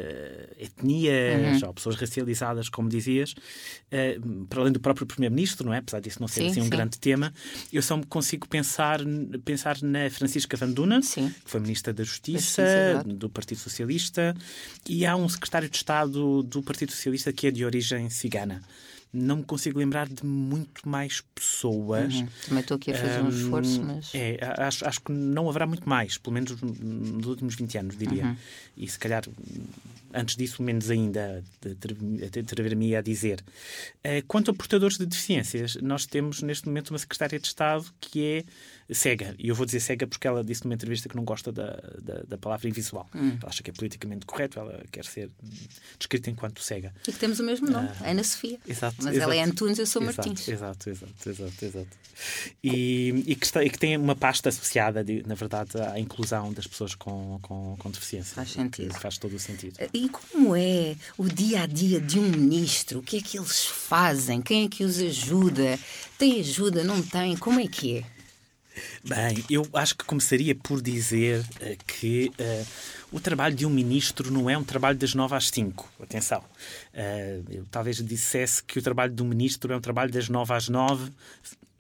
etnias 0.58 1.62
uhum. 1.62 1.69
ou 1.69 1.73
pessoas 1.73 1.95
racializadas, 1.95 2.69
como 2.69 2.89
dizias, 2.89 3.32
uh, 3.32 4.45
para 4.47 4.62
além 4.62 4.73
do 4.73 4.80
próprio 4.80 5.06
Primeiro-Ministro, 5.06 5.65
não 5.65 5.73
é? 5.73 5.77
Apesar 5.77 5.99
disso 5.99 6.19
não 6.19 6.27
ser 6.27 6.41
sim, 6.41 6.47
assim 6.47 6.60
um 6.62 6.65
sim. 6.65 6.69
grande 6.69 6.99
tema, 6.99 7.34
eu 7.71 7.82
só 7.82 7.95
me 7.97 8.06
consigo 8.06 8.47
pensar, 8.47 8.99
pensar 9.45 9.82
na 9.82 10.10
Francisca 10.10 10.58
Van 10.58 10.71
Dunen, 10.71 11.01
sim. 11.01 11.34
que 11.43 11.49
foi 11.49 11.60
Ministra 11.60 11.93
da 11.93 12.04
Justiça, 12.04 12.63
Justiça 12.63 13.04
do 13.15 13.30
Partido 13.30 13.60
Socialista, 13.60 14.36
e 14.88 15.06
há 15.06 15.15
um 15.15 15.27
Secretário 15.30 15.69
de 15.69 15.75
Estado 15.77 16.43
do 16.43 16.62
Partido 16.62 16.91
Socialista 16.91 17.32
que 17.32 17.47
é 17.47 17.51
de 17.51 17.65
origem 17.65 18.10
cigana 18.10 18.62
não 19.13 19.38
me 19.38 19.43
consigo 19.43 19.80
lembrar 19.80 20.08
de 20.08 20.26
muito 20.26 20.88
mais 20.88 21.21
pessoas. 21.36 22.15
Uhum. 22.15 22.28
Também 22.47 22.62
estou 22.62 22.78
aqui 22.78 22.91
a 22.91 22.97
fazer 22.97 23.21
um, 23.21 23.26
um 23.26 23.30
esforço, 23.30 23.84
mas. 23.84 24.12
É, 24.13 24.38
acho, 24.58 24.88
acho 24.88 25.02
que 25.02 25.12
não 25.12 25.50
haverá 25.50 25.65
muito 25.65 25.88
mais, 25.88 26.17
pelo 26.17 26.34
menos 26.34 26.60
nos 26.62 27.28
últimos 27.28 27.56
20 27.56 27.78
anos, 27.78 27.97
diria. 27.97 28.26
Uhum. 28.26 28.38
E 28.78 28.88
se 28.88 28.97
calhar 28.97 29.24
antes 30.13 30.36
disso, 30.36 30.62
menos 30.62 30.89
ainda, 30.89 31.43
atrever-me 32.39 32.95
a 32.95 33.02
dizer. 33.02 33.43
Eh, 34.04 34.21
quanto 34.28 34.52
a 34.52 34.54
portadores 34.54 34.97
de 34.97 35.06
deficiências, 35.06 35.76
nós 35.82 36.06
temos 36.06 36.41
neste 36.41 36.67
momento 36.67 36.89
uma 36.89 37.00
secretária 37.00 37.39
de 37.39 37.47
Estado 37.47 37.86
que 38.00 38.24
é 38.24 38.93
cega. 38.93 39.36
E 39.39 39.47
eu 39.47 39.56
vou 39.56 39.65
dizer 39.65 39.80
cega 39.80 40.06
porque 40.06 40.28
ela 40.28 40.43
disse 40.43 40.63
numa 40.65 40.74
entrevista 40.74 41.08
que 41.08 41.15
não 41.15 41.24
gosta 41.24 41.52
da, 41.52 41.82
da, 42.02 42.24
da 42.28 42.38
palavra 42.38 42.67
invisual. 42.67 43.10
Hum. 43.15 43.38
Ela 43.41 43.50
acha 43.50 43.63
que 43.63 43.69
é 43.69 43.74
politicamente 43.74 44.26
correto, 44.26 44.60
ela 44.60 44.84
quer 44.91 45.06
ser 45.06 45.30
descrita 45.97 46.30
enquanto 46.30 46.62
cega. 46.62 46.93
E 47.08 47.12
que 47.12 47.19
temos 47.19 47.39
o 47.39 47.43
mesmo 47.43 47.69
nome, 47.69 47.89
ah, 48.02 48.10
Ana 48.10 48.24
Sofia. 48.24 48.60
Exato. 48.67 49.01
Mas 49.04 49.16
exato, 49.16 49.32
ela 49.32 49.36
é 49.36 49.44
Antunes, 49.44 49.80
eu 49.80 49.86
sou 49.86 50.02
exato, 50.02 50.28
Martins. 50.28 50.48
Exato, 50.48 50.90
exato, 50.90 51.30
exato, 51.30 51.66
exato. 51.66 52.02
E, 52.64 53.24
e, 53.28 53.36
que 53.36 53.46
está, 53.46 53.64
e, 53.64 53.70
que 53.70 53.80
tem 53.80 53.98
uma 53.98 54.16
pasta 54.16 54.50
associada, 54.50 55.04
de, 55.04 55.24
na 55.28 55.36
verdade, 55.36 55.72
à 55.80 56.00
inclusão 56.00 56.54
das 56.54 56.68
pessoas 56.68 56.96
com, 56.96 57.40
com, 57.42 57.76
com 57.78 57.92
deficiência. 57.92 58.36
Faz 58.36 58.52
sentido. 58.52 58.94
Faz 58.94 59.18
todo 59.18 59.36
o 59.36 59.40
sentido. 59.40 59.78
E 59.94 60.10
como 60.10 60.56
é 60.56 60.96
o 61.18 61.28
dia 61.28 61.64
a 61.64 61.66
dia 61.66 62.00
de 62.00 62.20
um 62.20 62.30
ministro? 62.30 63.00
O 63.00 63.04
que 63.04 63.18
é 63.18 63.22
que 63.22 63.38
eles 63.38 63.66
fazem? 63.66 64.42
Quem 64.42 64.66
é 64.66 64.70
que 64.70 64.84
os 64.84 65.00
ajuda? 65.00 65.80
Tem 66.18 66.40
ajuda? 66.40 66.84
Não 66.84 67.02
tem? 67.02 67.36
Como 67.38 67.60
é 67.60 67.68
que 67.68 67.98
é? 68.00 68.20
Bem, 69.03 69.43
eu 69.49 69.67
acho 69.73 69.95
que 69.97 70.05
começaria 70.05 70.55
por 70.55 70.81
dizer 70.81 71.39
uh, 71.39 71.77
que 71.86 72.31
uh, 72.39 72.67
o 73.12 73.19
trabalho 73.19 73.55
de 73.55 73.65
um 73.65 73.69
ministro 73.69 74.31
não 74.31 74.49
é 74.49 74.57
um 74.57 74.63
trabalho 74.63 74.97
das 74.97 75.13
nove 75.13 75.36
às 75.36 75.49
cinco. 75.49 75.91
Atenção. 76.01 76.39
Uh, 76.93 77.43
eu 77.49 77.65
talvez 77.69 77.97
dissesse 77.97 78.63
que 78.63 78.79
o 78.79 78.81
trabalho 78.81 79.13
de 79.13 79.21
um 79.21 79.25
ministro 79.25 79.73
é 79.73 79.77
um 79.77 79.81
trabalho 79.81 80.12
das 80.12 80.29
nove 80.29 80.53
às 80.53 80.69
nove 80.69 81.12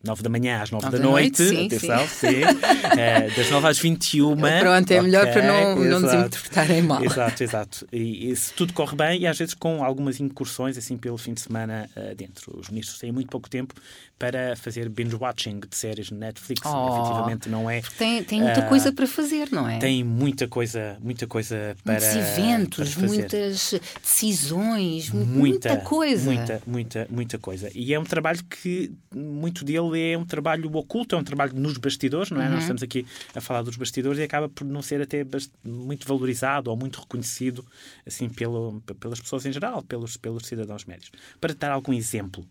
9 0.03 0.23
da 0.23 0.29
manhã 0.29 0.61
às 0.61 0.71
9 0.71 0.83
da, 0.83 0.97
da 0.97 1.03
noite, 1.03 1.43
noite 1.43 1.55
sim, 1.55 1.65
atenção, 1.67 2.07
sim. 2.07 2.27
sim. 2.27 2.41
uh, 2.41 3.35
das 3.35 3.49
9 3.51 3.67
às 3.67 3.79
21. 3.79 4.35
Pronto, 4.35 4.45
é 4.51 4.79
okay, 4.81 5.01
melhor 5.01 5.31
para 5.31 5.41
não, 5.43 5.75
não 5.75 5.99
nos 5.99 6.13
interpretarem 6.13 6.81
mal. 6.81 7.03
Exato, 7.03 7.43
exato. 7.43 7.87
E, 7.91 8.31
e, 8.31 8.35
se 8.35 8.51
tudo 8.53 8.73
corre 8.73 8.95
bem, 8.95 9.21
e 9.21 9.27
às 9.27 9.37
vezes 9.37 9.53
com 9.53 9.83
algumas 9.83 10.19
incursões, 10.19 10.77
assim, 10.77 10.97
pelo 10.97 11.17
fim 11.17 11.33
de 11.33 11.41
semana 11.41 11.87
uh, 11.95 12.15
dentro. 12.15 12.57
Os 12.57 12.69
ministros 12.69 12.97
têm 12.97 13.11
muito 13.11 13.29
pouco 13.29 13.49
tempo 13.49 13.75
para 14.21 14.55
fazer 14.55 14.87
binge-watching 14.87 15.61
de 15.61 15.75
séries 15.75 16.11
no 16.11 16.19
Netflix. 16.19 16.61
Oh, 16.63 16.99
Efetivamente 16.99 17.49
não 17.49 17.67
é. 17.67 17.81
Tem, 17.97 18.23
tem 18.23 18.39
muita 18.39 18.59
uh, 18.59 18.69
coisa 18.69 18.93
para 18.93 19.07
fazer, 19.07 19.49
não 19.51 19.67
é? 19.67 19.79
Tem 19.79 20.03
muita 20.03 20.47
coisa, 20.47 20.95
muita 21.01 21.25
coisa 21.25 21.75
para. 21.83 21.93
Muitos 21.93 22.15
eventos, 22.15 22.93
para 22.93 23.07
muitas 23.07 23.73
decisões, 23.99 25.09
muita, 25.09 25.31
muita 25.31 25.77
coisa. 25.77 26.23
Muita, 26.23 26.61
muita, 26.67 27.07
muita 27.09 27.39
coisa. 27.39 27.71
E 27.73 27.95
é 27.95 27.99
um 27.99 28.03
trabalho 28.03 28.43
que 28.43 28.93
muito 29.11 29.65
dele 29.65 29.79
ele 29.87 30.11
é 30.11 30.17
um 30.17 30.25
trabalho 30.25 30.71
oculto, 30.75 31.15
é 31.15 31.17
um 31.17 31.23
trabalho 31.23 31.55
nos 31.55 31.77
bastidores, 31.77 32.29
não 32.29 32.39
é? 32.39 32.45
Uhum. 32.45 32.51
Nós 32.51 32.61
estamos 32.61 32.83
aqui 32.83 33.07
a 33.33 33.41
falar 33.41 33.63
dos 33.63 33.75
bastidores 33.75 34.19
e 34.19 34.23
acaba 34.23 34.47
por 34.47 34.65
não 34.65 34.83
ser 34.83 35.01
até 35.01 35.25
muito 35.63 36.07
valorizado 36.07 36.69
ou 36.69 36.77
muito 36.77 36.99
reconhecido 36.99 37.65
assim 38.05 38.29
pelo, 38.29 38.81
pelas 38.99 39.19
pessoas 39.19 39.47
em 39.47 39.51
geral, 39.51 39.81
pelos, 39.81 40.15
pelos 40.15 40.45
cidadãos 40.45 40.85
médios. 40.85 41.11
Para 41.39 41.55
dar 41.55 41.71
algum 41.71 41.91
exemplo, 41.93 42.45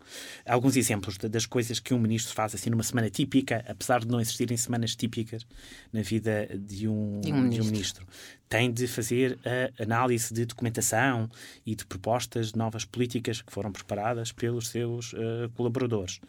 alguns 0.45 0.75
exemplos 0.75 1.17
das 1.17 1.45
coisas 1.45 1.60
que 1.79 1.93
um 1.93 1.99
ministro 1.99 2.33
faz 2.33 2.55
assim 2.55 2.69
numa 2.69 2.83
semana 2.83 3.09
típica, 3.09 3.63
apesar 3.67 4.01
de 4.01 4.07
não 4.07 4.19
existirem 4.19 4.57
semanas 4.57 4.95
típicas 4.95 5.45
na 5.91 6.01
vida 6.01 6.49
de 6.57 6.87
um, 6.87 7.21
de 7.21 7.31
um 7.31 7.41
ministro. 7.41 7.61
De 7.61 7.61
um 7.61 7.71
ministro 7.71 8.07
tem 8.51 8.69
de 8.69 8.85
fazer 8.85 9.39
a 9.45 9.83
análise 9.83 10.33
de 10.33 10.45
documentação 10.45 11.31
e 11.65 11.73
de 11.73 11.85
propostas 11.85 12.51
de 12.51 12.57
novas 12.57 12.83
políticas 12.83 13.41
que 13.41 13.49
foram 13.49 13.71
preparadas 13.71 14.33
pelos 14.33 14.67
seus 14.67 15.13
uh, 15.13 15.49
colaboradores. 15.55 16.19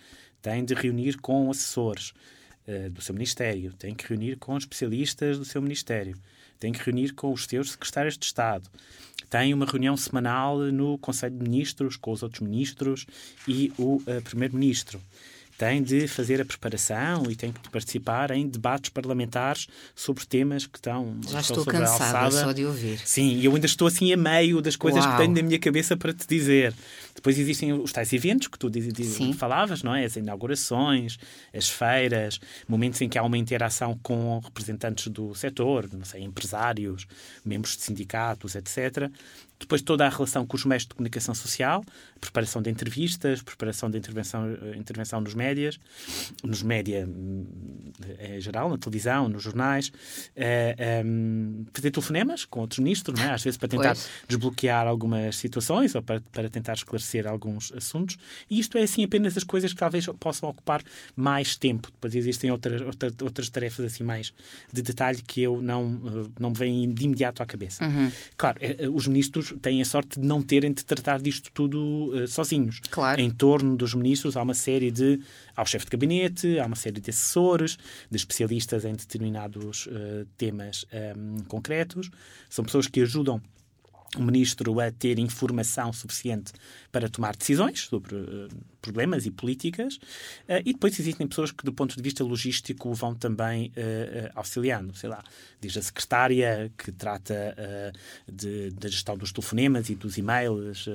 Tem 0.41 0.65
de 0.65 0.73
reunir 0.73 1.17
com 1.17 1.51
assessores 1.51 2.11
uh, 2.69 2.89
do 2.91 3.03
seu 3.03 3.13
ministério, 3.13 3.73
tem 3.73 3.93
que 3.93 4.07
reunir 4.07 4.37
com 4.37 4.57
especialistas 4.57 5.37
do 5.37 5.45
seu 5.45 5.61
ministério, 5.61 6.17
tem 6.61 6.71
que 6.71 6.79
reunir 6.79 7.13
com 7.13 7.33
os 7.33 7.45
seus 7.45 7.73
secretários 7.73 8.17
de 8.17 8.25
Estado. 8.25 8.71
Tem 9.33 9.55
uma 9.55 9.65
reunião 9.65 9.97
semanal 9.97 10.59
no 10.59 10.99
Conselho 10.99 11.35
de 11.35 11.43
Ministros 11.43 11.97
com 11.97 12.13
os 12.13 12.23
outros 12.23 12.43
ministros 12.43 13.07
e 13.49 13.73
o 13.79 13.97
uh, 13.97 14.21
Primeiro-Ministro 14.23 15.01
tem 15.59 15.83
de 15.83 16.09
fazer 16.09 16.41
a 16.41 16.45
preparação 16.45 17.31
e 17.31 17.37
tem 17.37 17.53
que 17.53 17.69
participar 17.71 18.31
em 18.31 18.49
debates 18.49 18.91
parlamentares 18.91 19.69
sobre 19.95 20.25
temas 20.27 20.67
que 20.67 20.79
estão. 20.79 21.19
Já 21.29 21.41
estão 21.41 21.59
estou 21.59 21.65
cansada 21.65 22.31
só 22.31 22.53
de 22.53 22.65
ouvir. 22.65 23.01
Sim, 23.05 23.37
e 23.37 23.45
eu 23.45 23.55
ainda 23.55 23.67
estou 23.67 23.87
assim 23.87 24.13
a 24.13 24.17
meio 24.17 24.61
das 24.61 24.77
coisas 24.77 25.05
Uau. 25.05 25.13
que 25.13 25.23
tenho 25.23 25.35
na 25.35 25.43
minha 25.43 25.59
cabeça 25.59 25.97
para 25.97 26.13
te 26.13 26.27
dizer. 26.27 26.75
Depois 27.15 27.39
existem 27.39 27.73
os 27.73 27.93
tais 27.93 28.13
eventos 28.13 28.49
que 28.49 28.59
tu 28.59 28.71
diz, 28.71 28.93
diz, 28.93 29.37
falavas, 29.37 29.83
não 29.83 29.95
é? 29.95 30.05
As 30.05 30.17
inaugurações, 30.17 31.19
as 31.55 31.69
feiras, 31.69 32.41
momentos 32.67 33.01
em 33.01 33.09
que 33.09 33.19
há 33.19 33.23
uma 33.23 33.39
interação 33.39 33.99
com 34.03 34.39
representantes 34.39 35.09
do 35.09 35.35
setor, 35.35 35.89
não 35.93 36.05
sei, 36.05 36.23
empresários, 36.23 37.07
membros 37.45 37.77
de 37.77 37.83
sindicatos, 37.83 38.55
etc. 38.55 39.11
Depois 39.63 39.81
toda 39.81 40.05
a 40.05 40.09
relação 40.09 40.45
com 40.45 40.57
os 40.57 40.65
meios 40.65 40.83
de 40.83 40.89
comunicação 40.89 41.35
social, 41.37 41.85
preparação 42.21 42.61
de 42.61 42.69
entrevistas, 42.69 43.43
preparação 43.43 43.89
de 43.89 43.97
intervenção, 43.97 44.59
eh, 44.61 44.77
intervenção 44.77 45.21
nos 45.21 45.35
médias, 45.35 45.79
nos 46.43 46.65
média 46.65 47.07
hum, 47.09 47.47
em 48.19 48.41
geral, 48.41 48.69
na 48.69 48.77
televisão, 48.77 49.29
nos 49.29 49.41
jornais, 49.41 49.93
é, 50.35 51.03
um, 51.07 51.65
fazer 51.73 51.93
telefonemas 51.93 52.45
com 52.45 52.61
outros 52.61 52.81
ministros, 52.81 53.21
é? 53.21 53.31
às 53.31 53.43
vezes 53.43 53.57
para 53.57 53.69
tentar 53.69 53.95
pois. 53.95 54.11
desbloquear 54.29 54.89
algumas 54.89 55.37
situações 55.37 55.95
ou 55.95 56.03
para, 56.03 56.21
para 56.33 56.51
tentar 56.51 56.73
esclarecer 56.73 57.29
alguns 57.29 57.73
assuntos. 57.73 58.19
E 58.51 58.59
isto 58.59 58.77
é 58.77 58.83
assim 58.83 59.05
apenas 59.05 59.37
as 59.37 59.45
coisas 59.45 59.73
que 59.73 59.79
talvez 59.79 60.07
possam 60.19 60.49
ocupar 60.49 60.83
mais 61.15 61.57
tempo. 61.57 61.89
Depois 61.93 62.17
existem 62.17 62.51
outras, 62.51 62.81
outras, 62.81 63.13
outras 63.23 63.49
tarefas 63.49 63.87
assim 63.87 64.03
mais 64.03 64.35
de 64.73 64.83
detalhe 64.83 65.23
que 65.23 65.41
eu 65.41 65.63
não, 65.63 66.01
eh, 66.05 66.31
não 66.41 66.51
me 66.51 66.57
vêm 66.57 66.93
de 66.93 67.05
imediato 67.05 67.45
à 67.45 67.47
cabeça. 67.47 67.85
Uhum. 67.85 68.11
Claro, 68.37 68.59
os 68.93 69.07
ministros 69.07 69.52
têm 69.61 69.81
a 69.83 69.85
sorte 69.85 70.21
de 70.21 70.27
não 70.27 70.43
terem 70.43 70.73
de 70.73 70.85
tratar 70.85 71.21
disto 71.21 71.51
tudo 71.53 72.13
uh, 72.15 72.27
sozinhos. 72.27 72.81
Claro. 72.91 73.21
Em 73.21 73.31
torno 73.31 73.77
dos 73.77 73.95
ministros 73.95 74.37
há 74.37 74.43
uma 74.43 74.55
série 74.55 74.91
de. 74.91 75.21
Há 75.57 75.63
o 75.63 75.67
chefe 75.67 75.85
de 75.85 75.91
gabinete, 75.91 76.59
há 76.59 76.67
uma 76.67 76.77
série 76.77 77.01
de 77.01 77.11
assessores, 77.11 77.79
de 78.11 78.17
especialistas 78.17 78.85
em 78.85 78.93
determinados 78.93 79.87
uh, 79.87 80.27
temas 80.37 80.85
um, 80.93 80.97
ehm, 80.97 81.45
concretos. 81.47 82.11
São 82.49 82.65
pessoas 82.65 82.87
que 82.87 83.01
ajudam 83.03 83.41
o 84.17 84.23
ministro 84.23 84.79
a 84.81 84.91
ter 84.91 85.19
informação 85.19 85.93
suficiente 85.93 86.53
para 86.91 87.09
tomar 87.09 87.35
decisões 87.35 87.81
sobre 87.81 88.15
uh, 88.15 88.49
problemas 88.81 89.25
e 89.25 89.31
políticas, 89.31 89.97
uh, 89.97 90.61
e 90.65 90.73
depois 90.73 90.99
existem 90.99 91.27
pessoas 91.27 91.51
que, 91.51 91.65
do 91.65 91.73
ponto 91.73 91.97
de 91.97 92.03
vista 92.03 92.23
logístico, 92.23 92.93
vão 92.93 93.15
também 93.15 93.69
uh, 93.69 94.31
auxiliando. 94.35 94.95
Sei 94.95 95.09
lá, 95.09 95.23
diz 95.61 95.77
a 95.77 95.83
secretária 95.83 96.71
que 96.77 96.93
trata 96.93 97.55
da 98.73 98.89
gestão 98.89 99.17
dos 99.17 99.33
telefonemas 99.33 99.89
e 99.89 99.95
dos 99.95 100.19
e-mails, 100.19 100.89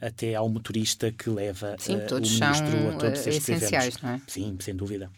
até 0.00 0.34
ao 0.34 0.48
motorista 0.48 1.12
que 1.12 1.30
leva 1.30 1.76
Sim, 1.78 1.96
o 1.96 2.14
ministro 2.14 2.88
a 2.90 2.98
todos 2.98 3.26
estes 3.26 3.48
essenciais, 3.48 3.94
eventos. 3.94 4.02
não 4.02 4.10
é? 4.10 4.20
Sim, 4.26 4.58
sem 4.60 4.74
dúvida. 4.74 5.10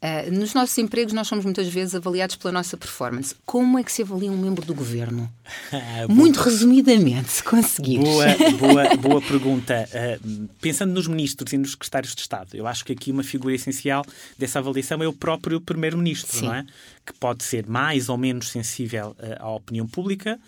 Uh, 0.00 0.30
nos 0.30 0.54
nossos 0.54 0.78
empregos, 0.78 1.12
nós 1.12 1.26
somos 1.26 1.44
muitas 1.44 1.66
vezes 1.66 1.92
avaliados 1.92 2.36
pela 2.36 2.52
nossa 2.52 2.76
performance. 2.76 3.34
Como 3.44 3.76
é 3.80 3.82
que 3.82 3.90
se 3.90 4.02
avalia 4.02 4.30
um 4.30 4.36
membro 4.36 4.64
do 4.64 4.72
governo? 4.72 5.28
Muito 6.08 6.38
resumidamente, 6.38 7.30
se 7.32 7.42
conseguires. 7.42 8.04
Boa, 8.04 8.26
boa, 8.58 8.96
boa 8.96 9.20
pergunta. 9.20 9.88
Uh, 9.92 10.48
pensando 10.60 10.92
nos 10.92 11.08
ministros 11.08 11.52
e 11.52 11.58
nos 11.58 11.72
secretários 11.72 12.14
de 12.14 12.20
Estado, 12.20 12.54
eu 12.54 12.68
acho 12.68 12.84
que 12.84 12.92
aqui 12.92 13.10
uma 13.10 13.24
figura 13.24 13.56
essencial 13.56 14.04
dessa 14.38 14.60
avaliação 14.60 15.02
é 15.02 15.08
o 15.08 15.12
próprio 15.12 15.60
primeiro-ministro, 15.60 16.44
não 16.44 16.54
é? 16.54 16.64
Que 17.04 17.12
pode 17.14 17.42
ser 17.42 17.66
mais 17.66 18.08
ou 18.08 18.16
menos 18.16 18.50
sensível 18.50 19.16
uh, 19.18 19.42
à 19.42 19.50
opinião 19.50 19.86
pública 19.86 20.38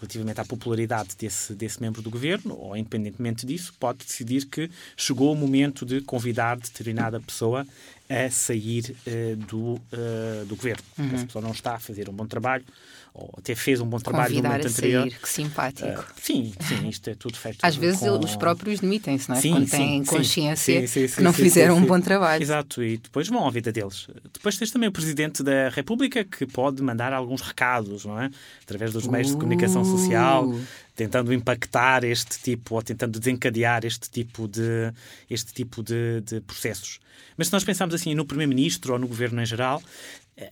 relativamente 0.00 0.40
à 0.40 0.44
popularidade 0.44 1.10
desse, 1.16 1.54
desse 1.54 1.80
membro 1.80 2.02
do 2.02 2.10
governo, 2.10 2.56
ou 2.58 2.76
independentemente 2.76 3.46
disso, 3.46 3.72
pode 3.78 3.98
decidir 4.04 4.46
que 4.46 4.68
chegou 4.96 5.32
o 5.32 5.36
momento 5.36 5.86
de 5.86 6.00
convidar 6.00 6.56
determinada 6.56 7.20
pessoa 7.20 7.64
a 8.08 8.28
sair 8.30 8.96
uh, 9.06 9.36
do, 9.36 9.74
uh, 9.74 10.44
do 10.46 10.56
governo. 10.56 10.82
Uhum. 10.98 11.14
Essa 11.14 11.26
pessoa 11.26 11.42
não 11.42 11.52
está 11.52 11.74
a 11.74 11.78
fazer 11.78 12.08
um 12.08 12.12
bom 12.12 12.26
trabalho, 12.26 12.64
ou 13.12 13.34
até 13.36 13.54
fez 13.54 13.80
um 13.80 13.86
bom 13.86 13.98
trabalho 13.98 14.28
Convidar 14.28 14.48
no 14.50 14.54
momento 14.54 14.72
anterior. 14.72 15.02
Sair, 15.02 15.20
que 15.20 15.28
simpático. 15.28 15.88
Uh, 15.88 16.04
sim, 16.20 16.52
sim, 16.60 16.88
isto 16.88 17.10
é 17.10 17.14
tudo 17.14 17.36
feito. 17.36 17.58
Às 17.62 17.76
vezes 17.76 18.00
com... 18.00 18.18
os 18.18 18.36
próprios 18.36 18.80
demitem-se, 18.80 19.28
não 19.28 19.36
é? 19.36 19.40
Sim, 19.40 19.52
Quando 19.52 19.70
têm 19.70 20.04
sim, 20.04 20.16
consciência 20.16 20.86
sim, 20.86 21.06
que 21.08 21.22
não 21.22 21.32
fizeram 21.32 21.76
um 21.76 21.84
bom 21.84 22.00
trabalho. 22.00 22.42
Exato, 22.42 22.82
e 22.82 22.96
depois 22.98 23.28
vão 23.28 23.46
à 23.46 23.50
vida 23.50 23.72
deles. 23.72 24.08
Depois 24.32 24.56
tens 24.56 24.70
também 24.70 24.88
o 24.88 24.92
Presidente 24.92 25.42
da 25.42 25.68
República 25.68 26.24
que 26.24 26.46
pode 26.46 26.82
mandar 26.82 27.12
alguns 27.12 27.40
recados, 27.40 28.04
não 28.04 28.20
é? 28.20 28.30
Através 28.62 28.92
dos 28.92 29.06
meios 29.06 29.28
de 29.28 29.36
comunicação 29.36 29.84
social, 29.84 30.48
Uh. 30.48 30.64
tentando 30.94 31.32
impactar 31.32 32.04
este 32.04 32.38
tipo 32.40 32.74
ou 32.74 32.82
tentando 32.82 33.18
desencadear 33.18 33.84
este 33.84 34.10
tipo 34.10 34.46
de, 34.46 34.92
este 35.28 35.52
tipo 35.52 35.82
de, 35.82 36.20
de 36.20 36.40
processos. 36.40 37.00
Mas 37.36 37.46
se 37.46 37.52
nós 37.52 37.64
pensarmos 37.64 37.94
assim 37.94 38.14
no 38.14 38.24
Primeiro-Ministro 38.24 38.92
ou 38.92 38.98
no 38.98 39.08
Governo 39.08 39.40
em 39.40 39.46
geral, 39.46 39.82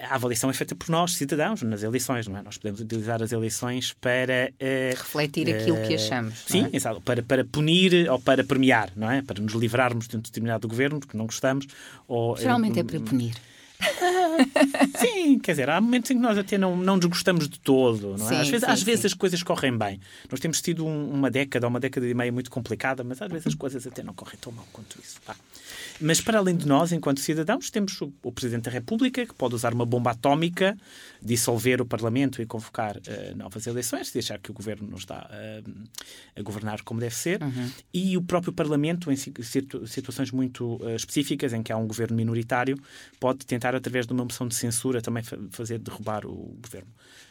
a 0.00 0.14
avaliação 0.14 0.50
é 0.50 0.52
feita 0.52 0.74
por 0.74 0.88
nós, 0.88 1.14
cidadãos, 1.14 1.62
nas 1.62 1.82
eleições, 1.82 2.26
não 2.26 2.38
é? 2.38 2.42
Nós 2.42 2.56
podemos 2.56 2.80
utilizar 2.80 3.22
as 3.22 3.32
eleições 3.32 3.94
para... 4.00 4.52
Uh, 4.60 4.96
Refletir 4.96 5.54
aquilo 5.54 5.76
uh, 5.76 5.86
que 5.86 5.94
achamos. 5.94 6.44
Sim, 6.46 6.68
é? 6.72 6.76
exato. 6.76 7.00
Para, 7.00 7.22
para 7.22 7.44
punir 7.44 8.10
ou 8.10 8.18
para 8.18 8.44
premiar, 8.44 8.90
não 8.96 9.10
é? 9.10 9.22
Para 9.22 9.40
nos 9.40 9.54
livrarmos 9.54 10.08
de 10.08 10.16
um 10.16 10.20
determinado 10.20 10.68
governo, 10.68 11.00
porque 11.00 11.16
não 11.16 11.26
gostamos. 11.26 11.66
Ou, 12.06 12.36
Geralmente 12.36 12.78
uh, 12.78 12.80
é 12.80 12.84
para 12.84 13.00
punir. 13.00 13.34
Sim, 14.98 15.38
quer 15.42 15.52
dizer, 15.52 15.70
há 15.70 15.80
momentos 15.80 16.10
em 16.10 16.14
que 16.14 16.20
nós 16.20 16.36
até 16.36 16.58
não, 16.58 16.76
não 16.76 16.98
desgostamos 16.98 17.48
de 17.48 17.58
todo. 17.60 18.16
Não 18.18 18.26
é? 18.26 18.28
Sim, 18.28 18.34
às 18.36 18.48
vezes, 18.48 18.66
sim, 18.66 18.72
às 18.72 18.82
vezes 18.82 19.04
as 19.06 19.14
coisas 19.14 19.42
correm 19.42 19.76
bem. 19.76 20.00
Nós 20.30 20.40
temos 20.40 20.60
tido 20.60 20.84
um, 20.84 21.10
uma 21.10 21.30
década 21.30 21.66
ou 21.66 21.70
uma 21.70 21.80
década 21.80 22.06
e 22.06 22.14
meia 22.14 22.32
muito 22.32 22.50
complicada, 22.50 23.04
mas 23.04 23.22
às 23.22 23.30
vezes 23.30 23.46
as 23.46 23.54
coisas 23.54 23.86
até 23.86 24.02
não 24.02 24.14
correm 24.14 24.36
tão 24.40 24.52
mal 24.52 24.66
quanto 24.72 24.98
isso. 25.00 25.20
Pá. 25.24 25.36
Mas 26.00 26.20
para 26.20 26.38
além 26.38 26.56
de 26.56 26.66
nós, 26.66 26.92
enquanto 26.92 27.20
cidadãos, 27.20 27.70
temos 27.70 28.00
o, 28.00 28.12
o, 28.22 28.32
Presidente 28.32 28.64
da 28.64 28.70
República, 28.70 29.26
que 29.26 29.34
pode 29.34 29.54
usar 29.54 29.74
uma 29.74 29.84
bomba 29.84 30.12
atómica, 30.12 30.76
dissolver 31.20 31.80
o 31.80 31.86
Parlamento 31.86 32.40
e 32.40 32.46
convocar 32.46 32.96
uh, 32.96 33.36
novas 33.36 33.66
eleições, 33.66 34.08
se 34.08 34.18
achar 34.18 34.38
que 34.38 34.50
o 34.50 34.54
governo 34.54 34.88
não 34.88 34.96
está 34.96 35.28
uh, 35.28 35.72
a 36.36 36.42
governar 36.42 36.82
como 36.82 37.00
deve 37.00 37.14
ser. 37.14 37.42
Uhum. 37.42 37.70
E 37.92 38.16
o 38.16 38.22
próprio 38.22 38.52
Parlamento, 38.52 39.10
em 39.10 39.16
situ 39.16 39.86
situações 39.86 40.30
muito 40.30 40.76
uh, 40.76 40.94
específicas, 40.94 41.52
em 41.52 41.62
que 41.62 41.72
há 41.72 41.76
um 41.76 41.86
governo 41.86 42.16
minoritário, 42.16 42.78
pode 43.18 43.44
tentar, 43.44 43.74
através 43.74 44.06
de 44.06 44.12
uma 44.12 44.24
moção 44.24 44.46
de 44.46 44.54
censura, 44.54 45.02
também 45.02 45.22
fa 45.22 45.36
fazer 45.50 45.78
derrubar 45.78 46.26
o 46.26 46.56
governo 46.62 46.90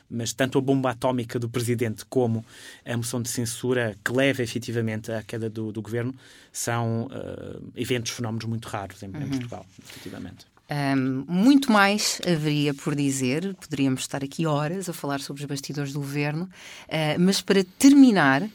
mas 0.10 0.34
tanto 0.34 0.58
a 0.58 0.62
bomba 0.62 0.92
atómica 0.92 1.38
do 1.38 1.50
presidente 1.50 2.06
como 2.06 2.46
a 2.86 2.96
moção 2.96 3.22
de 3.22 3.30
censura 3.30 3.96
que 4.04 4.12
leva 4.12 4.42
efetivamente 4.42 5.12
à 5.12 5.22
queda 5.22 5.50
do, 5.50 5.72
do 5.72 5.82
governo 5.82 6.14
são 6.52 7.08
uh, 7.08 7.72
eventos, 7.76 8.12
fenómenos 8.12 8.46
muito 8.46 8.68
raros 8.68 9.04
em, 9.04 9.08
Uhum. 9.08 9.22
em 9.22 9.30
Portugal, 9.30 9.66
efetivamente. 9.80 10.46
Um, 10.70 11.24
muito 11.28 11.72
mais 11.72 12.20
haveria 12.28 12.74
por 12.74 12.94
dizer, 12.94 13.56
poderíamos 13.56 14.02
estar 14.02 14.22
aqui 14.24 14.46
horas 14.46 14.90
a 14.90 14.94
falar 14.94 15.22
sobre 15.22 15.42
os 15.42 15.48
bastidores 15.48 15.94
do 15.94 16.00
governo, 16.00 16.44
uh, 16.44 17.20
mas 17.20 17.42
para 17.42 17.64
terminar, 17.64 18.42
uh, 18.44 18.50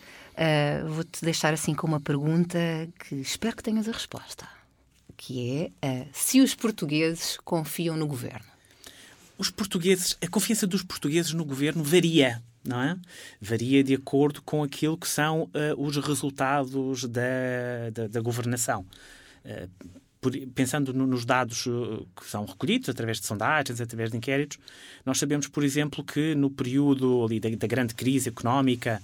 vou-te 0.88 1.24
deixar 1.24 1.55
assim 1.55 1.74
com 1.74 1.86
uma 1.86 2.00
pergunta 2.00 2.59
que 3.09 3.14
espero 3.14 3.57
que 3.57 3.62
tenhas 3.62 3.88
a 3.88 3.92
resposta, 3.92 4.46
que 5.16 5.72
é 5.80 6.07
se 6.12 6.40
os 6.40 6.55
portugueses 6.55 7.38
confiam 7.44 7.96
no 7.96 8.07
governo. 8.07 8.51
Os 9.43 9.51
portugueses, 9.51 10.16
a 10.22 10.28
confiança 10.28 10.68
dos 10.68 10.84
portugueses 10.84 11.32
no 11.32 11.45
governo 11.45 11.82
varia. 11.82 12.40
Não 12.64 12.80
é? 12.80 12.97
Varia 13.40 13.82
de 13.82 13.93
acordo 13.93 14.40
com 14.40 14.62
aquilo 14.62 14.97
que 14.97 15.09
são 15.09 15.51
os 15.76 15.97
resultados 15.97 17.03
da, 17.09 17.90
da, 17.93 18.07
da 18.07 18.20
governação. 18.20 18.86
Por, 20.20 20.30
pensando 20.55 20.95
no, 20.95 21.05
nos 21.05 21.24
dados 21.24 21.66
uh, 21.66 22.07
que 22.14 22.24
são 22.24 22.45
recolhidos 22.45 22.88
através 22.88 23.18
de 23.18 23.26
sondagens, 23.26 23.80
através 23.80 24.12
de 24.12 24.16
inquéritos, 24.16 24.57
nós 25.05 25.18
sabemos, 25.18 25.49
por 25.49 25.64
exemplo, 25.64 26.05
que 26.05 26.36
no 26.36 26.49
período 26.49 27.24
ali 27.24 27.40
da, 27.40 27.49
da 27.51 27.66
grande 27.66 27.93
crise 27.93 28.28
económica, 28.28 29.03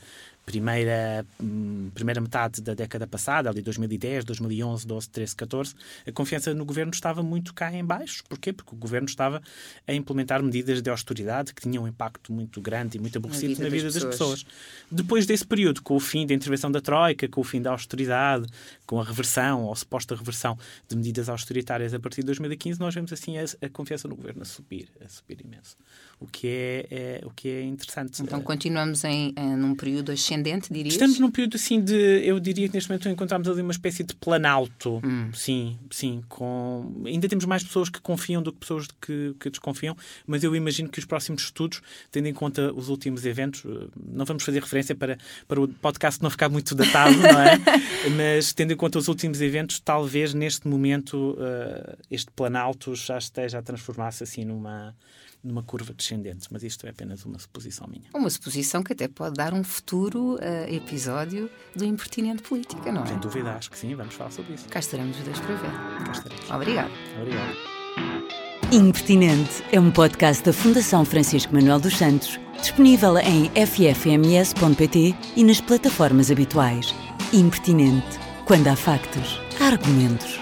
primeira, 0.49 1.27
hum, 1.39 1.91
primeira 1.93 2.23
metade 2.23 2.63
da 2.63 2.73
década 2.73 3.07
passada, 3.07 3.51
ali 3.51 3.61
2010, 3.61 4.25
2011, 4.25 4.87
12, 4.87 5.11
13, 5.11 5.37
14, 5.37 5.75
a 6.07 6.11
confiança 6.11 6.55
no 6.55 6.65
governo 6.65 6.91
estava 6.91 7.23
muito 7.23 7.53
cá 7.53 7.71
em 7.71 7.85
baixo. 7.85 8.25
Porquê? 8.27 8.51
Porque 8.51 8.75
o 8.75 8.79
governo 8.79 9.07
estava 9.07 9.43
a 9.87 9.93
implementar 9.93 10.43
medidas 10.43 10.81
de 10.81 10.89
austeridade 10.89 11.53
que 11.53 11.61
tinham 11.61 11.85
um 11.85 11.89
impacto 11.89 12.33
muito 12.33 12.63
grande 12.63 12.97
e 12.97 13.01
muito 13.01 13.19
aborrecido 13.19 13.63
na 13.63 13.69
vida, 13.69 13.85
das, 13.85 13.95
das 13.95 14.05
pessoas. 14.05 14.47
Depois 14.91 15.27
desse 15.27 15.47
período, 15.47 15.83
com 15.83 15.97
o 15.97 16.01
fim 16.01 16.27
da 16.27 16.33
intervenção 16.33 16.73
da 16.73 16.81
Troika, 16.81 17.29
com 17.29 17.43
o 17.43 17.45
fim 17.45 17.61
da 17.61 17.71
austeridade, 17.71 18.47
com 18.87 18.99
a 18.99 19.05
reversão 19.05 19.65
ou 19.65 19.77
suposta 19.77 20.17
reversão 20.17 20.57
de 20.89 20.97
medidas 20.97 21.29
austeritárias 21.29 21.93
a 21.93 22.01
partir 22.01 22.23
de 22.23 22.27
2015, 22.29 22.81
nós 22.81 22.95
vemos 22.95 23.13
assim 23.13 23.37
a, 23.37 23.45
a 23.61 23.69
confiança 23.69 24.09
no 24.09 24.17
governo 24.17 24.41
a 24.41 24.47
subir, 24.47 24.89
a 25.05 25.09
subir 25.11 25.43
imenso. 25.45 25.77
O 26.19 26.27
que 26.27 26.49
é, 26.49 26.87
é 26.91 27.21
o 27.27 27.31
que 27.31 27.49
é 27.49 27.63
interessante. 27.63 28.23
Então 28.23 28.41
continuamos 28.41 29.05
em, 29.05 29.35
em 29.37 29.59
num 29.59 29.75
período 29.75 30.11
ascendente, 30.11 30.38
dirias? 30.43 30.95
Estamos 30.95 31.19
num 31.19 31.31
período 31.31 31.57
assim 31.57 31.81
de, 31.81 32.23
eu 32.25 32.39
diria 32.41 32.69
que 32.69 32.75
neste 32.75 32.91
momento 32.91 33.09
encontramos 33.09 33.49
ali 33.49 33.63
uma 33.63 33.73
espécie 33.73 34.03
de 34.03 34.15
planalto. 34.15 35.01
Hum. 35.05 35.31
Sim, 35.33 35.79
sim. 35.91 36.23
Com... 36.29 37.03
Ainda 37.05 37.29
temos 37.29 37.45
mais 37.45 37.63
pessoas 37.63 37.89
que 37.89 38.01
confiam 38.01 38.43
do 38.43 38.53
que 38.53 38.59
pessoas 38.59 38.87
que, 39.01 39.35
que 39.39 39.51
desconfiam, 39.51 39.97
mas 40.27 40.45
eu 40.45 40.55
imagino 40.55 40.89
que 40.89 40.99
os 40.99 41.05
próximos 41.05 41.43
estudos, 41.43 41.81
tendo 42.11 42.27
em 42.27 42.35
conta 42.35 42.73
os 42.73 42.89
últimos 42.89 43.25
eventos, 43.25 43.65
eh, 43.65 43.89
não 44.07 44.25
vamos 44.25 44.43
fazer 44.43 44.61
referência 44.61 44.95
para, 44.95 45.19
para 45.47 45.61
o 45.61 45.69
podcast 45.69 46.23
não 46.23 46.31
ficar 46.31 46.49
muito 46.49 46.75
datado, 46.75 47.17
não 47.17 47.41
é? 47.41 47.59
mas 48.17 48.53
tendo 48.53 48.73
em 48.73 48.77
conta 48.77 48.99
os 48.99 49.09
últimos 49.09 49.41
eventos, 49.41 49.81
talvez 49.81 50.35
neste 50.35 50.67
momento 50.69 51.33
uh, 51.33 51.97
este 52.11 52.31
planalto 52.31 52.95
já 52.95 53.19
esteja 53.19 53.59
a 53.59 53.63
transformar-se 53.63 54.23
assim 54.23 54.45
numa 54.45 54.95
numa 55.43 55.63
curva 55.63 55.93
descendente, 55.93 56.49
mas 56.51 56.63
isto 56.63 56.87
é 56.87 56.91
apenas 56.91 57.25
uma 57.25 57.39
suposição 57.39 57.87
minha. 57.89 58.09
Uma 58.15 58.31
suposição 58.31 58.83
que 58.83 58.93
até 58.93 59.09
pode 59.09 59.35
dar 59.35 59.55
um 59.55 59.63
futuro 59.63 60.35
uh, 60.35 60.39
episódio 60.75 61.51
do 61.75 61.85
Impertinente 61.85 62.43
Política, 62.43 62.91
não 62.93 63.03
é? 63.03 63.07
Sem 63.07 63.19
dúvida, 63.19 63.53
acho 63.53 63.71
que 63.71 63.79
sim, 63.79 63.95
vamos 63.95 64.15
falar 64.15 64.31
sobre 64.31 64.55
isso. 64.55 64.69
Cá 64.69 64.81
estaremos 64.81 65.17
os 65.19 65.25
dois 65.25 65.41
para 65.41 65.55
ver. 65.55 65.71
Cá 66.05 66.13
estaremos. 66.13 66.51
Obrigado. 66.51 66.91
Obrigado. 67.21 67.57
Impertinente 68.71 69.65
é 69.73 69.81
um 69.81 69.91
podcast 69.91 70.45
da 70.45 70.53
Fundação 70.53 71.05
Francisco 71.05 71.55
Manuel 71.55 71.81
dos 71.81 71.97
Santos, 71.97 72.39
disponível 72.61 73.17
em 73.19 73.51
ffms.pt 73.67 75.15
e 75.37 75.45
nas 75.45 75.61
plataformas 75.61 76.31
habituais. 76.31 76.95
Impertinente. 77.33 78.19
Quando 78.45 78.69
há 78.69 78.77
factos, 78.77 79.41
há 79.61 79.69
argumentos. 79.69 80.39